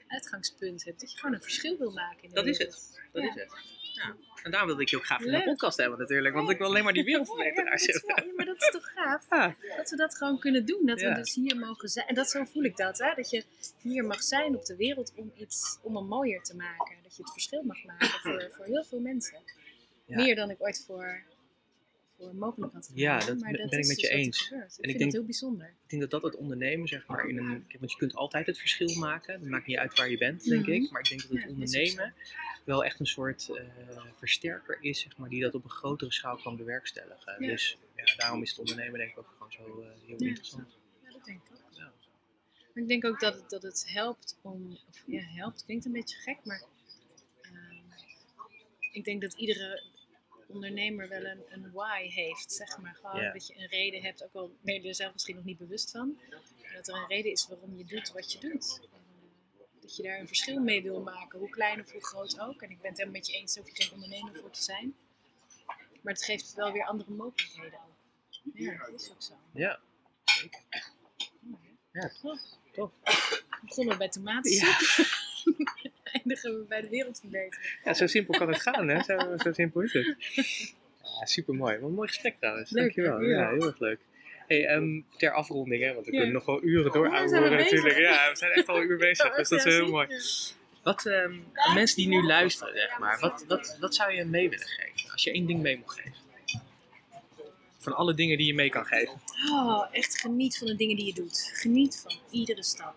[0.09, 1.01] uitgangspunt hebt.
[1.01, 3.01] Dat je gewoon een verschil wil maken in de Dat is wereld.
[3.13, 3.53] Dat is het.
[3.99, 4.17] Ja.
[4.43, 6.35] En daarom wilde ik je ook graag in een podcast hebben natuurlijk.
[6.35, 8.27] Want ik wil alleen maar die Ja, wereldverbeteraars dat is hebben.
[8.27, 9.27] ja, maar dat is toch gaaf?
[9.31, 9.55] Ja.
[9.77, 10.87] Dat we dat gewoon kunnen doen.
[10.87, 11.09] Dat Ja.
[11.09, 12.07] we dus hier mogen zijn.
[12.07, 12.99] En dat zo voel ik dat.
[12.99, 13.15] Hè?
[13.15, 13.45] Dat je
[13.83, 16.95] hier mag zijn op de wereld om iets om hem mooier te maken.
[17.03, 19.39] Dat je het verschil mag maken voor, voor heel veel mensen.
[20.05, 20.17] Ja.
[20.17, 21.23] Meer dan ik ooit voor,
[22.17, 23.01] voor mogelijk had gedaan.
[23.03, 24.51] Ja, dat maar ben- dat ben ik met dus je eens.
[24.51, 25.67] Ik ik vind denk- dat heel bijzonder.
[25.67, 27.67] Ik denk dat dat het ondernemen, zeg maar, in een...
[27.79, 29.33] Want je kunt altijd het verschil maken.
[29.41, 30.71] Het maakt niet uit waar je bent, denk Mhm.
[30.73, 30.91] ik.
[30.91, 32.15] Maar ik denk dat het Ja, ondernemen
[32.69, 33.64] wel echt een soort eh,
[34.14, 37.37] versterker is, zeg maar, die dat op een grotere schaal kan bewerkstelligen.
[37.39, 37.51] Ja.
[37.51, 40.27] Dus ja, daarom is het ondernemen denk ik ook gewoon zo eh, heel Ja.
[40.27, 40.77] interessant.
[41.05, 41.73] Ja, dat denk ik ook.
[41.77, 41.93] Ja.
[42.75, 45.93] Maar ik denk ook dat het, dat het helpt om, of ja, helpt klinkt een
[45.93, 46.62] beetje gek, maar
[47.43, 47.77] ehm,
[48.91, 49.83] ik denk dat iedere
[50.47, 52.95] ondernemer wel een, een why heeft, zeg maar.
[52.95, 55.59] Gewoon dat je een reden hebt, ook al ben je er zelf misschien nog niet
[55.59, 56.19] bewust van.
[56.75, 58.81] Dat er een reden is waarom je doet wat je doet.
[59.89, 62.62] Dat je daar een verschil mee wil maken, hoe klein of hoe groot ook.
[62.62, 64.95] En ik ben het helemaal met je eens, hoef je geen ondernemer voor te zijn.
[66.03, 67.97] Maar het geeft wel weer andere mogelijkheden ook.
[68.55, 69.34] Ja, dat is ook zo.
[69.53, 69.80] Ja,
[70.24, 70.61] zeker.
[71.93, 72.41] Ja, Tof.
[72.72, 72.91] tof.
[73.05, 74.78] We begonnen bij tomatensoep.
[74.78, 75.05] Ja.
[76.12, 77.80] Eindigen we bij de wereldverbetering.
[77.84, 79.03] Ja, zo simpel kan het gaan, hè?
[79.03, 80.16] Zo, zo simpel is het.
[81.20, 81.78] Ja, super mooi.
[81.78, 82.70] Wat een mooi gesprek trouwens.
[82.70, 83.20] Leuk, Dankjewel.
[83.20, 83.51] Ja.
[83.51, 84.01] heel erg leuk.
[84.49, 87.51] Hey, ter afronding, hè, want we kunnen nog wel uren door Oh, al bezig.
[87.51, 87.99] natuurlijk.
[87.99, 90.09] Ja, we zijn echt al een uur bezig, dus dat is heel mooi.
[90.83, 94.67] Wat, aan mensen die nu luisteren, zeg maar, wat, wat, wat zou je mee willen
[94.67, 95.11] geven?
[95.13, 96.17] Als je één ding mee mocht geven.
[97.79, 99.21] Van alle dingen die je mee kan geven.
[99.51, 101.51] Oh, echt geniet van de dingen die je doet.
[101.55, 102.95] Geniet van iedere stap.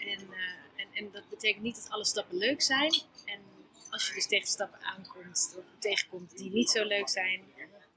[0.00, 2.92] En, eh, en, en dat betekent niet dat alle stappen leuk zijn.
[3.24, 3.38] En
[3.90, 7.40] als je dus tegen stappen aankomt, of tegenkomt die niet zo leuk zijn,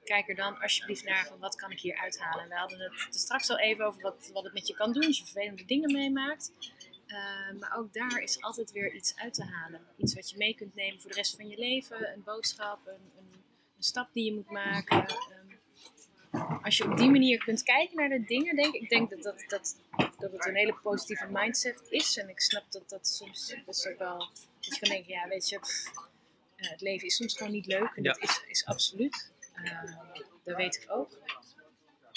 [0.08, 2.47] kijk er dan alsjeblieft naar van wat kan ik hier uithalen.
[2.47, 5.05] We hadden het er straks al even over wat, wat het met je kan doen
[5.05, 6.51] als je vervelende dingen meemaakt.
[7.08, 9.82] Eh, maar ook daar is altijd weer iets uit te halen.
[9.97, 12.14] Iets wat je mee kunt nemen voor de rest van je leven.
[12.14, 13.43] Een boodschap, een, een,
[13.78, 15.05] een stap die je moet maken.
[15.08, 19.24] Ehm, als je op die manier kunt kijken naar de dingen, denk ik, denk dat,
[19.24, 19.78] dat, dat,
[20.18, 22.18] dat het een hele positieve mindset is.
[22.18, 25.49] En ik snap dat dat soms best ook wel, dat je kan denken, ja weet
[25.49, 25.91] je, pff,
[26.55, 27.91] eh, het leven is soms gewoon niet leuk.
[27.95, 28.14] En Ja.
[28.14, 29.32] dat is, is absoluut.
[29.64, 29.82] Eh,
[30.43, 31.10] dat weet ik ook.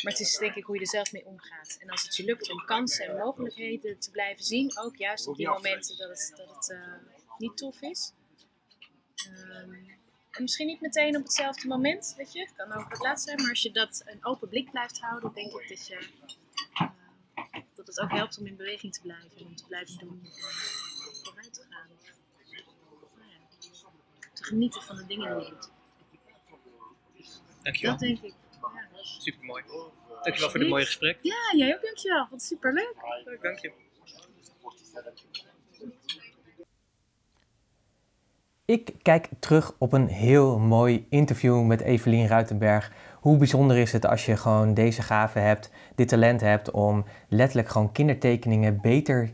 [0.03, 1.76] Maar het is denk ik hoe je er zelf mee omgaat.
[1.80, 5.36] En als het je lukt om kansen en mogelijkheden te blijven zien, ook juist op
[5.36, 6.93] die momenten dat het, dat het eh,
[7.38, 8.12] niet tof is.
[9.14, 9.74] Ehm,
[10.30, 12.41] en misschien niet meteen op hetzelfde moment, weet je.
[12.41, 13.41] Het kan ook het laatst zijn.
[13.41, 16.09] Maar als je dat een open blik blijft houden, denk ik dat, je,
[16.74, 19.36] eh, dat het ook helpt om in beweging te blijven.
[19.36, 20.30] En om te blijven doen en
[21.22, 21.88] vooruit te gaan.
[22.45, 22.62] Ja,
[24.32, 25.70] te genieten van de dingen die je doet.
[27.63, 27.91] Dankjewel.
[27.91, 28.35] Dat denk ik.
[28.63, 29.63] Ja, Super mooi.
[30.23, 31.19] Dankjewel voor dit mooie gesprek.
[31.23, 32.27] ja jij ook dankjewel.
[32.31, 32.95] Wat superleuk.
[33.25, 33.73] Leuk, dank je.
[38.65, 42.93] Ik kijk terug op een heel mooi interview met Evelien Ruitenberg.
[43.21, 47.69] Hoe bijzonder is het als je gewoon deze gave hebt, dit talent hebt om letterlijk
[47.69, 49.33] gewoon kindertekeningen beter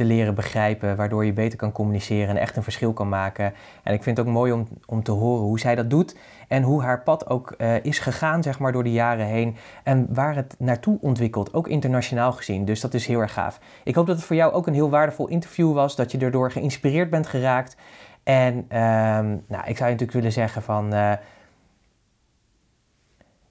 [0.00, 3.52] te leren begrijpen, waardoor je beter kan communiceren en echt een verschil kan maken.
[3.82, 6.16] En ik vind het ook mooi om, om te horen hoe zij dat doet
[6.48, 10.06] en hoe haar pad ook eh, is gegaan, zeg maar, door de jaren heen en
[10.10, 12.64] waar het naartoe ontwikkelt, ook internationaal gezien.
[12.64, 13.60] Dus dat is heel erg gaaf.
[13.84, 16.50] Ik hoop dat het voor jou ook een heel waardevol interview was, dat je erdoor
[16.50, 17.76] geïnspireerd bent geraakt.
[18.22, 20.92] En ehm, nou, ik zou je natuurlijk willen zeggen van.
[20.92, 21.12] eh,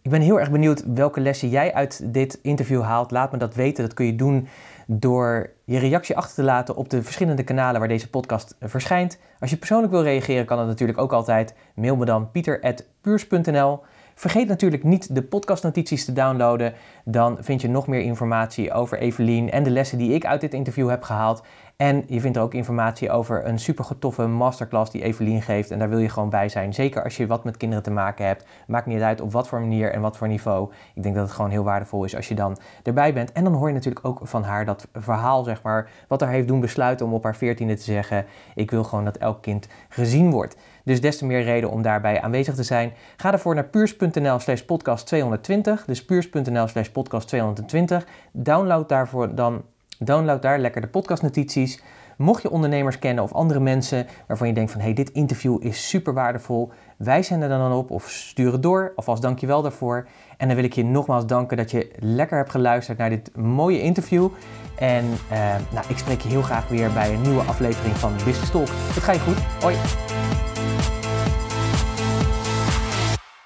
[0.02, 3.12] ik ben heel erg benieuwd welke lessen jij uit dit interview haalt.
[3.12, 3.84] Laat me dat weten.
[3.84, 4.48] Dat kun je doen
[4.92, 9.20] door je reactie achter te laten op de verschillende kanalen waar deze podcast eh, verschijnt.
[9.40, 11.54] Als je persoonlijk wil reageren, kan dat natuurlijk ook altijd.
[11.76, 13.80] Mail me dan pieter.puurs.nl.
[14.16, 16.74] Vergeet natuurlijk niet de podcastnotities te downloaden.
[17.06, 20.54] Dan vind je nog meer informatie over Evelien en de lessen die ik uit dit
[20.54, 21.44] interview heb gehaald.
[21.80, 25.72] En je vindt er ook informatie over een super toffe masterclass die Evelien geeft.
[25.72, 26.74] En daar wil je gewoon bij zijn.
[26.74, 28.46] Zeker als je wat met kinderen te maken hebt.
[28.68, 30.72] Maakt niet uit op wat voor manier en wat voor niveau.
[30.94, 33.32] Ik denk dat het gewoon heel waardevol is als je dan erbij bent.
[33.32, 35.90] En dan hoor je natuurlijk ook van haar dat verhaal, zeg maar.
[36.08, 38.26] Wat haar heeft doen besluiten om op haar veertiende te zeggen.
[38.56, 40.56] Ik wil gewoon dat elk kind gezien wordt.
[40.84, 42.94] Dus des te meer reden om daarbij aanwezig te zijn.
[43.18, 45.86] Ga daarvoor naar puurs.nl slash podcast 220.
[45.86, 48.08] Dus puurs.nl slash podcast 220.
[48.32, 49.64] Download daarvoor dan
[50.04, 51.82] Download daar lekker de podcastnotities.
[52.18, 55.90] Mocht je ondernemers kennen of andere mensen waarvan je denkt van hey, dit interview is
[55.90, 58.94] super waardevol, wij zenden er dan op of stuur het door.
[58.96, 60.08] Alvast dankjewel daarvoor.
[60.38, 63.82] En dan wil ik je nogmaals danken dat je lekker hebt geluisterd naar dit mooie
[63.82, 64.30] interview.
[64.78, 68.52] En eh, nou, ik spreek je heel graag weer bij een nieuwe aflevering van Business
[68.52, 68.68] Talk.
[68.68, 69.38] Het gaat je goed.
[69.62, 70.19] Hoi!